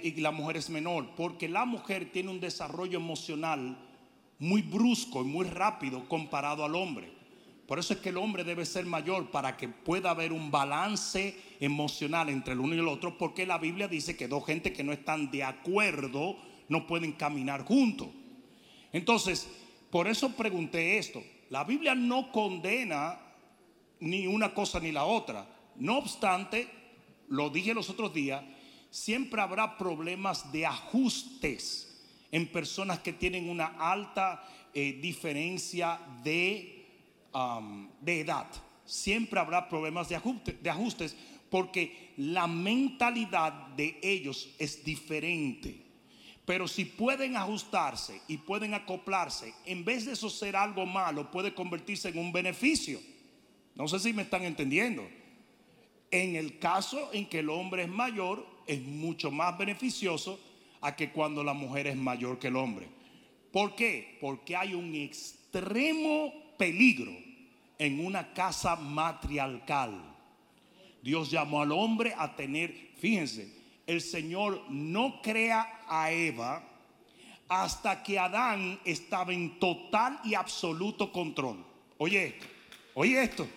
y 0.02 0.20
la 0.20 0.30
mujer 0.30 0.58
es 0.58 0.70
menor, 0.70 1.08
porque 1.16 1.48
la 1.48 1.64
mujer 1.64 2.12
tiene 2.12 2.30
un 2.30 2.38
desarrollo 2.40 2.98
emocional 2.98 3.76
muy 4.38 4.62
brusco 4.62 5.22
y 5.22 5.24
muy 5.26 5.46
rápido 5.46 6.08
comparado 6.08 6.64
al 6.64 6.74
hombre. 6.76 7.10
Por 7.66 7.78
eso 7.78 7.94
es 7.94 8.00
que 8.00 8.10
el 8.10 8.16
hombre 8.16 8.44
debe 8.44 8.64
ser 8.64 8.86
mayor 8.86 9.30
para 9.30 9.56
que 9.56 9.68
pueda 9.68 10.10
haber 10.10 10.32
un 10.32 10.50
balance 10.50 11.36
emocional 11.58 12.28
entre 12.28 12.52
el 12.52 12.60
uno 12.60 12.74
y 12.74 12.78
el 12.78 12.88
otro, 12.88 13.18
porque 13.18 13.44
la 13.44 13.58
Biblia 13.58 13.88
dice 13.88 14.16
que 14.16 14.28
dos 14.28 14.46
gente 14.46 14.72
que 14.72 14.84
no 14.84 14.92
están 14.92 15.30
de 15.30 15.42
acuerdo 15.42 16.36
no 16.68 16.86
pueden 16.86 17.12
caminar 17.12 17.64
juntos. 17.64 18.08
Entonces, 18.92 19.48
por 19.90 20.06
eso 20.06 20.30
pregunté 20.36 20.98
esto. 20.98 21.22
La 21.50 21.64
Biblia 21.64 21.94
no 21.94 22.30
condena 22.30 23.18
ni 24.00 24.26
una 24.26 24.54
cosa 24.54 24.78
ni 24.80 24.92
la 24.92 25.04
otra. 25.04 25.46
No 25.76 25.98
obstante, 25.98 26.68
lo 27.28 27.50
dije 27.50 27.74
los 27.74 27.90
otros 27.90 28.12
días, 28.14 28.42
siempre 28.90 29.40
habrá 29.40 29.76
problemas 29.76 30.52
de 30.52 30.66
ajustes 30.66 32.04
en 32.30 32.46
personas 32.46 33.00
que 33.00 33.12
tienen 33.12 33.48
una 33.48 33.66
alta 33.78 34.42
eh, 34.74 34.98
diferencia 35.00 36.00
de, 36.22 36.75
de 38.00 38.20
edad. 38.20 38.46
Siempre 38.84 39.40
habrá 39.40 39.68
problemas 39.68 40.08
de, 40.08 40.16
ajuste- 40.16 40.58
de 40.60 40.70
ajustes 40.70 41.16
porque 41.50 42.12
la 42.16 42.46
mentalidad 42.46 43.52
de 43.76 43.98
ellos 44.02 44.48
es 44.58 44.84
diferente. 44.84 45.82
Pero 46.44 46.68
si 46.68 46.84
pueden 46.84 47.36
ajustarse 47.36 48.20
y 48.28 48.36
pueden 48.36 48.72
acoplarse, 48.74 49.52
en 49.64 49.84
vez 49.84 50.06
de 50.06 50.12
eso 50.12 50.30
ser 50.30 50.54
algo 50.54 50.86
malo, 50.86 51.30
puede 51.30 51.52
convertirse 51.52 52.08
en 52.08 52.18
un 52.18 52.32
beneficio. 52.32 53.00
No 53.74 53.88
sé 53.88 53.98
si 53.98 54.12
me 54.12 54.22
están 54.22 54.44
entendiendo. 54.44 55.06
En 56.10 56.36
el 56.36 56.58
caso 56.60 57.10
en 57.12 57.26
que 57.26 57.40
el 57.40 57.50
hombre 57.50 57.82
es 57.82 57.88
mayor, 57.88 58.46
es 58.66 58.80
mucho 58.80 59.32
más 59.32 59.58
beneficioso 59.58 60.38
a 60.80 60.94
que 60.94 61.10
cuando 61.10 61.42
la 61.42 61.52
mujer 61.52 61.88
es 61.88 61.96
mayor 61.96 62.38
que 62.38 62.46
el 62.46 62.56
hombre. 62.56 62.86
¿Por 63.52 63.74
qué? 63.74 64.16
Porque 64.20 64.54
hay 64.54 64.74
un 64.74 64.94
extremo 64.94 66.32
peligro 66.56 67.12
en 67.78 68.04
una 68.04 68.32
casa 68.32 68.76
matriarcal. 68.76 70.00
Dios 71.02 71.30
llamó 71.30 71.62
al 71.62 71.72
hombre 71.72 72.14
a 72.16 72.34
tener, 72.34 72.92
fíjense, 72.98 73.52
el 73.86 74.00
Señor 74.00 74.64
no 74.68 75.20
crea 75.22 75.82
a 75.88 76.10
Eva 76.10 76.62
hasta 77.48 78.02
que 78.02 78.18
Adán 78.18 78.80
estaba 78.84 79.32
en 79.32 79.58
total 79.60 80.18
y 80.24 80.34
absoluto 80.34 81.12
control. 81.12 81.64
Oye 81.98 82.26
esto, 82.26 82.46
oye 82.94 83.22
esto, 83.22 83.48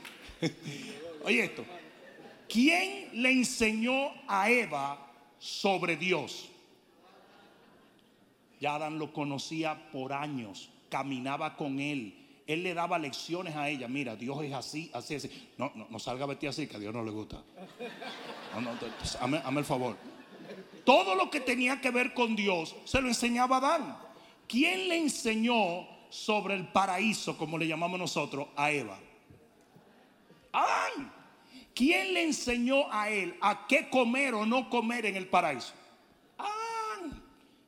oye 1.25 1.43
esto. 1.43 1.65
¿Quién 2.47 3.09
le 3.21 3.31
enseñó 3.31 4.11
a 4.27 4.49
Eva 4.49 5.07
sobre 5.39 5.95
Dios? 5.95 6.49
Ya 8.59 8.75
Adán 8.75 8.99
lo 8.99 9.13
conocía 9.13 9.89
por 9.91 10.13
años, 10.13 10.69
caminaba 10.89 11.55
con 11.55 11.79
él. 11.79 12.18
Él 12.49 12.63
le 12.63 12.73
daba 12.73 12.97
lecciones 12.97 13.55
a 13.55 13.69
ella. 13.69 13.87
Mira, 13.87 14.15
Dios 14.15 14.43
es 14.43 14.51
así, 14.53 14.89
así, 14.95 15.13
así. 15.13 15.51
No, 15.55 15.71
no, 15.75 15.85
no 15.87 15.99
salga 15.99 16.23
a 16.23 16.27
vestir 16.27 16.49
así, 16.49 16.65
que 16.65 16.77
a 16.77 16.79
Dios 16.79 16.91
no 16.91 17.03
le 17.03 17.11
gusta. 17.11 17.43
No, 18.55 18.61
no, 18.61 18.71
hazme 19.21 19.59
el 19.59 19.65
favor. 19.65 19.95
Todo 20.83 21.13
lo 21.13 21.29
que 21.29 21.41
tenía 21.41 21.79
que 21.79 21.91
ver 21.91 22.11
con 22.15 22.35
Dios 22.35 22.75
se 22.85 23.01
lo 23.01 23.07
enseñaba 23.07 23.57
a 23.57 23.59
Adán. 23.59 23.97
¿Quién 24.47 24.89
le 24.89 24.97
enseñó 24.97 25.87
sobre 26.09 26.55
el 26.55 26.67
paraíso, 26.69 27.37
como 27.37 27.55
le 27.55 27.67
llamamos 27.67 27.99
nosotros, 27.99 28.47
a 28.55 28.71
Eva? 28.71 28.97
Adán. 30.51 31.13
¿Quién 31.75 32.15
le 32.15 32.23
enseñó 32.23 32.91
a 32.91 33.11
él 33.11 33.35
a 33.41 33.67
qué 33.67 33.91
comer 33.91 34.33
o 34.33 34.47
no 34.47 34.71
comer 34.71 35.05
en 35.05 35.17
el 35.17 35.27
paraíso? 35.27 35.73
Adán. 36.35 37.23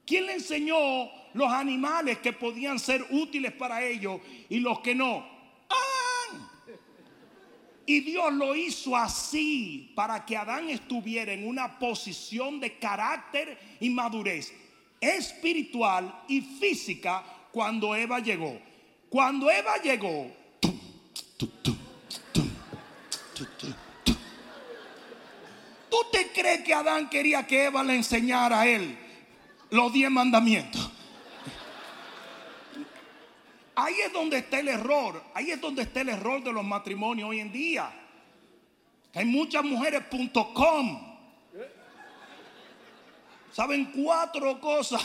¿Quién 0.07 0.25
le 0.25 0.34
enseñó 0.34 1.20
los 1.34 1.51
animales 1.51 2.19
que 2.19 2.34
podían 2.34 2.79
ser 2.79 3.05
útiles 3.09 3.51
para 3.53 3.84
ellos 3.84 4.21
y 4.49 4.59
los 4.59 4.79
que 4.79 4.95
no? 4.95 5.25
Adán. 5.69 6.49
Y 7.86 8.01
Dios 8.01 8.34
lo 8.34 8.55
hizo 8.55 8.95
así 8.95 9.91
para 9.95 10.25
que 10.25 10.38
Adán 10.38 10.69
estuviera 10.69 11.34
en 11.34 11.47
una 11.47 11.79
posición 11.79 12.59
de 12.59 12.77
carácter 12.77 13.57
y 13.79 13.89
madurez 13.89 14.53
espiritual 15.01 16.23
y 16.27 16.41
física 16.41 17.23
cuando 17.51 17.95
Eva 17.95 18.19
llegó. 18.19 18.61
Cuando 19.09 19.49
Eva 19.49 19.77
llegó. 19.84 20.32
¿tú 25.89 25.97
te 26.11 26.32
crees 26.32 26.61
que 26.61 26.73
Adán 26.73 27.09
quería 27.09 27.45
que 27.45 27.65
Eva 27.65 27.84
le 27.84 27.95
enseñara 27.95 28.61
a 28.61 28.67
él 28.67 28.97
los 29.71 29.91
diez 29.91 30.09
mandamientos? 30.09 30.90
Ahí 33.76 33.95
es 34.05 34.11
donde 34.11 34.39
está 34.39 34.59
el 34.59 34.67
error. 34.67 35.24
Ahí 35.34 35.51
es 35.51 35.61
donde 35.61 35.84
está 35.84 36.01
el 36.01 36.09
error 36.09 36.43
de 36.43 36.51
los 36.51 36.63
matrimonios 36.63 37.30
hoy 37.30 37.39
en 37.39 37.51
día. 37.51 37.91
Hay 39.13 39.26
muchas 39.26 39.63
mujeres.com. 39.63 41.11
Saben 43.51 43.91
cuatro 43.91 44.61
cosas 44.61 45.03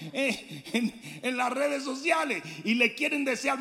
en, 0.12 1.36
las 1.36 1.52
redes 1.52 1.84
sociales 1.84 2.42
y 2.64 2.74
le 2.74 2.94
quieren 2.94 3.22
desear. 3.24 3.58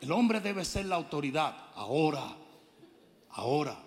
El 0.00 0.12
hombre 0.12 0.40
debe 0.40 0.64
ser 0.64 0.86
la 0.86 0.96
autoridad. 0.96 1.54
Ahora, 1.74 2.24
ahora, 3.30 3.78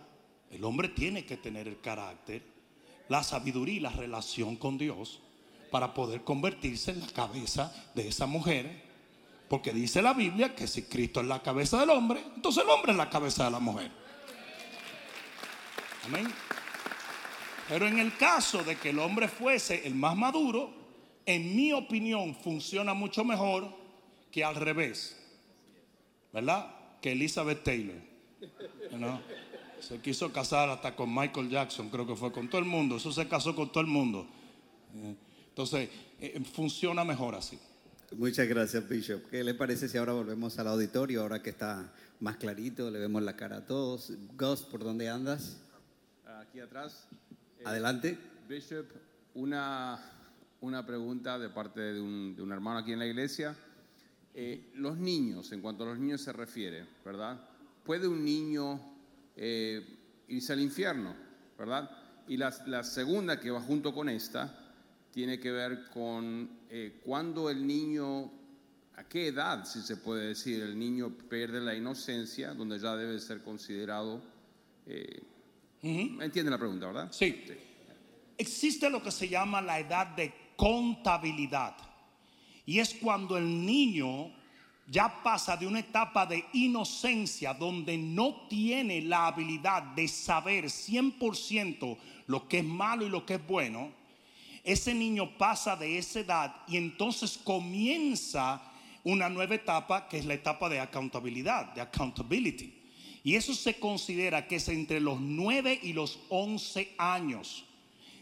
el 0.52 0.64
hombre 0.64 0.90
tiene 0.90 1.26
que 1.26 1.38
tener 1.38 1.68
el 1.68 1.82
carácter, 1.82 2.44
la 3.08 3.24
sabiduría 3.24 3.76
y 3.76 3.80
la 3.80 3.90
relación 3.90 4.58
con 4.58 4.78
Dios 4.78 5.22
para 5.72 5.94
poder 5.94 6.24
convertirse 6.24 6.92
en 6.92 7.00
la 7.00 7.08
cabeza 7.08 7.74
de 7.96 8.08
esa 8.08 8.28
mujer. 8.28 8.84
Porque 9.48 9.74
dice 9.74 10.02
la 10.02 10.14
Biblia 10.14 10.54
que 10.56 10.68
si 10.68 10.84
Cristo 10.84 11.22
es 11.22 11.28
la 11.28 11.42
cabeza 11.42 11.80
del 11.80 11.90
hombre, 11.90 12.24
entonces 12.36 12.64
el 12.64 12.70
hombre 12.70 12.92
es 12.92 12.98
la 12.98 13.10
cabeza 13.10 13.46
de 13.46 13.52
la 13.52 13.60
mujer. 13.60 13.92
Amén. 16.06 16.32
Pero 17.68 17.88
en 17.88 18.00
el 18.00 18.16
caso 18.18 18.64
de 18.64 18.76
que 18.76 18.90
el 18.90 19.00
hombre 19.00 19.28
fuese 19.28 19.88
el 19.88 19.96
más 19.96 20.16
maduro, 20.16 20.74
en 21.26 21.56
mi 21.56 21.72
opinión 21.72 22.36
funciona 22.36 22.94
mucho 22.94 23.24
mejor 23.24 23.68
que 24.32 24.44
al 24.44 24.56
revés. 24.56 25.18
¿Verdad? 26.34 26.74
Que 27.02 27.14
Elizabeth 27.14 27.64
Taylor. 27.64 27.98
¿no? 28.98 29.22
Se 29.80 30.00
quiso 30.00 30.32
casar 30.32 30.70
hasta 30.70 30.96
con 30.96 31.14
Michael 31.14 31.50
Jackson, 31.50 31.90
creo 31.90 32.06
que 32.06 32.16
fue 32.16 32.32
con 32.32 32.50
todo 32.50 32.60
el 32.60 32.68
mundo. 32.68 32.98
Eso 32.98 33.12
se 33.12 33.28
casó 33.28 33.56
con 33.56 33.72
todo 33.72 33.82
el 33.82 33.88
mundo. 33.88 34.28
Entonces, 35.52 35.90
eh, 36.20 36.42
funciona 36.54 37.04
mejor 37.04 37.36
así. 37.36 37.60
Muchas 38.18 38.48
gracias, 38.48 38.88
Bishop. 38.88 39.30
¿Qué 39.30 39.44
le 39.44 39.54
parece 39.54 39.88
si 39.88 39.98
ahora 39.98 40.14
volvemos 40.14 40.58
al 40.60 40.68
auditorio, 40.68 41.22
ahora 41.22 41.42
que 41.42 41.50
está 41.50 41.94
más 42.20 42.38
clarito, 42.38 42.90
le 42.90 43.00
vemos 43.00 43.22
la 43.24 43.36
cara 43.36 43.58
a 43.58 43.66
todos? 43.66 44.12
Gus, 44.38 44.62
¿por 44.64 44.84
dónde 44.84 45.10
andas? 45.10 45.58
Aquí 46.26 46.60
atrás. 46.60 47.08
eh, 47.60 47.64
Adelante. 47.66 48.18
Bishop, 48.50 48.86
una, 49.36 50.00
una 50.62 50.86
pregunta 50.86 51.40
de 51.40 51.50
parte 51.50 51.80
de 51.80 52.02
un, 52.02 52.36
de 52.36 52.42
un 52.42 52.52
hermano 52.52 52.80
aquí 52.80 52.92
en 52.92 53.00
la 53.00 53.06
iglesia. 53.08 53.56
Eh, 54.34 54.72
los 54.76 54.98
niños, 54.98 55.52
en 55.52 55.62
cuanto 55.62 55.84
a 55.84 55.88
los 55.88 56.00
niños 56.00 56.22
se 56.22 56.32
refiere, 56.34 56.86
¿verdad? 57.06 57.40
¿Puede 57.86 58.08
un 58.08 58.24
niño 58.24 58.80
eh, 59.36 60.00
irse 60.30 60.54
al 60.54 60.60
infierno, 60.62 61.14
¿verdad? 61.58 61.90
Y 62.28 62.38
la, 62.38 62.54
la 62.68 62.84
segunda 62.84 63.40
que 63.40 63.52
va 63.52 63.62
junto 63.62 63.94
con 63.94 64.08
esta 64.10 64.61
tiene 65.12 65.40
que 65.40 65.52
ver 65.52 65.90
con 65.90 66.50
eh, 66.70 67.00
cuándo 67.04 67.50
el 67.50 67.66
niño, 67.66 68.32
a 68.96 69.04
qué 69.08 69.28
edad, 69.28 69.66
si 69.66 69.82
se 69.82 69.98
puede 69.98 70.28
decir, 70.28 70.62
el 70.62 70.78
niño 70.78 71.10
pierde 71.30 71.60
la 71.60 71.76
inocencia, 71.76 72.54
donde 72.54 72.80
ya 72.80 72.96
debe 72.96 73.20
ser 73.20 73.42
considerado... 73.44 74.22
eh, 74.86 75.22
¿Entiende 75.84 76.52
la 76.52 76.60
pregunta, 76.60 76.88
verdad? 76.88 77.12
Sí. 77.12 77.44
Existe 78.38 78.90
lo 78.90 79.02
que 79.02 79.12
se 79.12 79.28
llama 79.28 79.62
la 79.62 79.80
edad 79.80 80.08
de 80.16 80.32
contabilidad. 80.56 81.76
Y 82.66 82.80
es 82.80 82.94
cuando 82.94 83.36
el 83.38 83.66
niño 83.66 84.32
ya 84.88 85.24
pasa 85.24 85.58
de 85.58 85.66
una 85.66 85.80
etapa 85.80 86.26
de 86.26 86.46
inocencia 86.54 87.54
donde 87.54 87.98
no 87.98 88.48
tiene 88.48 89.02
la 89.02 89.28
habilidad 89.28 89.84
de 89.96 90.08
saber 90.08 90.66
100% 90.66 91.98
lo 92.28 92.48
que 92.48 92.60
es 92.60 92.66
malo 92.66 93.06
y 93.06 93.10
lo 93.10 93.26
que 93.26 93.36
es 93.36 93.48
bueno. 93.48 94.01
Ese 94.64 94.94
niño 94.94 95.38
pasa 95.38 95.76
de 95.76 95.98
esa 95.98 96.20
edad 96.20 96.56
y 96.68 96.78
entonces 96.78 97.40
comienza 97.44 98.62
una 99.04 99.30
nueva 99.30 99.56
etapa 99.56 100.08
que 100.08 100.18
es 100.18 100.26
la 100.26 100.36
etapa 100.36 100.70
de 100.70 100.80
accountabilidad, 100.80 101.74
de 101.74 101.82
accountability. 101.82 102.74
Y 103.24 103.36
eso 103.36 103.54
se 103.54 103.80
considera 103.80 104.48
que 104.48 104.58
es 104.58 104.68
entre 104.70 105.00
los 105.00 105.20
9 105.20 105.80
y 105.84 105.94
los 105.94 106.20
11 106.30 106.96
años. 106.98 107.66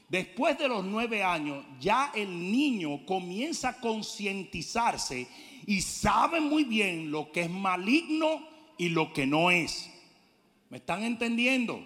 Después 0.10 0.58
de 0.58 0.68
los 0.68 0.84
9 0.84 1.24
años, 1.24 1.64
ya 1.80 2.12
el 2.16 2.30
niño 2.52 3.06
comienza 3.06 3.70
a 3.70 3.80
concientizarse 3.80 5.28
y 5.66 5.82
sabe 5.82 6.42
muy 6.42 6.64
bien 6.64 7.12
lo 7.12 7.32
que 7.32 7.42
es 7.42 7.50
maligno 7.50 8.48
y 8.78 8.90
lo 8.90 9.14
que 9.14 9.28
no 9.28 9.52
es. 9.52 9.90
¿Me 10.70 10.78
están 10.78 11.04
entendiendo? 11.04 11.84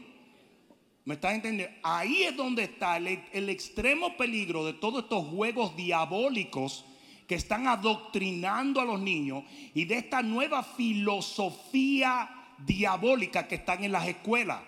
¿Me 1.05 1.15
están 1.15 1.35
entendiendo? 1.35 1.75
Ahí 1.83 2.23
es 2.23 2.35
donde 2.35 2.63
está 2.63 2.97
el, 2.97 3.21
el 3.33 3.49
extremo 3.49 4.15
peligro 4.15 4.65
de 4.65 4.73
todos 4.73 5.03
estos 5.03 5.27
juegos 5.27 5.75
diabólicos 5.75 6.85
que 7.27 7.35
están 7.35 7.67
adoctrinando 7.67 8.79
a 8.79 8.85
los 8.85 8.99
niños 8.99 9.43
y 9.73 9.85
de 9.85 9.97
esta 9.97 10.21
nueva 10.21 10.63
filosofía 10.63 12.29
diabólica 12.65 13.47
que 13.47 13.55
están 13.55 13.83
en 13.83 13.91
las 13.91 14.07
escuelas. 14.07 14.61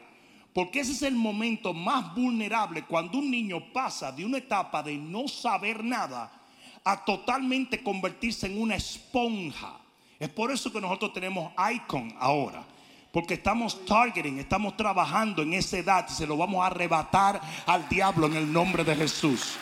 Porque 0.54 0.80
ese 0.80 0.94
es 0.94 1.02
el 1.02 1.16
momento 1.16 1.74
más 1.74 2.16
vulnerable 2.16 2.84
cuando 2.84 3.18
un 3.18 3.30
niño 3.30 3.74
pasa 3.74 4.12
de 4.12 4.26
una 4.26 4.38
etapa 4.38 4.82
de 4.82 4.98
no 4.98 5.28
saber 5.28 5.84
nada 5.84 6.32
a 6.84 7.04
totalmente 7.04 7.84
convertirse 7.84 8.48
en 8.48 8.62
una 8.62 8.76
esponja. 8.76 9.80
Es 10.20 10.30
por 10.30 10.52
eso 10.52 10.72
que 10.72 10.80
nosotros 10.80 11.12
tenemos 11.14 11.52
Icon 11.74 12.14
ahora. 12.20 12.66
Porque 13.16 13.36
estamos 13.36 13.86
targeting, 13.86 14.40
estamos 14.40 14.76
trabajando 14.76 15.42
en 15.42 15.54
esa 15.54 15.78
edad 15.78 16.06
y 16.10 16.12
se 16.12 16.28
lo 16.28 16.36
vamos 16.36 16.62
a 16.62 16.66
arrebatar 16.66 17.40
al 17.66 17.88
diablo 17.88 18.28
en 18.28 18.34
el 18.34 18.52
nombre 18.52 18.84
de 18.84 18.94
Jesús. 18.94 19.54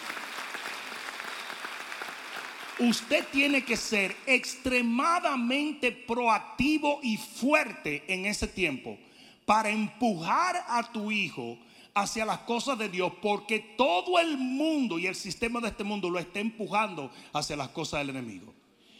Usted 2.79 3.27
tiene 3.31 3.63
que 3.63 3.77
ser 3.77 4.17
extremadamente 4.25 5.91
proactivo 5.91 6.99
y 7.03 7.17
fuerte 7.17 8.03
en 8.07 8.25
ese 8.25 8.47
tiempo 8.47 8.97
para 9.45 9.69
empujar 9.69 10.65
a 10.67 10.91
tu 10.91 11.11
hijo 11.11 11.59
hacia 11.93 12.25
las 12.25 12.39
cosas 12.39 12.79
de 12.79 12.89
Dios, 12.89 13.13
porque 13.21 13.59
todo 13.77 14.17
el 14.17 14.35
mundo 14.35 14.97
y 14.97 15.05
el 15.05 15.13
sistema 15.13 15.59
de 15.59 15.67
este 15.67 15.83
mundo 15.83 16.09
lo 16.09 16.17
está 16.17 16.39
empujando 16.39 17.11
hacia 17.33 17.55
las 17.55 17.69
cosas 17.69 17.99
del 17.99 18.17
enemigo. 18.17 18.51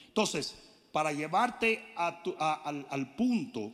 Entonces, 0.05 0.55
para 0.91 1.11
llevarte 1.11 1.91
al 1.95 3.15
punto, 3.15 3.71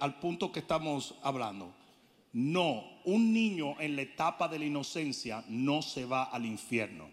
al 0.00 0.18
punto 0.20 0.52
que 0.52 0.60
estamos 0.60 1.14
hablando, 1.22 1.72
no, 2.32 2.84
un 3.04 3.32
niño 3.32 3.80
en 3.80 3.96
la 3.96 4.02
etapa 4.02 4.46
de 4.48 4.58
la 4.58 4.64
inocencia 4.66 5.44
no 5.48 5.82
se 5.82 6.04
va 6.04 6.24
al 6.24 6.46
infierno. 6.46 7.08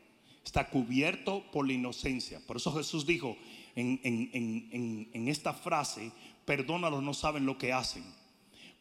Está 0.45 0.70
cubierto 0.70 1.43
por 1.51 1.65
la 1.68 1.74
inocencia. 1.74 2.39
Por 2.45 2.57
eso 2.57 2.74
Jesús 2.74 3.05
dijo 3.05 3.36
en, 3.76 3.99
en- 4.03 4.30
en- 4.34 4.70
en- 4.72 5.09
en 5.13 5.28
esta 5.28 5.53
frase, 5.53 6.11
perdónalos, 6.45 7.01
no 7.03 7.13
saben 7.13 7.45
lo 7.45 7.57
que 7.57 7.74
hacen. 7.74 8.03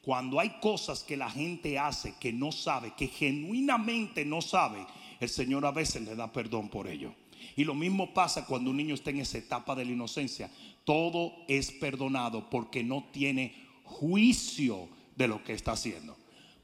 Cuando 0.03 0.39
hay 0.39 0.51
cosas 0.61 1.03
que 1.03 1.16
la 1.16 1.28
gente 1.30 1.78
hace 1.78 2.14
que 2.20 2.32
no 2.32 2.53
sabe, 2.53 2.93
que 2.97 3.09
genuinamente 3.09 4.24
no 4.24 4.41
sabe, 4.41 4.87
el 5.18 5.28
Señor 5.28 5.66
a 5.66 5.72
veces 5.72 6.03
le 6.03 6.14
da 6.14 6.32
perdón 6.32 6.68
por 6.68 6.87
ello. 6.87 7.14
Y 7.57 7.64
lo 7.64 7.74
mismo 7.74 8.12
pasa 8.14 8.45
cuando 8.47 8.70
un 8.70 8.76
niño 8.76 8.95
está 8.95 9.11
en 9.11 9.20
esa 9.20 9.39
etapa 9.39 9.74
de 9.74 9.84
la 9.84 9.93
inocencia. 9.93 10.51
Todo 10.84 11.32
es 11.49 11.72
perdonado 11.72 12.49
porque 12.51 12.84
no 12.84 13.05
tiene 13.11 13.65
juicio 13.87 14.89
de 15.16 15.28
lo 15.28 15.43
que 15.43 15.55
está 15.55 15.72
haciendo. 15.72 16.16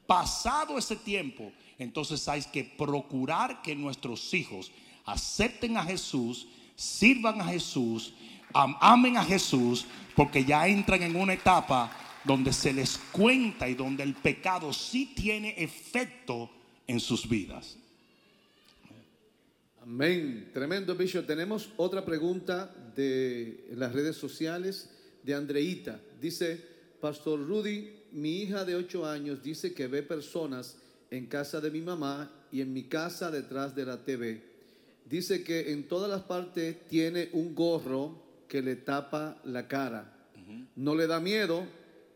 Pasado 0.07 0.77
ese 0.77 0.97
tiempo, 0.97 1.53
entonces 1.79 2.29
hay 2.29 2.43
que 2.53 2.64
procurar 2.64 3.62
que 3.62 3.75
nuestros 3.75 4.35
hijos 4.35 4.70
acepten 5.05 5.77
a 5.77 5.85
Jesús, 5.85 6.47
sirvan 6.77 7.41
a 7.41 7.47
Jesús, 7.47 8.12
am- 8.53 8.77
amen 8.81 9.16
a 9.16 9.25
Jesús, 9.25 9.87
porque 10.14 10.45
ya 10.45 10.68
entran 10.68 11.03
en 11.03 11.16
una 11.16 11.33
etapa 11.33 11.91
donde 12.25 12.53
se 12.53 12.73
les 12.73 12.99
cuenta 13.11 13.68
y 13.68 13.75
donde 13.75 14.03
el 14.03 14.14
pecado 14.14 14.73
sí 14.73 15.12
tiene 15.16 15.55
efecto 15.57 16.51
en 16.87 17.01
sus 17.01 17.29
vidas. 17.29 17.79
Amén. 19.83 20.51
Tremendo, 20.55 20.95
Bishop. 20.95 21.27
Tenemos 21.27 21.70
otra 21.77 22.05
pregunta 22.05 22.66
de 22.95 23.66
las 23.73 23.93
redes 23.93 24.16
sociales 24.16 24.91
de 25.25 25.35
Andreita. 25.35 26.01
Dice, 26.20 26.64
Pastor 27.03 27.44
Rudy, 27.44 27.90
mi 28.12 28.42
hija 28.42 28.64
de 28.64 28.76
8 28.76 29.05
años 29.05 29.42
dice 29.42 29.74
que 29.74 29.88
ve 29.88 30.05
personas 30.05 30.76
en 31.11 31.26
casa 31.26 31.61
de 31.61 31.68
mi 31.68 31.80
mamá 31.80 32.30
y 32.53 32.61
en 32.61 32.72
mi 32.72 32.84
casa 32.84 33.28
detrás 33.32 33.74
de 33.74 33.84
la 33.84 34.05
TV. 34.05 34.40
Dice 35.05 35.42
que 35.42 35.72
en 35.72 35.88
todas 35.88 36.09
las 36.09 36.22
partes 36.22 36.86
tiene 36.86 37.28
un 37.32 37.57
gorro 37.57 38.22
que 38.46 38.62
le 38.62 38.76
tapa 38.76 39.36
la 39.42 39.66
cara. 39.66 40.16
No 40.76 40.94
le 40.94 41.09
da 41.09 41.18
miedo, 41.18 41.66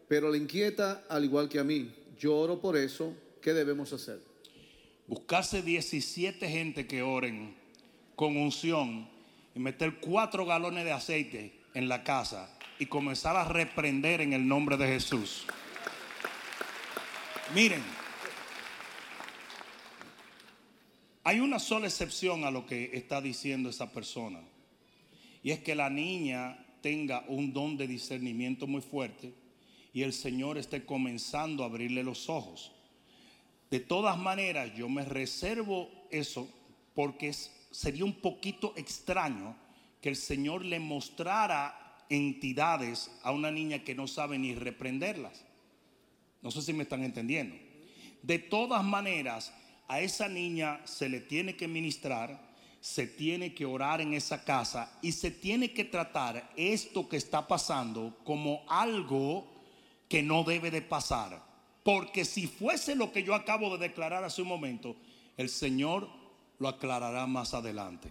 pero 0.07 0.31
le 0.31 0.39
inquieta 0.39 1.05
al 1.09 1.25
igual 1.25 1.49
que 1.49 1.59
a 1.59 1.65
mí. 1.65 1.93
Yo 2.17 2.37
oro 2.37 2.61
por 2.61 2.77
eso. 2.77 3.13
¿Qué 3.43 3.55
debemos 3.55 3.93
hacer? 3.93 4.21
Buscarse 5.09 5.63
17 5.63 6.49
gente 6.49 6.87
que 6.87 7.03
oren 7.03 7.57
con 8.15 8.37
unción 8.37 9.09
y 9.53 9.59
meter 9.59 9.99
cuatro 9.99 10.47
galones 10.47 10.85
de 10.85 10.93
aceite 10.93 11.59
en 11.75 11.89
la 11.89 12.05
casa 12.05 12.56
y 12.79 12.87
comenzar 12.87 13.37
a 13.37 13.45
reprender 13.45 14.21
en 14.21 14.33
el 14.33 14.47
nombre 14.47 14.77
de 14.77 14.87
Jesús. 14.87 15.47
Miren, 17.55 17.83
hay 21.25 21.41
una 21.41 21.59
sola 21.59 21.87
excepción 21.87 22.45
a 22.45 22.51
lo 22.51 22.67
que 22.67 22.91
está 22.93 23.21
diciendo 23.21 23.71
esa 23.71 23.93
persona. 23.93 24.41
Y 25.43 25.51
es 25.51 25.61
que 25.61 25.75
la 25.75 25.91
niña 25.91 26.59
tenga 26.83 27.25
un 27.29 27.53
don 27.53 27.77
de 27.77 27.87
discernimiento 27.87 28.67
muy 28.67 28.81
fuerte 28.81 29.33
y 29.93 30.03
el 30.03 30.13
Señor 30.13 30.59
esté 30.59 30.85
comenzando 30.85 31.63
a 31.63 31.67
abrirle 31.67 32.03
los 32.03 32.29
ojos. 32.29 32.73
De 33.71 33.81
todas 33.81 34.19
maneras, 34.19 34.73
yo 34.77 34.89
me 34.89 35.05
reservo 35.05 35.91
eso 36.11 36.49
porque 36.95 37.33
sería 37.33 38.05
un 38.05 38.21
poquito 38.21 38.73
extraño 38.77 39.57
que 40.01 40.09
el 40.09 40.17
Señor 40.17 40.65
le 40.65 40.79
mostrara 40.79 41.86
entidades 42.09 43.11
a 43.23 43.33
una 43.33 43.51
niña 43.51 43.85
que 43.85 43.95
no 43.95 44.07
sabe 44.07 44.39
ni 44.39 44.55
reprenderlas. 44.55 45.45
No 46.43 46.51
sé 46.51 46.63
si 46.63 46.73
me 46.73 46.85
están 46.85 47.03
entendiendo. 47.03 47.57
De 48.23 48.39
todas 48.39 48.85
maneras, 48.85 49.53
a 49.89 50.01
esa 50.01 50.29
niña 50.29 50.81
se 50.85 51.09
le 51.09 51.21
tiene 51.21 51.57
que 51.57 51.69
ministrar, 51.69 52.41
se 52.81 53.07
tiene 53.07 53.55
que 53.55 53.65
orar 53.65 54.01
en 54.01 54.15
esa 54.15 54.45
casa 54.45 54.99
y 55.03 55.13
se 55.13 55.31
tiene 55.31 55.73
que 55.73 55.85
tratar 55.85 56.53
esto 56.57 57.09
que 57.09 57.17
está 57.17 57.47
pasando 57.47 58.19
como 58.25 58.65
algo 58.69 59.47
que 60.09 60.23
no 60.23 60.45
debe 60.45 60.71
de 60.71 60.83
pasar. 60.83 61.43
Porque 61.83 62.25
si 62.25 62.47
fuese 62.47 62.95
lo 62.97 63.13
que 63.13 63.23
yo 63.23 63.35
acabo 63.35 63.77
de 63.77 63.89
declarar 63.89 64.25
hace 64.25 64.43
un 64.43 64.49
momento, 64.49 64.97
el 65.37 65.49
Señor 65.49 66.09
lo 66.59 66.69
aclarará 66.69 67.27
más 67.27 67.55
adelante. 67.55 68.11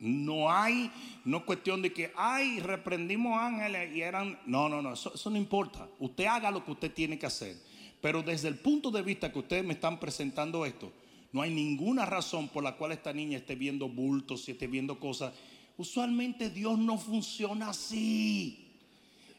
No 0.00 0.50
hay, 0.50 0.90
no 1.26 1.38
es 1.38 1.42
cuestión 1.44 1.82
de 1.82 1.92
que, 1.92 2.10
ay, 2.16 2.58
reprendimos 2.60 3.38
ángeles 3.38 3.94
y 3.94 4.00
eran, 4.00 4.38
no, 4.46 4.68
no, 4.68 4.80
no, 4.80 4.94
eso, 4.94 5.12
eso 5.14 5.30
no 5.30 5.36
importa. 5.36 5.86
Usted 5.98 6.24
haga 6.24 6.50
lo 6.50 6.64
que 6.64 6.72
usted 6.72 6.92
tiene 6.92 7.18
que 7.18 7.26
hacer. 7.26 7.56
Pero 8.00 8.22
desde 8.22 8.48
el 8.48 8.58
punto 8.58 8.90
de 8.90 9.02
vista 9.02 9.30
que 9.30 9.38
ustedes 9.38 9.64
me 9.64 9.74
están 9.74 10.00
presentando 10.00 10.64
esto, 10.64 10.90
no 11.32 11.42
hay 11.42 11.50
ninguna 11.50 12.06
razón 12.06 12.48
por 12.48 12.64
la 12.64 12.76
cual 12.76 12.92
esta 12.92 13.12
niña 13.12 13.38
esté 13.38 13.54
viendo 13.54 13.88
bultos 13.88 14.48
y 14.48 14.52
esté 14.52 14.66
viendo 14.66 14.98
cosas. 14.98 15.32
Usualmente 15.76 16.50
Dios 16.50 16.78
no 16.78 16.98
funciona 16.98 17.70
así. 17.70 18.70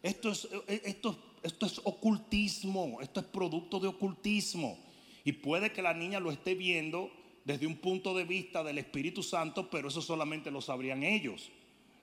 Esto 0.02 0.32
es, 0.32 0.48
eh, 0.68 0.82
esto, 0.86 1.18
esto 1.44 1.66
es 1.66 1.82
ocultismo, 1.84 3.00
esto 3.02 3.20
es 3.20 3.26
producto 3.26 3.80
de 3.80 3.88
ocultismo. 3.88 4.78
Y 5.26 5.34
puede 5.34 5.72
que 5.72 5.82
la 5.82 5.94
niña 5.94 6.20
lo 6.20 6.32
esté 6.32 6.56
viendo 6.56 7.12
desde 7.44 7.68
un 7.68 7.78
punto 7.78 8.14
de 8.16 8.24
vista 8.24 8.64
del 8.64 8.78
Espíritu 8.78 9.24
Santo, 9.24 9.70
pero 9.70 9.88
eso 9.88 10.02
solamente 10.02 10.52
lo 10.52 10.62
sabrían 10.62 11.04
ellos. 11.04 11.52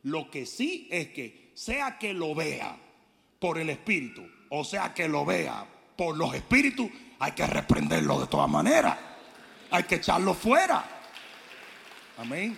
Lo 0.03 0.31
que 0.31 0.47
sí 0.47 0.89
es 0.91 1.09
que, 1.09 1.51
sea 1.55 1.99
que 1.99 2.15
lo 2.15 2.35
vea 2.35 2.77
por 3.39 3.59
el 3.59 3.71
Espíritu, 3.71 4.27
o 4.51 4.65
sea 4.65 4.95
que 4.95 5.09
lo 5.09 5.25
vea 5.25 5.67
por 5.97 6.17
los 6.17 6.35
Espíritus, 6.35 6.91
hay 7.19 7.33
que 7.33 7.47
reprenderlo 7.47 8.21
de 8.21 8.27
todas 8.27 8.49
maneras. 8.49 8.97
Hay 9.71 9.83
que 9.83 9.97
echarlo 9.97 10.35
fuera. 10.35 11.03
Amén. 12.17 12.57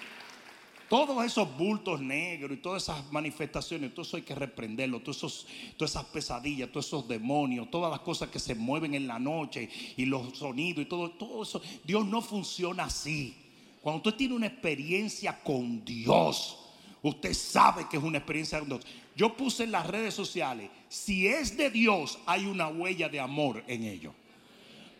Todos 0.90 1.24
esos 1.24 1.56
bultos 1.56 2.00
negros 2.00 2.50
y 2.50 2.60
todas 2.60 2.82
esas 2.82 3.12
manifestaciones, 3.12 3.94
todo 3.94 4.02
eso 4.02 4.16
hay 4.16 4.24
que 4.24 4.34
reprenderlo, 4.34 4.98
todas 4.98 5.46
esas 5.78 6.04
pesadillas, 6.06 6.72
todos 6.72 6.88
esos 6.88 7.06
demonios, 7.06 7.70
todas 7.70 7.92
las 7.92 8.00
cosas 8.00 8.28
que 8.28 8.40
se 8.40 8.56
mueven 8.56 8.94
en 8.96 9.06
la 9.06 9.20
noche 9.20 9.70
y 9.96 10.04
los 10.04 10.36
sonidos 10.36 10.82
y 10.82 10.86
todo, 10.86 11.12
todo 11.12 11.44
eso. 11.44 11.62
Dios 11.84 12.04
no 12.04 12.20
funciona 12.20 12.86
así. 12.86 13.36
Cuando 13.80 13.98
usted 13.98 14.18
tiene 14.18 14.34
una 14.34 14.48
experiencia 14.48 15.40
con 15.44 15.84
Dios, 15.84 16.58
usted 17.02 17.34
sabe 17.34 17.86
que 17.88 17.96
es 17.96 18.02
una 18.02 18.18
experiencia 18.18 18.58
con 18.58 18.70
Dios. 18.70 18.80
Yo 19.14 19.36
puse 19.36 19.62
en 19.62 19.70
las 19.70 19.86
redes 19.86 20.12
sociales, 20.12 20.70
si 20.88 21.28
es 21.28 21.56
de 21.56 21.70
Dios, 21.70 22.18
hay 22.26 22.46
una 22.46 22.66
huella 22.66 23.08
de 23.08 23.20
amor 23.20 23.62
en 23.68 23.84
ello. 23.84 24.12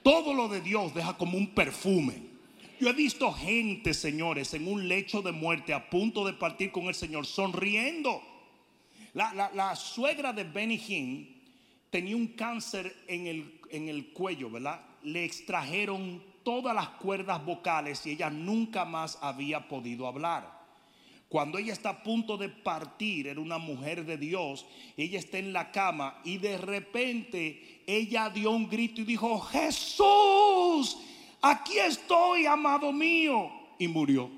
Todo 0.04 0.34
lo 0.34 0.46
de 0.46 0.60
Dios 0.60 0.94
deja 0.94 1.16
como 1.16 1.36
un 1.36 1.48
perfume. 1.48 2.29
Yo 2.80 2.88
he 2.88 2.92
visto 2.94 3.30
gente, 3.32 3.92
señores, 3.92 4.54
en 4.54 4.66
un 4.66 4.88
lecho 4.88 5.20
de 5.20 5.32
muerte 5.32 5.74
a 5.74 5.90
punto 5.90 6.24
de 6.24 6.32
partir 6.32 6.72
con 6.72 6.84
el 6.86 6.94
Señor, 6.94 7.26
sonriendo. 7.26 8.22
La, 9.12 9.34
la- 9.34 9.50
la 9.52 9.76
suegra 9.76 10.32
de 10.32 10.44
Benny 10.44 10.76
Hinn 10.88 11.42
tenía 11.90 12.16
un 12.16 12.28
cáncer 12.28 13.04
en 13.06 13.26
el, 13.26 13.60
en 13.70 13.88
el 13.88 14.12
cuello, 14.12 14.48
¿verdad? 14.50 14.80
Le 15.02 15.24
extrajeron 15.24 16.22
todas 16.42 16.74
las 16.74 16.88
cuerdas 16.90 17.44
vocales 17.44 18.06
y 18.06 18.12
ella 18.12 18.30
nunca 18.30 18.86
más 18.86 19.18
había 19.20 19.68
podido 19.68 20.06
hablar. 20.06 20.58
Cuando 21.28 21.58
ella 21.58 21.74
está 21.74 21.90
a 21.90 22.02
punto 22.02 22.36
de 22.38 22.48
partir, 22.48 23.26
era 23.28 23.40
una 23.40 23.58
mujer 23.58 24.04
de 24.06 24.16
Dios, 24.16 24.64
ella 24.96 25.18
está 25.18 25.38
en 25.38 25.52
la 25.52 25.70
cama 25.70 26.20
y 26.24 26.38
de 26.38 26.56
repente 26.56 27.82
ella 27.86 28.30
dio 28.30 28.50
un 28.52 28.68
grito 28.70 29.02
y 29.02 29.04
dijo, 29.04 29.38
Jesús, 29.38 30.96
aquí 31.40 31.78
estoy, 31.78 32.46
amado 32.46 32.92
mío, 32.92 33.50
y 33.78 33.88
murió. 33.88 34.30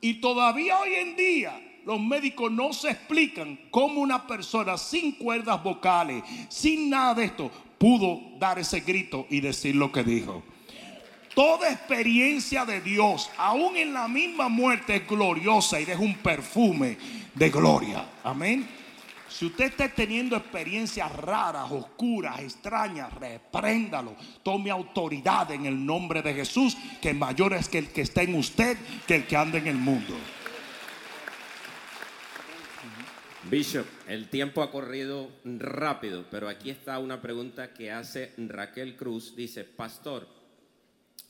Y 0.00 0.14
todavía 0.14 0.80
hoy 0.80 0.94
en 0.94 1.16
día 1.16 1.60
los 1.84 2.00
médicos 2.00 2.50
no 2.50 2.72
se 2.72 2.90
explican 2.90 3.58
cómo 3.70 4.00
una 4.00 4.26
persona 4.26 4.76
sin 4.78 5.12
cuerdas 5.12 5.62
vocales, 5.62 6.22
sin 6.48 6.90
nada 6.90 7.14
de 7.14 7.24
esto, 7.24 7.50
pudo 7.78 8.20
dar 8.38 8.58
ese 8.58 8.80
grito 8.80 9.26
y 9.30 9.40
decir 9.40 9.74
lo 9.74 9.90
que 9.90 10.02
dijo. 10.02 10.42
toda 11.34 11.70
experiencia 11.70 12.64
de 12.66 12.80
Dios, 12.80 13.30
aún 13.38 13.76
en 13.76 13.92
la 13.92 14.08
misma 14.08 14.48
muerte, 14.48 14.96
es 14.96 15.08
gloriosa 15.08 15.80
y 15.80 15.84
deja 15.84 16.00
un 16.00 16.14
perfume 16.16 16.98
de 17.34 17.50
gloria. 17.50 18.04
Amén. 18.24 18.68
Si 19.30 19.46
usted 19.46 19.66
está 19.66 19.88
teniendo 19.88 20.36
experiencias 20.36 21.10
raras, 21.14 21.70
oscuras, 21.70 22.40
extrañas, 22.40 23.14
repréndalo. 23.14 24.16
Tome 24.42 24.70
autoridad 24.70 25.50
en 25.52 25.66
el 25.66 25.86
nombre 25.86 26.20
de 26.20 26.34
Jesús, 26.34 26.76
que 27.00 27.14
mayor 27.14 27.54
es 27.54 27.68
que 27.68 27.78
el 27.78 27.88
que 27.92 28.02
está 28.02 28.22
en 28.22 28.34
usted 28.34 28.76
que 29.06 29.16
el 29.16 29.26
que 29.26 29.36
anda 29.36 29.58
en 29.58 29.68
el 29.68 29.76
mundo. 29.76 30.14
Bishop, 33.48 33.86
el 34.08 34.28
tiempo 34.28 34.62
ha 34.62 34.70
corrido 34.70 35.30
rápido, 35.44 36.26
pero 36.30 36.48
aquí 36.48 36.70
está 36.70 36.98
una 36.98 37.22
pregunta 37.22 37.72
que 37.72 37.90
hace 37.90 38.32
Raquel 38.36 38.96
Cruz. 38.96 39.34
Dice, 39.36 39.64
pastor, 39.64 40.28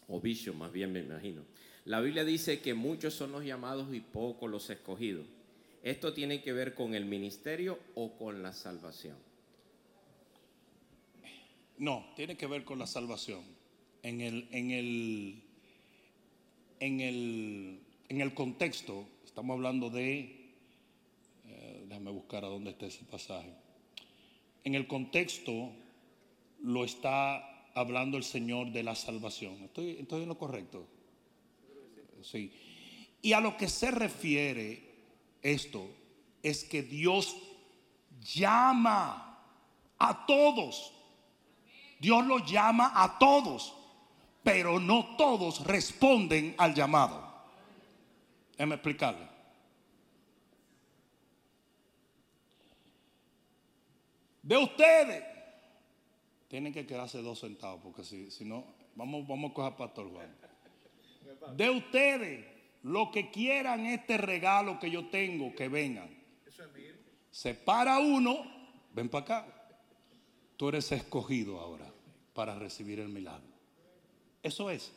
o 0.09 0.21
Bishop 0.21 0.57
más 0.57 0.73
bien 0.73 0.93
me 0.93 1.01
imagino, 1.01 1.43
la 1.85 2.01
Biblia 2.01 2.25
dice 2.25 2.61
que 2.61 2.75
muchos 2.75 3.15
son 3.15 3.31
los 3.33 3.45
llamados 3.45 3.95
y 3.95 4.01
pocos 4.01 4.51
los 4.51 4.69
escogidos. 4.71 5.27
¿Esto 5.83 6.13
tiene 6.13 6.43
que 6.43 6.53
ver 6.53 6.75
con 6.75 6.95
el 6.95 7.07
ministerio 7.07 7.79
o 7.95 8.17
con 8.17 8.43
la 8.43 8.53
salvación? 8.53 9.17
No, 11.79 12.05
tiene 12.15 12.37
que 12.37 12.47
ver 12.47 12.65
con 12.65 12.79
la 12.79 12.87
salvación. 12.87 13.43
En 14.03 14.21
el, 14.21 14.49
en 14.53 14.71
el, 14.71 15.43
en 16.81 17.01
el, 17.01 17.81
en 18.09 18.21
el 18.21 18.35
contexto, 18.35 19.07
estamos 19.25 19.55
hablando 19.55 19.89
de, 19.89 20.53
eh, 21.47 21.85
déjame 21.87 22.11
buscar 22.11 22.45
a 22.45 22.49
dónde 22.49 22.71
está 22.71 22.85
ese 22.85 23.05
pasaje. 23.05 23.55
En 24.65 24.75
el 24.75 24.87
contexto 24.87 25.73
lo 26.63 26.85
está 26.85 27.73
hablando 27.75 28.19
el 28.19 28.25
Señor 28.25 28.73
de 28.73 28.83
la 28.83 28.95
salvación. 28.95 29.55
¿Estoy, 29.63 29.97
estoy 30.01 30.23
en 30.23 30.29
lo 30.29 30.37
correcto? 30.37 30.87
Sí. 32.23 32.53
Y 33.23 33.33
a 33.33 33.41
lo 33.41 33.57
que 33.57 33.69
se 33.69 33.91
refiere 33.91 34.90
esto 35.43 35.89
es 36.43 36.65
que 36.65 36.83
Dios 36.83 37.37
llama 38.21 39.39
a 39.99 40.27
todos. 40.27 40.93
Dios 41.99 42.27
lo 42.27 42.39
llama 42.39 42.93
a 42.95 43.19
todos, 43.19 43.75
pero 44.43 44.81
no 44.81 45.17
todos 45.17 45.65
responden 45.67 46.55
al 46.59 46.75
llamado. 46.75 47.31
Déjame 48.53 48.75
explicarle. 48.77 49.29
De 54.43 54.57
ustedes, 54.57 55.23
tienen 56.49 56.73
que 56.73 56.87
quedarse 56.87 57.23
dos 57.23 57.39
centavos, 57.39 57.81
porque 57.83 58.03
si, 58.03 58.31
si 58.31 58.45
no, 58.45 58.65
vamos, 58.97 59.27
vamos 59.27 59.51
a 59.51 59.55
coger 59.55 59.73
a 59.73 59.77
Pastor 59.77 60.11
Juan. 60.11 60.35
De 61.57 61.71
ustedes, 61.71 62.47
lo 62.83 63.11
que 63.11 63.31
quieran 63.31 63.87
este 63.87 64.17
regalo 64.17 64.79
que 64.79 64.91
yo 64.91 65.09
tengo, 65.09 65.55
que 65.55 65.69
vengan. 65.69 66.09
Se 67.31 67.55
para 67.55 67.99
uno, 67.99 68.45
ven 68.93 69.09
para 69.09 69.25
acá. 69.25 69.47
Tú 70.57 70.69
eres 70.69 70.91
escogido 70.93 71.61
ahora 71.61 71.91
para 72.35 72.59
recibir 72.59 73.01
el 73.01 73.09
milagro. 73.09 73.49
Eso 74.43 74.71
es. 74.71 74.93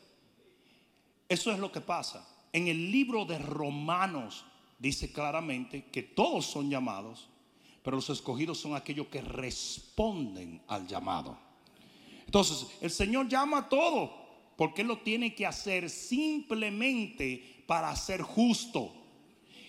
Eso 1.29 1.51
es 1.51 1.59
lo 1.59 1.71
que 1.71 1.81
pasa. 1.81 2.27
En 2.51 2.67
el 2.67 2.91
libro 2.91 3.25
de 3.25 3.39
Romanos 3.39 4.45
dice 4.79 5.11
claramente 5.11 5.85
que 5.85 6.03
todos 6.03 6.45
son 6.45 6.69
llamados, 6.69 7.29
pero 7.83 7.97
los 7.97 8.09
escogidos 8.09 8.59
son 8.59 8.75
aquellos 8.75 9.07
que 9.07 9.21
responden 9.21 10.61
al 10.67 10.87
llamado. 10.87 11.37
Entonces, 12.25 12.67
el 12.81 12.91
Señor 12.91 13.27
llama 13.27 13.59
a 13.59 13.69
todos, 13.69 14.09
porque 14.55 14.81
Él 14.81 14.87
lo 14.87 14.99
tiene 14.99 15.35
que 15.35 15.45
hacer 15.45 15.89
simplemente 15.89 17.62
para 17.65 17.95
ser 17.95 18.21
justo. 18.21 18.93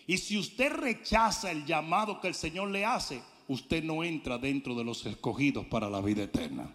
Y 0.07 0.19
si 0.19 0.37
usted 0.37 0.73
rechaza 0.73 1.51
el 1.51 1.65
llamado 1.65 2.21
que 2.21 2.29
el 2.29 2.35
Señor 2.35 2.71
le 2.71 2.85
hace, 2.85 3.23
usted 3.49 3.83
no 3.83 4.05
entra 4.05 4.39
dentro 4.39 4.75
de 4.75 4.85
los 4.85 5.05
escogidos 5.07 5.67
para 5.67 5.89
la 5.89 6.01
vida 6.01 6.25
eterna. 6.25 6.75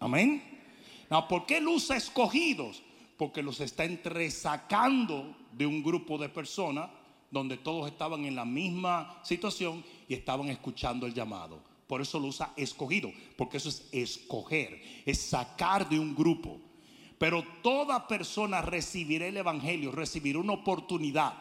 Amén. 0.00 0.42
No, 1.10 1.26
¿por 1.26 1.46
qué 1.46 1.60
usa 1.66 1.96
escogidos? 1.96 2.82
Porque 3.16 3.42
los 3.42 3.60
está 3.60 3.84
entresacando 3.84 5.36
de 5.52 5.66
un 5.66 5.82
grupo 5.82 6.18
de 6.18 6.28
personas 6.28 6.90
donde 7.30 7.56
todos 7.56 7.90
estaban 7.90 8.24
en 8.24 8.34
la 8.34 8.44
misma 8.44 9.20
situación 9.22 9.84
y 10.06 10.14
estaban 10.14 10.48
escuchando 10.48 11.06
el 11.06 11.14
llamado. 11.14 11.60
Por 11.86 12.00
eso 12.00 12.20
lo 12.20 12.28
usa 12.28 12.52
escogido, 12.56 13.12
porque 13.36 13.56
eso 13.56 13.68
es 13.70 13.88
escoger, 13.92 14.80
es 15.04 15.20
sacar 15.20 15.88
de 15.88 15.98
un 15.98 16.14
grupo. 16.14 16.60
Pero 17.18 17.44
toda 17.62 18.06
persona 18.06 18.62
recibirá 18.62 19.26
el 19.26 19.36
Evangelio, 19.36 19.90
recibirá 19.90 20.38
una 20.38 20.52
oportunidad. 20.52 21.34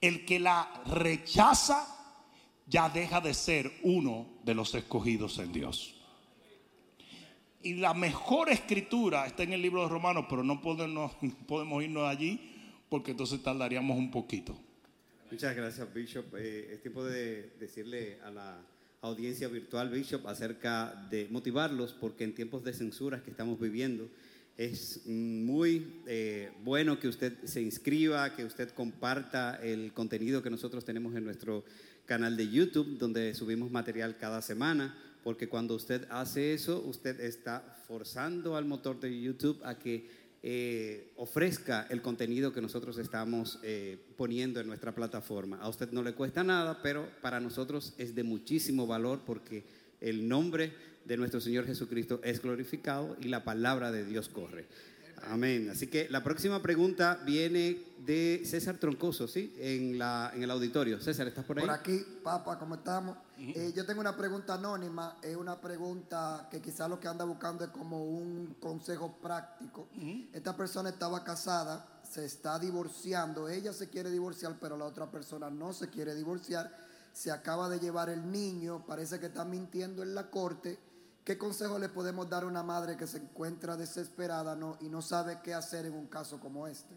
El 0.00 0.24
que 0.24 0.38
la 0.38 0.82
rechaza 0.86 1.96
ya 2.66 2.88
deja 2.88 3.20
de 3.20 3.34
ser 3.34 3.72
uno 3.82 4.26
de 4.44 4.54
los 4.54 4.74
escogidos 4.74 5.38
en 5.38 5.52
Dios. 5.52 5.96
Y 7.62 7.74
la 7.74 7.92
mejor 7.92 8.48
escritura 8.48 9.26
está 9.26 9.42
en 9.42 9.52
el 9.52 9.60
libro 9.60 9.82
de 9.82 9.88
Romanos, 9.88 10.26
pero 10.28 10.42
no 10.42 10.60
podemos, 10.62 11.12
irnos 11.82 12.08
allí 12.08 12.40
porque 12.88 13.10
entonces 13.12 13.42
tardaríamos 13.42 13.96
un 13.96 14.10
poquito. 14.10 14.58
Muchas 15.30 15.54
gracias, 15.54 15.92
Bishop. 15.92 16.34
Eh, 16.36 16.72
es 16.72 16.82
tiempo 16.82 17.04
de 17.04 17.52
decirle 17.60 18.18
a 18.24 18.30
la 18.30 18.62
audiencia 19.02 19.48
virtual, 19.48 19.90
Bishop, 19.90 20.26
acerca 20.26 21.06
de 21.10 21.28
motivarlos, 21.30 21.92
porque 21.92 22.24
en 22.24 22.34
tiempos 22.34 22.64
de 22.64 22.72
censuras 22.72 23.22
que 23.22 23.30
estamos 23.30 23.60
viviendo, 23.60 24.08
es 24.60 25.06
muy 25.06 26.02
eh, 26.06 26.50
bueno 26.62 27.00
que 27.00 27.08
usted 27.08 27.32
se 27.44 27.62
inscriba, 27.62 28.36
que 28.36 28.44
usted 28.44 28.68
comparta 28.72 29.58
el 29.62 29.94
contenido 29.94 30.42
que 30.42 30.50
nosotros 30.50 30.84
tenemos 30.84 31.16
en 31.16 31.24
nuestro 31.24 31.64
canal 32.04 32.36
de 32.36 32.46
YouTube, 32.46 32.98
donde 32.98 33.34
subimos 33.34 33.70
material 33.70 34.18
cada 34.18 34.42
semana, 34.42 34.94
porque 35.24 35.48
cuando 35.48 35.74
usted 35.74 36.06
hace 36.10 36.52
eso, 36.52 36.82
usted 36.82 37.20
está 37.20 37.82
forzando 37.88 38.54
al 38.54 38.66
motor 38.66 39.00
de 39.00 39.18
YouTube 39.18 39.58
a 39.64 39.78
que 39.78 40.10
eh, 40.42 41.10
ofrezca 41.16 41.86
el 41.88 42.02
contenido 42.02 42.52
que 42.52 42.60
nosotros 42.60 42.98
estamos 42.98 43.60
eh, 43.62 43.96
poniendo 44.18 44.60
en 44.60 44.66
nuestra 44.66 44.94
plataforma. 44.94 45.56
A 45.56 45.70
usted 45.70 45.90
no 45.90 46.02
le 46.02 46.12
cuesta 46.12 46.44
nada, 46.44 46.82
pero 46.82 47.08
para 47.22 47.40
nosotros 47.40 47.94
es 47.96 48.14
de 48.14 48.24
muchísimo 48.24 48.86
valor 48.86 49.22
porque 49.24 49.64
el 50.02 50.28
nombre 50.28 50.74
de 51.04 51.16
nuestro 51.16 51.40
Señor 51.40 51.66
Jesucristo 51.66 52.20
es 52.22 52.40
glorificado 52.42 53.16
y 53.20 53.28
la 53.28 53.44
palabra 53.44 53.90
de 53.90 54.04
Dios 54.04 54.28
corre. 54.28 54.66
Amén. 55.28 55.68
Así 55.70 55.86
que 55.86 56.08
la 56.08 56.24
próxima 56.24 56.62
pregunta 56.62 57.20
viene 57.26 57.82
de 58.06 58.42
César 58.44 58.78
Troncoso, 58.78 59.28
¿sí? 59.28 59.52
En, 59.58 59.98
la, 59.98 60.32
en 60.34 60.42
el 60.42 60.50
auditorio. 60.50 61.00
César, 61.00 61.28
¿estás 61.28 61.44
por 61.44 61.58
ahí? 61.58 61.66
Por 61.66 61.74
aquí, 61.74 62.04
papá, 62.22 62.58
¿cómo 62.58 62.76
estamos? 62.76 63.16
Eh, 63.38 63.72
yo 63.74 63.84
tengo 63.84 64.00
una 64.00 64.16
pregunta 64.16 64.54
anónima, 64.54 65.18
es 65.22 65.36
una 65.36 65.60
pregunta 65.60 66.48
que 66.50 66.60
quizás 66.60 66.88
lo 66.88 66.98
que 66.98 67.08
anda 67.08 67.24
buscando 67.24 67.64
es 67.64 67.70
como 67.70 68.04
un 68.04 68.56
consejo 68.60 69.18
práctico. 69.20 69.88
Esta 70.32 70.56
persona 70.56 70.88
estaba 70.88 71.22
casada, 71.22 72.00
se 72.02 72.24
está 72.24 72.58
divorciando, 72.58 73.48
ella 73.48 73.72
se 73.72 73.88
quiere 73.88 74.10
divorciar, 74.10 74.56
pero 74.60 74.76
la 74.76 74.86
otra 74.86 75.10
persona 75.10 75.50
no 75.50 75.72
se 75.72 75.88
quiere 75.88 76.14
divorciar, 76.14 76.74
se 77.12 77.30
acaba 77.30 77.68
de 77.68 77.78
llevar 77.78 78.08
el 78.08 78.30
niño, 78.30 78.84
parece 78.86 79.20
que 79.20 79.26
está 79.26 79.44
mintiendo 79.44 80.02
en 80.02 80.14
la 80.14 80.30
corte. 80.30 80.78
¿Qué 81.24 81.36
consejo 81.36 81.78
le 81.78 81.88
podemos 81.88 82.28
dar 82.28 82.44
a 82.44 82.46
una 82.46 82.62
madre 82.62 82.96
que 82.96 83.06
se 83.06 83.18
encuentra 83.18 83.76
desesperada 83.76 84.56
no, 84.56 84.78
y 84.80 84.88
no 84.88 85.02
sabe 85.02 85.40
qué 85.44 85.52
hacer 85.52 85.86
en 85.86 85.92
un 85.92 86.06
caso 86.06 86.40
como 86.40 86.66
este? 86.66 86.96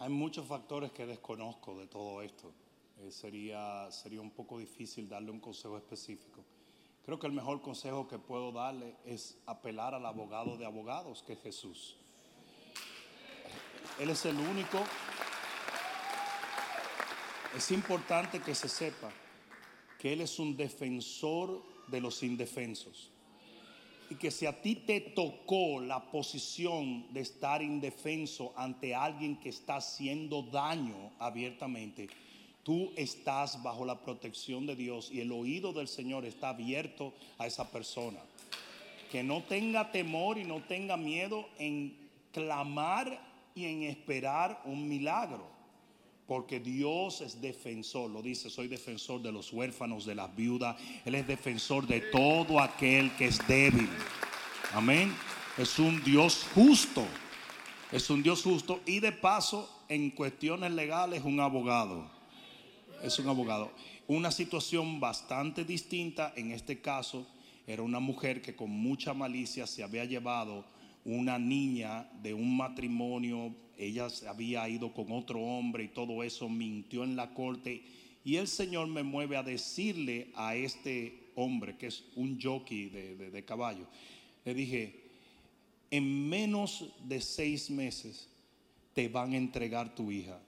Hay 0.00 0.10
muchos 0.10 0.46
factores 0.46 0.92
que 0.92 1.06
desconozco 1.06 1.78
de 1.78 1.86
todo 1.86 2.20
esto. 2.20 2.52
Eh, 3.00 3.10
sería, 3.10 3.90
sería 3.90 4.20
un 4.20 4.30
poco 4.30 4.58
difícil 4.58 5.08
darle 5.08 5.30
un 5.30 5.40
consejo 5.40 5.78
específico. 5.78 6.44
Creo 7.06 7.18
que 7.18 7.26
el 7.26 7.32
mejor 7.32 7.62
consejo 7.62 8.06
que 8.06 8.18
puedo 8.18 8.52
darle 8.52 8.96
es 9.04 9.38
apelar 9.46 9.94
al 9.94 10.04
abogado 10.06 10.56
de 10.56 10.66
abogados, 10.66 11.22
que 11.22 11.32
es 11.32 11.42
Jesús. 11.42 11.96
Él 13.98 14.10
es 14.10 14.24
el 14.26 14.36
único. 14.36 14.78
Es 17.56 17.70
importante 17.70 18.40
que 18.40 18.54
se 18.54 18.68
sepa 18.68 19.10
que 20.04 20.12
Él 20.12 20.20
es 20.20 20.38
un 20.38 20.54
defensor 20.54 21.62
de 21.86 21.98
los 21.98 22.22
indefensos. 22.22 23.08
Y 24.10 24.16
que 24.16 24.30
si 24.30 24.44
a 24.44 24.60
ti 24.60 24.74
te 24.74 25.00
tocó 25.00 25.80
la 25.80 26.10
posición 26.10 27.10
de 27.14 27.20
estar 27.20 27.62
indefenso 27.62 28.52
ante 28.54 28.94
alguien 28.94 29.40
que 29.40 29.48
está 29.48 29.76
haciendo 29.76 30.42
daño 30.42 31.10
abiertamente, 31.18 32.10
tú 32.62 32.92
estás 32.96 33.62
bajo 33.62 33.86
la 33.86 33.98
protección 33.98 34.66
de 34.66 34.76
Dios 34.76 35.10
y 35.10 35.22
el 35.22 35.32
oído 35.32 35.72
del 35.72 35.88
Señor 35.88 36.26
está 36.26 36.50
abierto 36.50 37.14
a 37.38 37.46
esa 37.46 37.70
persona. 37.70 38.20
Que 39.10 39.22
no 39.22 39.42
tenga 39.44 39.90
temor 39.90 40.36
y 40.36 40.44
no 40.44 40.60
tenga 40.64 40.98
miedo 40.98 41.48
en 41.58 41.96
clamar 42.30 43.18
y 43.54 43.64
en 43.64 43.84
esperar 43.84 44.60
un 44.66 44.86
milagro. 44.86 45.53
Porque 46.26 46.58
Dios 46.58 47.20
es 47.20 47.40
defensor, 47.40 48.10
lo 48.10 48.22
dice, 48.22 48.48
soy 48.48 48.68
defensor 48.68 49.20
de 49.20 49.30
los 49.30 49.52
huérfanos, 49.52 50.06
de 50.06 50.14
las 50.14 50.34
viudas. 50.34 50.76
Él 51.04 51.14
es 51.14 51.26
defensor 51.26 51.86
de 51.86 52.00
todo 52.00 52.60
aquel 52.60 53.14
que 53.16 53.26
es 53.26 53.46
débil. 53.46 53.88
Amén. 54.72 55.14
Es 55.58 55.78
un 55.78 56.02
Dios 56.02 56.46
justo. 56.54 57.04
Es 57.92 58.08
un 58.10 58.22
Dios 58.22 58.42
justo 58.42 58.80
y 58.86 59.00
de 59.00 59.12
paso 59.12 59.70
en 59.88 60.10
cuestiones 60.10 60.72
legales 60.72 61.22
un 61.24 61.38
abogado. 61.40 62.10
Es 63.02 63.18
un 63.18 63.28
abogado. 63.28 63.70
Una 64.08 64.30
situación 64.30 65.00
bastante 65.00 65.64
distinta 65.64 66.32
en 66.36 66.50
este 66.52 66.80
caso 66.80 67.26
era 67.66 67.82
una 67.82 68.00
mujer 68.00 68.42
que 68.42 68.56
con 68.56 68.70
mucha 68.70 69.14
malicia 69.14 69.66
se 69.66 69.82
había 69.82 70.04
llevado 70.04 70.64
una 71.04 71.38
niña 71.38 72.08
de 72.22 72.34
un 72.34 72.56
matrimonio, 72.56 73.54
ella 73.78 74.08
había 74.28 74.68
ido 74.68 74.92
con 74.92 75.10
otro 75.12 75.40
hombre 75.40 75.84
y 75.84 75.88
todo 75.88 76.22
eso, 76.22 76.48
mintió 76.48 77.04
en 77.04 77.16
la 77.16 77.32
corte. 77.34 77.82
Y 78.24 78.36
el 78.36 78.48
Señor 78.48 78.86
me 78.88 79.02
mueve 79.02 79.36
a 79.36 79.42
decirle 79.42 80.30
a 80.34 80.56
este 80.56 81.30
hombre, 81.36 81.76
que 81.76 81.88
es 81.88 82.04
un 82.16 82.40
jockey 82.40 82.88
de, 82.88 83.16
de- 83.16 83.30
de 83.30 83.44
caballo, 83.44 83.86
le 84.44 84.54
dije, 84.54 85.00
en 85.90 86.28
menos 86.28 86.86
de 87.04 87.20
seis 87.20 87.70
meses 87.70 88.28
te 88.94 89.08
van 89.08 89.32
a 89.32 89.36
entregar 89.36 89.94
tu 89.94 90.10
hija. 90.10 90.38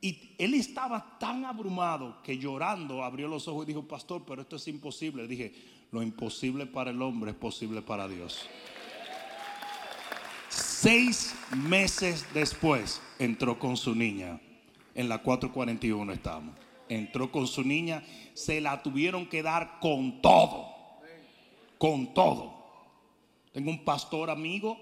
Y 0.00 0.18
él 0.38 0.54
estaba 0.54 1.16
tan 1.20 1.44
abrumado 1.44 2.20
que 2.24 2.36
llorando 2.36 3.04
abrió 3.04 3.28
los 3.28 3.46
ojos 3.46 3.64
y 3.64 3.68
dijo, 3.68 3.86
pastor, 3.86 4.24
pero 4.26 4.42
esto 4.42 4.56
es 4.56 4.66
imposible. 4.66 5.22
Le 5.22 5.28
dije, 5.28 5.54
lo 5.92 6.02
imposible 6.02 6.66
para 6.66 6.90
el 6.90 7.00
hombre 7.00 7.30
es 7.30 7.36
posible 7.36 7.82
para 7.82 8.08
Dios. 8.08 8.46
Seis 10.82 11.32
meses 11.68 12.26
después 12.34 13.00
entró 13.20 13.56
con 13.56 13.76
su 13.76 13.94
niña. 13.94 14.40
En 14.96 15.08
la 15.08 15.22
441 15.22 16.12
estamos. 16.12 16.56
Entró 16.88 17.30
con 17.30 17.46
su 17.46 17.62
niña. 17.62 18.02
Se 18.34 18.60
la 18.60 18.82
tuvieron 18.82 19.28
que 19.28 19.44
dar 19.44 19.78
con 19.78 20.20
todo. 20.20 20.66
Con 21.78 22.12
todo. 22.12 22.52
Tengo 23.52 23.70
un 23.70 23.84
pastor 23.84 24.28
amigo 24.28 24.76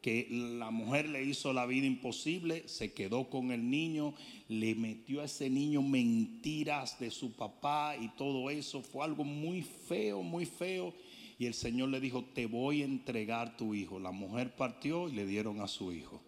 que 0.00 0.26
la 0.30 0.70
mujer 0.70 1.10
le 1.10 1.22
hizo 1.22 1.52
la 1.52 1.66
vida 1.66 1.86
imposible, 1.86 2.66
se 2.66 2.94
quedó 2.94 3.28
con 3.28 3.52
el 3.52 3.68
niño, 3.68 4.14
le 4.48 4.74
metió 4.74 5.20
a 5.20 5.26
ese 5.26 5.50
niño 5.50 5.82
mentiras 5.82 6.98
de 6.98 7.10
su 7.10 7.32
papá 7.32 7.96
y 8.00 8.08
todo 8.16 8.48
eso. 8.48 8.80
Fue 8.80 9.04
algo 9.04 9.24
muy 9.24 9.60
feo, 9.60 10.22
muy 10.22 10.46
feo. 10.46 10.94
Y 11.38 11.46
el 11.46 11.54
Señor 11.54 11.88
le 11.88 12.00
dijo, 12.00 12.24
te 12.34 12.46
voy 12.46 12.82
a 12.82 12.84
entregar 12.84 13.56
tu 13.56 13.74
hijo. 13.74 13.98
La 13.98 14.12
mujer 14.12 14.54
partió 14.54 15.08
y 15.08 15.12
le 15.12 15.26
dieron 15.26 15.60
a 15.60 15.68
su 15.68 15.92
hijo. 15.92 16.20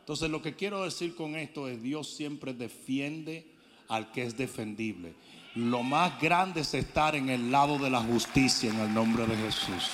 Entonces 0.00 0.30
lo 0.30 0.42
que 0.42 0.56
quiero 0.56 0.82
decir 0.82 1.14
con 1.14 1.36
esto 1.36 1.68
es 1.68 1.82
Dios 1.82 2.08
siempre 2.14 2.52
defiende 2.52 3.46
al 3.88 4.10
que 4.10 4.24
es 4.24 4.36
defendible. 4.36 5.14
Lo 5.54 5.82
más 5.82 6.20
grande 6.20 6.62
es 6.62 6.74
estar 6.74 7.14
en 7.14 7.28
el 7.28 7.50
lado 7.50 7.78
de 7.78 7.90
la 7.90 8.00
justicia 8.00 8.70
en 8.70 8.78
el 8.80 8.94
nombre 8.94 9.26
de 9.26 9.36
Jesús. 9.36 9.90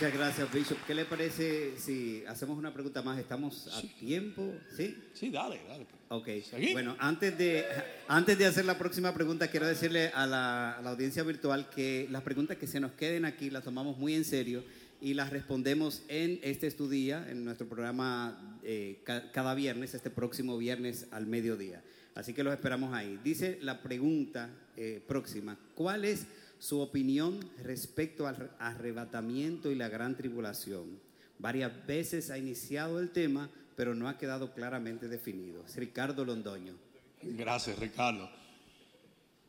Muchas 0.00 0.14
gracias, 0.16 0.52
Bishop. 0.52 0.78
¿Qué 0.86 0.94
le 0.94 1.04
parece 1.06 1.72
si 1.76 2.22
hacemos 2.28 2.56
una 2.56 2.72
pregunta 2.72 3.02
más? 3.02 3.18
¿Estamos 3.18 3.66
a 3.72 3.82
tiempo? 3.98 4.54
¿Sí? 4.76 4.96
Sí, 5.12 5.28
dale, 5.28 5.60
dale. 5.68 5.86
Ok. 6.10 6.28
Bueno, 6.72 6.94
antes 7.00 7.36
de, 7.36 7.64
antes 8.06 8.38
de 8.38 8.46
hacer 8.46 8.64
la 8.64 8.78
próxima 8.78 9.12
pregunta, 9.12 9.48
quiero 9.48 9.66
decirle 9.66 10.12
a 10.14 10.24
la, 10.24 10.74
a 10.74 10.82
la 10.82 10.90
audiencia 10.90 11.24
virtual 11.24 11.68
que 11.68 12.06
las 12.12 12.22
preguntas 12.22 12.58
que 12.58 12.68
se 12.68 12.78
nos 12.78 12.92
queden 12.92 13.24
aquí 13.24 13.50
las 13.50 13.64
tomamos 13.64 13.98
muy 13.98 14.14
en 14.14 14.24
serio 14.24 14.62
y 15.00 15.14
las 15.14 15.30
respondemos 15.30 16.02
en 16.06 16.38
este 16.44 16.68
estudio, 16.68 17.18
en 17.26 17.44
nuestro 17.44 17.66
programa 17.68 18.60
eh, 18.62 19.00
ca- 19.02 19.32
cada 19.32 19.56
viernes, 19.56 19.94
este 19.94 20.10
próximo 20.10 20.56
viernes 20.58 21.08
al 21.10 21.26
mediodía. 21.26 21.82
Así 22.14 22.34
que 22.34 22.44
los 22.44 22.52
esperamos 22.54 22.94
ahí. 22.94 23.18
Dice 23.24 23.58
la 23.62 23.82
pregunta 23.82 24.48
eh, 24.76 25.02
próxima, 25.08 25.58
¿cuál 25.74 26.04
es 26.04 26.26
su 26.58 26.80
opinión 26.80 27.38
respecto 27.62 28.26
al 28.26 28.50
arrebatamiento 28.58 29.70
y 29.70 29.74
la 29.74 29.88
gran 29.88 30.16
tribulación? 30.16 31.00
Varias 31.38 31.86
veces 31.86 32.30
ha 32.30 32.38
iniciado 32.38 32.98
el 32.98 33.10
tema, 33.10 33.50
pero 33.76 33.94
no 33.94 34.08
ha 34.08 34.18
quedado 34.18 34.52
claramente 34.52 35.08
definido. 35.08 35.64
Es 35.64 35.76
Ricardo 35.76 36.24
Londoño. 36.24 36.74
Gracias, 37.22 37.78
Ricardo. 37.78 38.28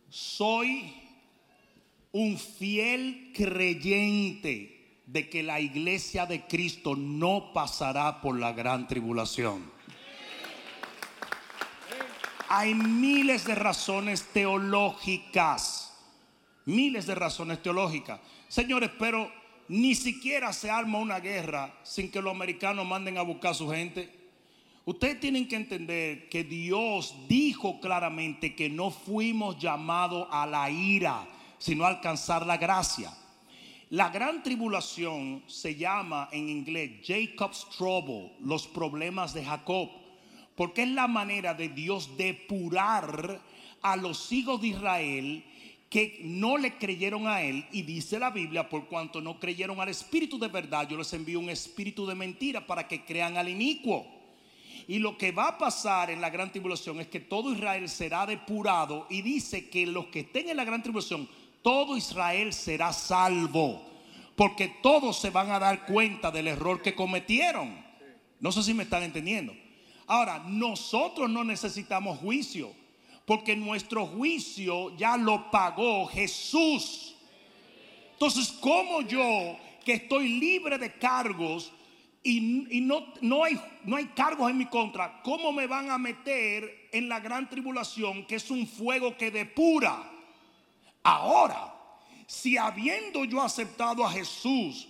Soy 0.10 0.94
un 2.12 2.38
fiel 2.38 3.32
creyente 3.36 5.02
de 5.06 5.30
que 5.30 5.42
la 5.42 5.60
iglesia 5.60 6.26
de 6.26 6.46
Cristo 6.46 6.96
no 6.96 7.52
pasará 7.54 8.22
por 8.22 8.38
la 8.40 8.54
gran 8.54 8.88
tribulación. 8.88 9.72
Hay 12.48 12.74
miles 12.74 13.46
de 13.46 13.56
razones 13.56 14.24
teológicas, 14.34 15.89
miles 16.70 17.06
de 17.06 17.16
razones 17.16 17.62
teológicas. 17.62 18.20
Señores, 18.48 18.92
pero 18.98 19.32
ni 19.68 19.96
siquiera 19.96 20.54
se 20.54 20.70
arma 20.70 21.00
una 21.00 21.20
guerra 21.20 21.74
sin 21.84 22.10
que 22.10 22.22
los 22.22 22.34
americanos 22.34 22.88
manden 22.88 23.18
a 23.18 23.24
buscar 23.24 23.52
a 23.52 23.56
su 23.56 23.70
gente. 23.70 24.10
Ustedes 24.86 25.20
tienen 25.20 25.48
que 25.48 25.56
entender 25.56 26.30
que 26.30 26.44
Dios 26.44 27.16
dijo 27.28 27.80
claramente 27.80 28.56
que 28.56 28.70
no 28.70 28.90
fuimos 28.90 29.60
llamados 29.60 30.28
a 30.32 30.48
la 30.48 30.70
ira, 30.70 31.28
sino 31.58 31.86
a 31.86 31.90
alcanzar 31.90 32.46
la 32.46 32.58
gracia. 32.58 33.14
La 33.92 34.10
gran 34.10 34.44
tribulación 34.44 35.44
se 35.48 35.76
llama 35.76 36.30
en 36.32 36.50
inglés 36.50 37.02
Jacob's 37.06 37.68
Trouble, 37.76 38.34
los 38.40 38.68
problemas 38.68 39.34
de 39.34 39.44
Jacob, 39.44 39.90
porque 40.56 40.84
es 40.84 40.90
la 40.90 41.08
manera 41.08 41.54
de 41.54 41.70
Dios 41.70 42.16
depurar 42.18 43.42
a 43.82 43.96
los 43.96 44.32
hijos 44.32 44.62
de 44.62 44.68
Israel 44.68 45.44
que 45.90 46.20
no 46.24 46.58
le 46.58 46.78
creyeron 46.78 47.28
a 47.28 47.42
él 47.42 47.66
y 47.72 47.82
dice 47.82 48.20
la 48.20 48.30
Biblia, 48.30 48.70
por 48.70 48.86
cuanto 48.88 49.22
no 49.22 49.40
creyeron 49.40 49.80
al 49.80 49.90
espíritu 49.90 50.38
de 50.38 50.48
verdad, 50.48 50.88
yo 50.88 50.98
les 50.98 51.12
envío 51.14 51.40
un 51.40 51.50
espíritu 51.50 52.06
de 52.06 52.14
mentira 52.14 52.66
para 52.66 52.88
que 52.88 53.04
crean 53.04 53.38
al 53.38 53.50
inicuo. 53.50 54.06
Y 54.88 55.00
lo 55.00 55.18
que 55.18 55.32
va 55.32 55.50
a 55.50 55.58
pasar 55.58 56.12
en 56.12 56.22
la 56.22 56.30
gran 56.30 56.52
tribulación 56.52 57.00
es 57.00 57.08
que 57.08 57.20
todo 57.20 57.54
Israel 57.54 57.90
será 57.90 58.26
depurado 58.26 59.08
y 59.10 59.22
dice 59.22 59.70
que 59.70 59.86
los 59.86 60.08
que 60.08 60.22
estén 60.22 60.50
en 60.50 60.58
la 60.58 60.64
gran 60.64 60.82
tribulación, 60.82 61.28
todo 61.62 61.98
Israel 61.98 62.54
será 62.54 62.94
salvo. 62.94 63.84
Porque 64.36 64.68
todos 64.82 65.20
se 65.20 65.32
van 65.32 65.52
a 65.52 65.60
dar 65.60 65.86
cuenta 65.86 66.32
del 66.32 66.48
error 66.48 66.82
que 66.82 66.96
cometieron. 66.96 67.76
No 68.40 68.52
sé 68.52 68.64
si 68.64 68.74
me 68.74 68.84
están 68.84 69.04
entendiendo. 69.04 69.54
Ahora, 70.08 70.44
nosotros 70.48 71.30
no 71.30 71.44
necesitamos 71.44 72.20
juicio. 72.20 72.72
Porque 73.30 73.56
nuestro 73.56 74.08
juicio 74.08 74.98
ya 74.98 75.16
lo 75.16 75.52
pagó 75.52 76.08
Jesús. 76.08 77.14
Entonces, 78.14 78.52
como 78.54 79.04
yo, 79.04 79.56
que 79.86 79.94
estoy 79.94 80.40
libre 80.40 80.80
de 80.80 80.98
cargos 80.98 81.72
y, 82.24 82.76
y 82.76 82.82
no, 82.82 83.14
no, 83.22 83.44
hay, 83.44 83.62
no 83.84 83.98
hay 83.98 84.06
cargos 84.06 84.50
en 84.50 84.58
mi 84.58 84.66
contra, 84.66 85.22
¿cómo 85.22 85.52
me 85.52 85.68
van 85.68 85.92
a 85.92 86.00
meter 86.00 86.90
en 86.92 87.08
la 87.08 87.20
gran 87.20 87.48
tribulación, 87.48 88.26
que 88.26 88.38
es 88.38 88.50
un 88.50 88.66
fuego 88.66 89.16
que 89.16 89.30
depura? 89.30 90.10
Ahora, 91.04 91.72
si 92.26 92.58
habiendo 92.58 93.26
yo 93.26 93.44
aceptado 93.44 94.04
a 94.04 94.12
Jesús, 94.12 94.88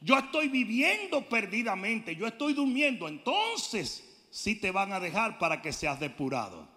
yo 0.00 0.16
estoy 0.16 0.48
viviendo 0.48 1.28
perdidamente, 1.28 2.16
yo 2.16 2.26
estoy 2.26 2.54
durmiendo, 2.54 3.06
entonces 3.06 4.02
sí 4.30 4.54
te 4.54 4.70
van 4.70 4.94
a 4.94 4.98
dejar 4.98 5.38
para 5.38 5.60
que 5.60 5.74
seas 5.74 6.00
depurado. 6.00 6.71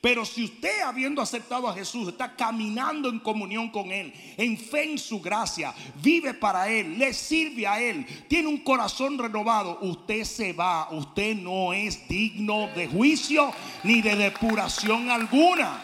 Pero 0.00 0.24
si 0.24 0.44
usted 0.44 0.80
habiendo 0.80 1.22
aceptado 1.22 1.68
a 1.68 1.74
Jesús 1.74 2.08
está 2.08 2.34
caminando 2.34 3.08
en 3.08 3.20
comunión 3.20 3.70
con 3.70 3.90
Él, 3.92 4.12
en 4.36 4.58
fe 4.58 4.92
en 4.92 4.98
su 4.98 5.20
gracia, 5.20 5.74
vive 6.02 6.34
para 6.34 6.68
Él, 6.68 6.98
le 6.98 7.12
sirve 7.12 7.66
a 7.66 7.80
Él, 7.80 8.06
tiene 8.28 8.48
un 8.48 8.58
corazón 8.58 9.18
renovado, 9.18 9.78
usted 9.82 10.24
se 10.24 10.52
va, 10.52 10.90
usted 10.90 11.36
no 11.36 11.72
es 11.72 12.08
digno 12.08 12.68
de 12.74 12.88
juicio 12.88 13.52
ni 13.84 14.02
de 14.02 14.16
depuración 14.16 15.10
alguna. 15.10 15.82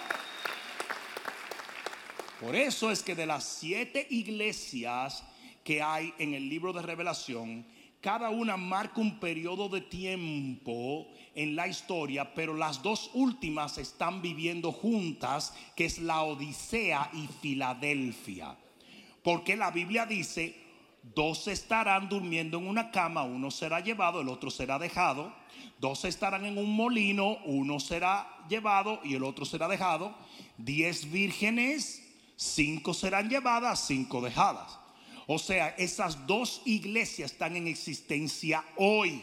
Por 2.41 2.55
eso 2.55 2.91
es 2.91 3.03
que 3.03 3.15
de 3.15 3.27
las 3.27 3.45
siete 3.45 4.07
iglesias 4.11 5.25
que 5.65 5.83
hay 5.83 6.15
en 6.19 6.35
el 6.35 6.49
libro 6.49 6.73
de 6.73 6.83
revelación, 6.83 7.67
cada 8.09 8.31
una 8.31 8.57
marca 8.57 9.03
un 9.03 9.21
periodo 9.21 9.69
de 9.69 9.83
tiempo 9.83 11.09
en 11.35 11.55
la 11.55 11.69
historia, 11.69 12.33
pero 12.33 12.55
las 12.55 12.83
dos 12.83 13.11
últimas 13.13 13.77
están 13.77 14.23
viviendo 14.23 14.73
juntas, 14.73 15.53
que 15.77 15.85
es 15.85 15.99
la 15.99 16.23
Odisea 16.23 17.11
y 17.13 17.27
Filadelfia. 17.27 18.57
Porque 19.23 19.59
la 19.59 19.71
Biblia 19.71 20.07
dice, 20.07 20.57
dos 21.15 21.49
estarán 21.49 22.09
durmiendo 22.09 22.57
en 22.57 22.67
una 22.67 22.91
cama, 22.91 23.25
uno 23.25 23.51
será 23.51 23.81
llevado, 23.81 24.23
el 24.23 24.31
otro 24.31 24.49
será 24.49 24.79
dejado. 24.79 25.31
Dos 25.79 26.07
estarán 26.07 26.47
en 26.47 26.57
un 26.57 26.75
molino, 26.75 27.37
uno 27.45 27.79
será 27.79 28.27
llevado 28.49 29.01
y 29.05 29.17
el 29.17 29.23
otro 29.23 29.45
será 29.45 29.69
dejado. 29.69 30.15
Diez 30.57 31.11
vírgenes, 31.11 32.03
cinco 32.37 32.95
serán 32.95 33.29
llevadas, 33.29 33.87
cinco 33.87 34.23
dejadas. 34.23 34.79
O 35.31 35.39
sea, 35.39 35.74
esas 35.76 36.26
dos 36.26 36.62
iglesias 36.64 37.33
están 37.33 37.55
en 37.55 37.68
existencia 37.68 38.64
hoy. 38.76 39.22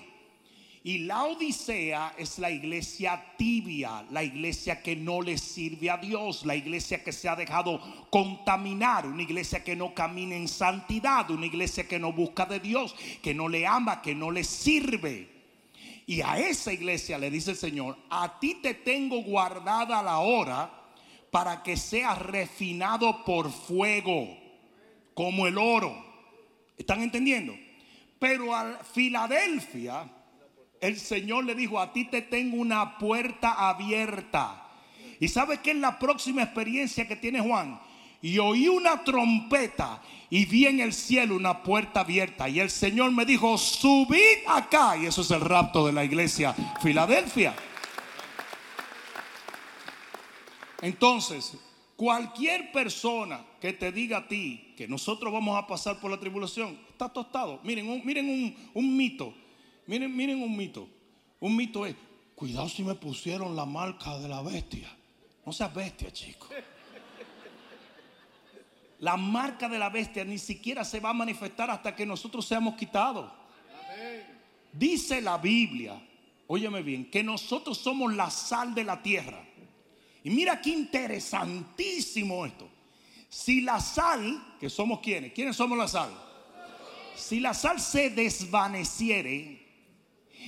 Y 0.84 1.00
la 1.00 1.24
Odisea 1.24 2.14
es 2.16 2.38
la 2.38 2.52
iglesia 2.52 3.34
tibia, 3.40 4.06
la 4.12 4.24
iglesia 4.24 4.84
que 4.84 4.96
no 4.96 5.20
le 5.20 5.36
sirve 5.40 5.90
a 5.90 5.98
Dios, 5.98 6.46
la 6.46 6.56
iglesia 6.56 7.04
que 7.04 7.12
se 7.12 7.28
ha 7.28 7.36
dejado 7.36 7.82
contaminar, 8.12 9.08
una 9.08 9.24
iglesia 9.24 9.64
que 9.64 9.76
no 9.76 9.96
camina 9.96 10.36
en 10.36 10.48
santidad, 10.48 11.28
una 11.32 11.48
iglesia 11.48 11.88
que 11.88 11.98
no 11.98 12.14
busca 12.14 12.46
de 12.46 12.60
Dios, 12.60 12.96
que 13.24 13.34
no 13.34 13.50
le 13.50 13.66
ama, 13.66 14.04
que 14.04 14.14
no 14.14 14.30
le 14.30 14.44
sirve. 14.44 15.28
Y 16.06 16.22
a 16.22 16.38
esa 16.38 16.72
iglesia 16.72 17.18
le 17.18 17.32
dice 17.32 17.50
el 17.50 17.58
Señor, 17.58 17.98
a 18.12 18.40
ti 18.40 18.60
te 18.62 18.76
tengo 18.76 19.24
guardada 19.24 20.04
la 20.04 20.20
hora 20.20 20.70
para 21.32 21.64
que 21.64 21.78
seas 21.78 22.20
refinado 22.20 23.26
por 23.26 23.52
fuego, 23.52 24.45
como 25.16 25.48
el 25.48 25.58
oro. 25.58 26.06
¿Están 26.78 27.02
entendiendo? 27.02 27.56
Pero 28.20 28.54
a 28.54 28.80
Filadelfia, 28.94 30.08
el 30.80 31.00
Señor 31.00 31.46
le 31.46 31.56
dijo, 31.56 31.80
a 31.80 31.92
ti 31.92 32.06
te 32.06 32.22
tengo 32.22 32.58
una 32.58 33.00
puerta 33.00 33.68
abierta. 33.70 34.62
¿Y 35.20 35.28
sabes 35.30 35.60
qué 35.60 35.72
es 35.72 35.78
la 35.78 35.98
próxima 35.98 36.44
experiencia 36.44 37.08
que 37.08 37.16
tiene 37.16 37.40
Juan? 37.40 37.80
Y 38.22 38.38
oí 38.40 38.68
una 38.68 39.04
trompeta 39.04 40.02
y 40.30 40.46
vi 40.46 40.66
en 40.66 40.80
el 40.80 40.94
cielo 40.94 41.36
una 41.36 41.64
puerta 41.64 42.02
abierta. 42.02 42.50
Y 42.50 42.60
el 42.60 42.70
Señor 42.70 43.12
me 43.12 43.26
dijo, 43.26 43.58
subid 43.58 44.46
acá. 44.48 44.98
Y 44.98 45.06
eso 45.06 45.22
es 45.22 45.32
el 45.32 45.42
rapto 45.42 45.86
de 45.86 45.94
la 45.94 46.04
iglesia 46.04 46.54
Filadelfia. 46.82 47.56
Entonces, 50.82 51.58
cualquier 51.96 52.72
persona 52.72 53.46
que 53.60 53.74
te 53.74 53.92
diga 53.92 54.18
a 54.18 54.28
ti 54.28 54.74
que 54.76 54.88
nosotros 54.88 55.32
vamos 55.32 55.58
a 55.58 55.68
pasar 55.68 56.00
por 56.00 56.12
la 56.12 56.20
tribulación, 56.20 56.78
está 56.90 57.10
tostado. 57.10 57.60
Miren, 57.64 57.90
un, 57.90 58.06
miren 58.06 58.30
un, 58.30 58.56
un 58.74 58.98
mito. 58.98 59.34
Miren, 59.88 60.16
miren 60.16 60.42
un 60.42 60.56
mito. 60.56 60.88
Un 61.40 61.56
mito 61.56 61.86
es, 61.86 61.96
cuidado 62.36 62.70
si 62.70 62.84
me 62.84 62.96
pusieron 62.96 63.56
la 63.56 63.66
marca 63.66 64.18
de 64.20 64.28
la 64.28 64.42
bestia. 64.42 64.90
No 65.46 65.54
seas 65.54 65.74
bestia, 65.74 66.12
chico. 66.12 66.48
La 69.00 69.18
marca 69.18 69.70
de 69.70 69.78
la 69.78 69.90
bestia 69.90 70.24
ni 70.24 70.38
siquiera 70.38 70.84
se 70.84 71.00
va 71.00 71.10
a 71.10 71.14
manifestar 71.14 71.70
hasta 71.70 71.96
que 71.96 72.06
nosotros 72.06 72.46
seamos 72.46 72.76
quitados. 72.76 73.32
Dice 74.72 75.22
la 75.22 75.38
Biblia, 75.38 76.02
óyeme 76.48 76.82
bien, 76.82 77.10
que 77.10 77.24
nosotros 77.24 77.78
somos 77.78 78.14
la 78.14 78.30
sal 78.30 78.74
de 78.74 78.84
la 78.84 79.02
tierra. 79.02 79.46
Y 80.26 80.32
mira 80.32 80.60
qué 80.60 80.72
interesantísimo 80.72 82.48
esto. 82.48 82.68
Si 83.30 83.62
la 83.62 83.80
sal, 83.80 84.56
que 84.60 84.72
somos 84.72 85.00
quienes, 85.00 85.32
¿quiénes 85.34 85.56
somos 85.56 85.78
la 85.78 85.88
sal? 85.88 86.10
Si 87.16 87.40
la 87.40 87.54
sal 87.54 87.80
se 87.80 88.10
desvaneciere, 88.10 89.64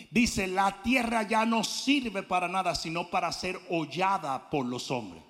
dice, 0.10 0.48
la 0.48 0.82
tierra 0.82 1.28
ya 1.28 1.46
no 1.46 1.64
sirve 1.64 2.24
para 2.24 2.48
nada, 2.48 2.74
sino 2.74 3.12
para 3.12 3.32
ser 3.32 3.60
hollada 3.70 4.50
por 4.50 4.66
los 4.66 4.90
hombres. 4.90 5.22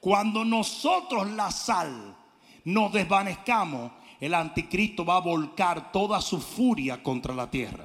Cuando 0.00 0.46
nosotros 0.46 1.30
la 1.32 1.50
sal 1.50 2.16
nos 2.64 2.90
desvanezcamos, 2.90 3.92
el 4.18 4.32
anticristo 4.32 5.04
va 5.04 5.16
a 5.16 5.20
volcar 5.20 5.92
toda 5.92 6.22
su 6.22 6.40
furia 6.40 7.02
contra 7.02 7.34
la 7.34 7.50
tierra. 7.50 7.84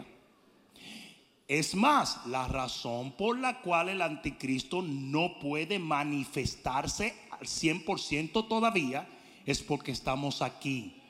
Es 1.50 1.74
más, 1.74 2.28
la 2.28 2.48
razón 2.48 3.12
por 3.14 3.40
la 3.40 3.62
cual 3.62 3.90
el 3.90 4.04
anticristo 4.04 4.84
no 4.84 5.40
puede 5.40 5.80
manifestarse 5.80 7.16
al 7.32 7.48
100% 7.48 8.48
todavía 8.48 9.08
es 9.48 9.64
porque 9.64 9.92
estamos 9.92 10.44
aquí. 10.44 11.02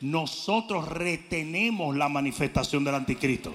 Nosotros 0.00 0.88
retenemos 0.88 1.94
la 1.94 2.08
manifestación 2.08 2.84
del 2.84 2.94
anticristo. 2.94 3.54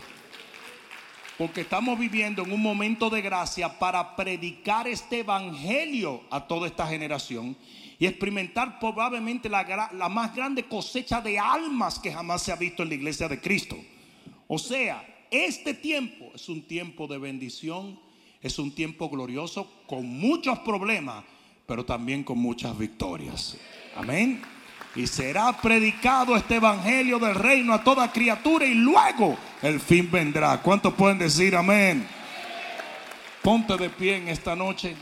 Porque 1.39 1.61
estamos 1.61 1.97
viviendo 1.97 2.43
en 2.43 2.51
un 2.51 2.61
momento 2.61 3.09
de 3.09 3.23
gracia 3.23 3.79
para 3.79 4.15
predicar 4.15 4.87
este 4.87 5.21
evangelio 5.21 6.21
a 6.29 6.45
toda 6.45 6.67
esta 6.67 6.85
generación 6.85 7.57
y 7.97 8.05
experimentar 8.05 8.79
probablemente 8.79 9.49
la, 9.49 9.89
la, 9.91 10.07
más 10.07 10.35
grande 10.35 10.65
cosecha 10.65 11.19
de 11.19 11.39
almas 11.39 11.97
que 11.97 12.13
jamás 12.13 12.43
se 12.43 12.51
ha 12.51 12.55
visto 12.55 12.83
en 12.83 12.89
la 12.89 12.95
iglesia 12.95 13.27
de 13.27 13.41
Cristo. 13.41 13.75
O 14.47 14.59
sea, 14.59 15.16
este 15.31 15.73
tiempo 15.73 16.31
es 16.35 16.49
un 16.49 16.61
tiempo 16.61 17.07
de 17.07 17.17
bendición, 17.17 17.99
es 18.41 18.59
un 18.59 18.73
tiempo 18.73 19.09
glorioso 19.09 19.71
con 19.87 20.05
muchos 20.05 20.59
problemas, 20.59 21.23
pero 21.65 21.85
también 21.85 22.23
con 22.23 22.37
muchas 22.37 22.77
victorias. 22.77 23.57
Amén. 23.95 24.41
Y 24.95 25.05
será 25.05 25.61
predicado 25.61 26.35
este 26.35 26.55
evangelio 26.55 27.19
del 27.19 27.35
reino 27.35 27.73
a 27.73 27.83
toda 27.83 28.11
criatura 28.11 28.65
y 28.65 28.73
luego 28.73 29.37
el 29.61 29.79
fin 29.79 30.09
vendrá. 30.09 30.61
¿Cuántos 30.61 30.93
pueden 30.93 31.19
decir 31.19 31.55
amén? 31.55 32.07
Ponte 33.43 33.77
de 33.77 33.89
pie 33.89 34.17
en 34.17 34.27
esta 34.29 34.55
noche. 34.55 34.95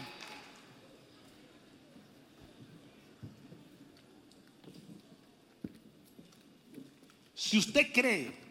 Si 7.34 7.58
usted 7.58 7.92
cree 7.94 8.45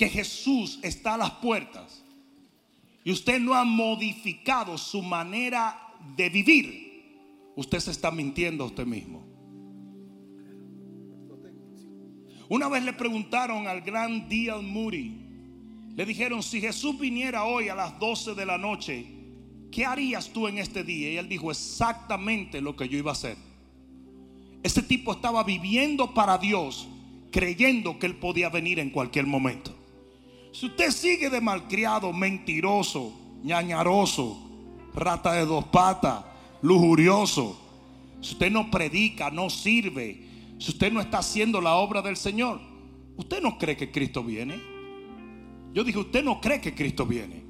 que 0.00 0.08
Jesús 0.08 0.78
está 0.80 1.12
a 1.12 1.18
las 1.18 1.30
puertas 1.32 2.02
y 3.04 3.12
usted 3.12 3.38
no 3.38 3.52
ha 3.52 3.66
modificado 3.66 4.78
su 4.78 5.02
manera 5.02 5.78
de 6.16 6.30
vivir, 6.30 7.52
usted 7.54 7.80
se 7.80 7.90
está 7.90 8.10
mintiendo 8.10 8.64
a 8.64 8.68
usted 8.68 8.86
mismo. 8.86 9.22
Una 12.48 12.70
vez 12.70 12.82
le 12.82 12.94
preguntaron 12.94 13.66
al 13.66 13.82
gran 13.82 14.26
D.L. 14.26 14.62
Moody, 14.62 15.20
le 15.94 16.06
dijeron, 16.06 16.42
si 16.42 16.62
Jesús 16.62 16.98
viniera 16.98 17.44
hoy 17.44 17.68
a 17.68 17.74
las 17.74 17.98
12 17.98 18.34
de 18.34 18.46
la 18.46 18.56
noche, 18.56 19.04
¿qué 19.70 19.84
harías 19.84 20.30
tú 20.30 20.48
en 20.48 20.56
este 20.56 20.82
día? 20.82 21.10
Y 21.10 21.16
él 21.18 21.28
dijo 21.28 21.50
exactamente 21.50 22.62
lo 22.62 22.74
que 22.74 22.88
yo 22.88 22.96
iba 22.96 23.10
a 23.10 23.12
hacer. 23.12 23.36
Ese 24.62 24.80
tipo 24.80 25.12
estaba 25.12 25.44
viviendo 25.44 26.14
para 26.14 26.38
Dios 26.38 26.88
creyendo 27.30 27.98
que 27.98 28.06
Él 28.06 28.16
podía 28.16 28.48
venir 28.48 28.78
en 28.78 28.88
cualquier 28.88 29.26
momento. 29.26 29.79
Si 30.52 30.66
usted 30.66 30.90
sigue 30.90 31.30
de 31.30 31.40
malcriado, 31.40 32.12
mentiroso, 32.12 33.12
ñañaroso, 33.42 34.36
rata 34.94 35.32
de 35.32 35.46
dos 35.46 35.64
patas, 35.66 36.24
lujurioso, 36.62 37.58
si 38.20 38.32
usted 38.32 38.50
no 38.50 38.70
predica, 38.70 39.30
no 39.30 39.48
sirve, 39.48 40.26
si 40.58 40.70
usted 40.72 40.92
no 40.92 41.00
está 41.00 41.18
haciendo 41.18 41.60
la 41.60 41.74
obra 41.76 42.02
del 42.02 42.16
Señor, 42.16 42.60
¿usted 43.16 43.40
no 43.40 43.58
cree 43.58 43.76
que 43.76 43.90
Cristo 43.90 44.22
viene? 44.22 44.60
Yo 45.72 45.84
dije, 45.84 45.98
usted 45.98 46.24
no 46.24 46.40
cree 46.40 46.60
que 46.60 46.74
Cristo 46.74 47.06
viene. 47.06 47.44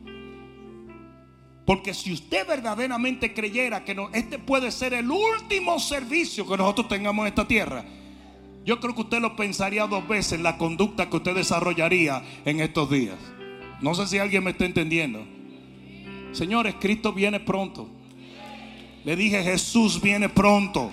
Porque 1.65 1.95
si 1.95 2.13
usted 2.13 2.47
verdaderamente 2.47 3.33
creyera 3.33 3.85
que 3.85 3.95
no, 3.95 4.11
este 4.13 4.39
puede 4.39 4.71
ser 4.71 4.93
el 4.93 5.11
último 5.11 5.79
servicio 5.79 6.47
que 6.47 6.57
nosotros 6.57 6.89
tengamos 6.89 7.23
en 7.23 7.29
esta 7.29 7.47
tierra, 7.47 7.85
yo 8.65 8.79
creo 8.81 8.95
que 8.95 9.03
usted 9.03 9.21
lo 9.21 9.37
pensaría 9.37 9.87
dos 9.87 10.07
veces 10.07 10.41
la 10.41 10.59
conducta 10.59 11.09
que 11.09 11.17
usted 11.17 11.35
desarrollaría 11.35 12.23
en 12.45 12.61
estos 12.61 12.91
días. 12.91 13.17
No 13.81 13.95
sé 13.95 14.07
si 14.07 14.19
alguien 14.19 14.45
me 14.45 14.51
está 14.51 14.67
entendiendo. 14.67 15.25
Señores, 16.33 16.75
Cristo 16.79 17.13
viene 17.13 17.41
pronto. 17.41 17.89
Le 19.05 19.17
dije, 19.17 19.43
Jesús 19.43 20.01
viene 20.01 20.29
pronto. 20.29 20.91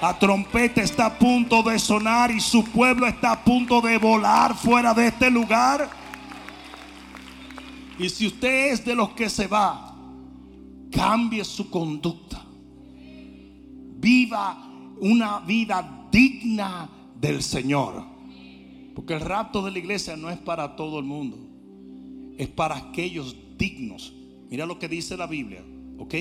La 0.00 0.18
trompeta 0.18 0.82
está 0.82 1.06
a 1.06 1.18
punto 1.18 1.62
de 1.62 1.78
sonar 1.78 2.30
y 2.30 2.40
su 2.40 2.64
pueblo 2.64 3.06
está 3.06 3.32
a 3.32 3.44
punto 3.44 3.80
de 3.80 3.98
volar 3.98 4.54
fuera 4.56 4.94
de 4.94 5.08
este 5.08 5.30
lugar. 5.30 5.88
Y 7.98 8.08
si 8.08 8.26
usted 8.26 8.72
es 8.72 8.84
de 8.84 8.94
los 8.94 9.10
que 9.10 9.28
se 9.28 9.46
va, 9.46 9.94
cambie 10.90 11.44
su 11.44 11.70
conducta. 11.70 12.42
Viva 13.96 14.68
una 15.00 15.40
vida 15.40 16.03
digna 16.14 16.88
del 17.20 17.42
Señor. 17.42 18.04
Porque 18.94 19.14
el 19.14 19.20
rapto 19.20 19.64
de 19.64 19.72
la 19.72 19.78
iglesia 19.80 20.16
no 20.16 20.30
es 20.30 20.38
para 20.38 20.76
todo 20.76 21.00
el 21.00 21.04
mundo. 21.04 21.36
Es 22.38 22.46
para 22.48 22.76
aquellos 22.76 23.36
dignos. 23.58 24.14
Mira 24.48 24.64
lo 24.64 24.78
que 24.78 24.88
dice 24.88 25.16
la 25.16 25.26
Biblia. 25.26 25.64
¿Ok? 25.98 26.14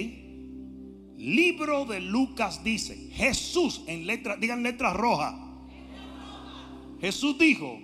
Libro 1.18 1.86
de 1.86 2.02
Lucas 2.02 2.64
dice, 2.64 3.12
Jesús 3.14 3.84
en 3.86 4.08
letra, 4.08 4.36
digan 4.36 4.64
letra 4.64 4.94
roja. 4.94 5.40
Jesús 7.00 7.38
dijo, 7.38 7.80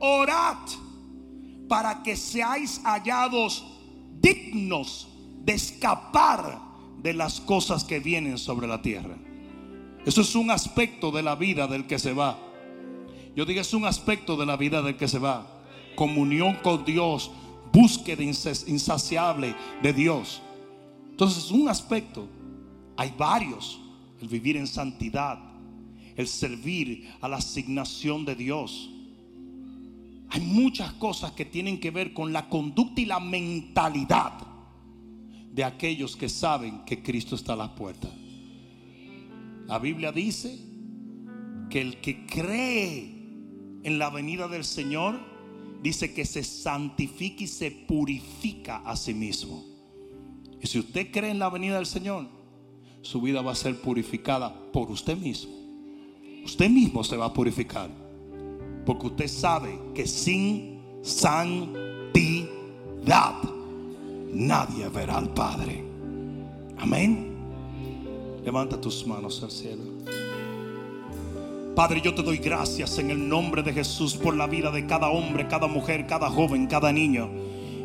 orad 0.00 0.58
para 1.68 2.02
que 2.02 2.16
seáis 2.16 2.82
hallados 2.84 3.64
dignos 4.20 5.08
de 5.42 5.54
escapar 5.54 6.60
de 7.02 7.14
las 7.14 7.40
cosas 7.40 7.82
que 7.82 7.98
vienen 7.98 8.36
sobre 8.36 8.66
la 8.66 8.82
tierra. 8.82 9.16
Eso 10.06 10.20
es 10.20 10.34
un 10.34 10.50
aspecto 10.50 11.10
de 11.10 11.22
la 11.22 11.34
vida 11.34 11.66
del 11.66 11.86
que 11.86 11.98
se 11.98 12.12
va. 12.12 12.38
Yo 13.34 13.44
digo, 13.44 13.60
es 13.60 13.74
un 13.74 13.86
aspecto 13.86 14.36
de 14.36 14.46
la 14.46 14.56
vida 14.56 14.82
del 14.82 14.96
que 14.96 15.08
se 15.08 15.18
va. 15.18 15.46
Comunión 15.96 16.56
con 16.62 16.84
Dios, 16.84 17.30
búsqueda 17.72 18.22
insaciable 18.22 19.54
de 19.82 19.92
Dios. 19.92 20.42
Entonces, 21.10 21.50
un 21.50 21.68
aspecto, 21.68 22.28
hay 22.96 23.12
varios. 23.16 23.80
El 24.20 24.28
vivir 24.28 24.56
en 24.56 24.66
santidad, 24.66 25.38
el 26.16 26.28
servir 26.28 27.12
a 27.20 27.28
la 27.28 27.36
asignación 27.36 28.24
de 28.24 28.34
Dios. 28.34 28.90
hay 30.30 30.40
muchas 30.40 30.92
cosas 30.94 31.32
que 31.32 31.44
tienen 31.44 31.78
que 31.78 31.92
ver 31.92 32.12
con 32.12 32.32
la 32.32 32.48
conducta 32.48 33.00
y 33.00 33.04
la 33.04 33.20
mentalidad 33.20 34.32
de 35.52 35.62
aquellos 35.62 36.16
que 36.16 36.28
saben 36.28 36.84
que 36.84 37.02
Cristo 37.02 37.36
está 37.36 37.52
a 37.52 37.56
las 37.56 37.70
puertas. 37.70 38.10
La 39.66 39.78
Biblia 39.78 40.12
dice 40.12 40.58
que 41.70 41.80
el 41.80 42.00
que 42.00 42.26
cree 42.26 43.14
en 43.84 43.98
la 43.98 44.10
venida 44.10 44.48
del 44.48 44.64
Señor, 44.64 45.20
dice 45.82 46.14
que 46.14 46.24
se 46.24 46.42
santifica 46.42 47.44
y 47.44 47.46
se 47.46 47.70
purifica 47.70 48.78
a 48.78 48.96
sí 48.96 49.12
mismo. 49.12 49.64
Y 50.60 50.66
si 50.66 50.78
usted 50.78 51.10
cree 51.10 51.30
en 51.30 51.38
la 51.38 51.50
venida 51.50 51.76
del 51.76 51.86
Señor, 51.86 52.26
su 53.02 53.20
vida 53.20 53.42
va 53.42 53.52
a 53.52 53.54
ser 53.54 53.78
purificada 53.80 54.54
por 54.72 54.90
usted 54.90 55.16
mismo. 55.16 55.52
Usted 56.44 56.70
mismo 56.70 57.04
se 57.04 57.18
va 57.18 57.26
a 57.26 57.32
purificar. 57.34 57.90
Porque 58.86 59.06
usted 59.06 59.28
sabe 59.28 59.78
que 59.94 60.06
sin 60.06 60.80
santidad 61.02 62.54
nadie 64.32 64.88
verá 64.88 65.18
al 65.18 65.32
Padre. 65.34 65.84
Amén. 66.78 67.33
Levanta 68.44 68.78
tus 68.78 69.06
manos 69.06 69.42
al 69.42 69.50
cielo. 69.50 69.82
Padre, 71.74 72.02
yo 72.02 72.14
te 72.14 72.22
doy 72.22 72.36
gracias 72.38 72.98
en 72.98 73.10
el 73.10 73.28
nombre 73.28 73.62
de 73.62 73.72
Jesús 73.72 74.14
por 74.14 74.36
la 74.36 74.46
vida 74.46 74.70
de 74.70 74.86
cada 74.86 75.08
hombre, 75.08 75.48
cada 75.48 75.66
mujer, 75.66 76.06
cada 76.06 76.28
joven, 76.28 76.66
cada 76.66 76.92
niño. 76.92 77.30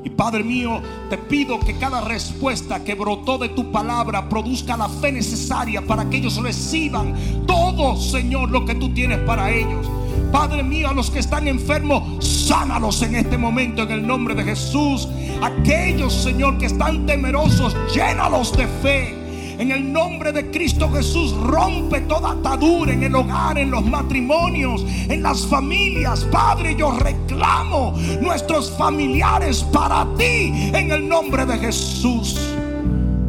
Y 0.04 0.10
Padre 0.10 0.44
mío, 0.44 0.82
te 1.10 1.18
pido 1.18 1.60
que 1.60 1.78
cada 1.78 2.02
respuesta 2.02 2.84
que 2.84 2.94
brotó 2.94 3.38
de 3.38 3.50
tu 3.50 3.72
palabra 3.72 4.28
produzca 4.28 4.76
la 4.78 4.90
fe 4.90 5.14
necesaria 5.14 5.82
para 5.82 6.10
que 6.10 6.18
ellos 6.18 6.36
reciban 6.42 7.16
todo, 7.48 7.96
Señor, 7.96 8.52
lo 8.52 8.66
que 8.66 8.76
tú 8.76 8.94
tienes 8.94 9.20
para 9.20 9.52
ellos. 9.52 9.90
Padre 10.32 10.62
mío, 10.62 10.90
a 10.90 10.94
los 10.94 11.10
que 11.10 11.20
están 11.20 11.48
enfermos, 11.48 12.24
sánalos 12.24 13.02
en 13.02 13.16
este 13.16 13.38
momento 13.38 13.84
en 13.84 13.92
el 13.92 14.06
nombre 14.06 14.36
de 14.36 14.44
Jesús. 14.44 15.08
Aquellos, 15.42 16.14
Señor, 16.14 16.58
que 16.58 16.68
están 16.68 17.06
temerosos, 17.06 17.76
llénalos 17.94 18.56
de 18.56 18.68
fe. 18.68 19.19
En 19.60 19.72
el 19.72 19.92
nombre 19.92 20.32
de 20.32 20.50
Cristo 20.52 20.90
Jesús 20.90 21.34
rompe 21.34 22.00
toda 22.02 22.32
atadura 22.32 22.94
en 22.94 23.04
el 23.04 23.14
hogar, 23.14 23.58
en 23.58 23.70
los 23.70 23.86
matrimonios, 23.86 24.86
en 25.10 25.22
las 25.22 25.46
familias. 25.46 26.24
Padre, 26.32 26.78
yo 26.78 26.92
reclamo 26.92 27.94
nuestros 28.22 28.72
familiares 28.78 29.66
para 29.66 30.08
ti 30.18 30.72
en 30.74 30.92
el 30.92 31.06
nombre 31.06 31.46
de 31.46 31.58
Jesús. 31.58 32.40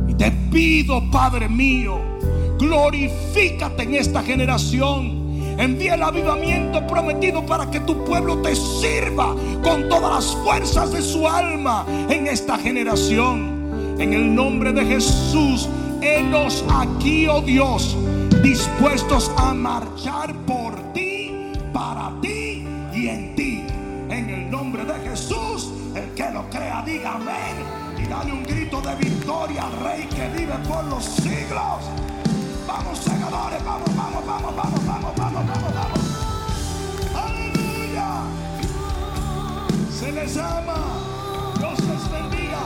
Y 0.06 0.14
te 0.14 0.30
pido, 0.52 1.02
Padre 1.10 1.48
mío, 1.48 1.98
glorifícate 2.60 3.82
en 3.82 3.96
esta 3.96 4.22
generación. 4.22 5.56
Envía 5.58 5.94
el 5.94 6.02
avivamiento 6.04 6.86
prometido 6.86 7.44
para 7.44 7.68
que 7.72 7.80
tu 7.80 8.04
pueblo 8.04 8.40
te 8.40 8.54
sirva 8.54 9.34
con 9.64 9.88
todas 9.88 10.24
las 10.24 10.44
fuerzas 10.44 10.92
de 10.92 11.02
su 11.02 11.26
alma 11.26 11.84
en 12.08 12.28
esta 12.28 12.56
generación. 12.56 13.58
En 13.98 14.14
el 14.14 14.32
nombre 14.32 14.72
de 14.72 14.86
Jesús 14.86 15.68
Henos 16.02 16.64
aquí, 16.72 17.26
oh 17.26 17.42
Dios, 17.42 17.94
dispuestos 18.42 19.30
a 19.36 19.52
marchar 19.52 20.34
por 20.46 20.74
ti, 20.94 21.52
para 21.74 22.10
ti 22.22 22.64
y 22.94 23.08
en 23.08 23.34
ti. 23.36 23.64
En 24.08 24.30
el 24.30 24.50
nombre 24.50 24.82
de 24.86 24.94
Jesús, 25.00 25.70
el 25.94 26.08
que 26.14 26.30
lo 26.30 26.48
crea, 26.48 26.82
diga 26.86 27.16
amén. 27.16 27.54
Y 27.98 28.06
dale 28.06 28.32
un 28.32 28.42
grito 28.44 28.80
de 28.80 28.94
victoria 28.94 29.64
al 29.66 29.72
Rey 29.84 30.06
que 30.06 30.28
vive 30.30 30.54
por 30.66 30.84
los 30.84 31.04
siglos. 31.04 31.84
Vamos, 32.66 32.98
segadores, 32.98 33.62
vamos, 33.62 33.94
vamos, 33.94 34.26
vamos, 34.26 34.56
vamos, 34.56 34.86
vamos, 34.86 35.16
vamos, 35.16 35.46
vamos, 35.46 35.74
vamos. 35.74 36.00
Aleluya. 37.14 38.22
Se 39.92 40.12
les 40.12 40.36
ama. 40.38 40.76
Dios 41.58 41.78
les 41.78 42.10
bendiga. 42.10 42.60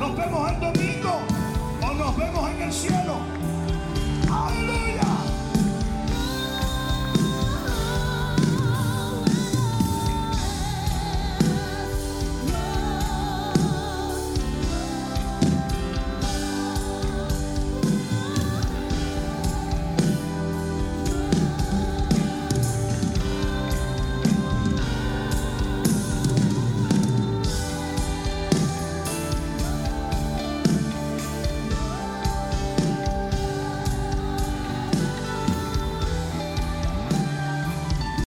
Nos 0.00 0.16
vemos 0.16 0.52
el 0.52 0.60
domingo 0.60 1.37
nos 1.98 2.16
vemos 2.16 2.50
en 2.50 2.62
el 2.62 2.72
cielo. 2.72 3.16
Aleluya. 4.30 5.17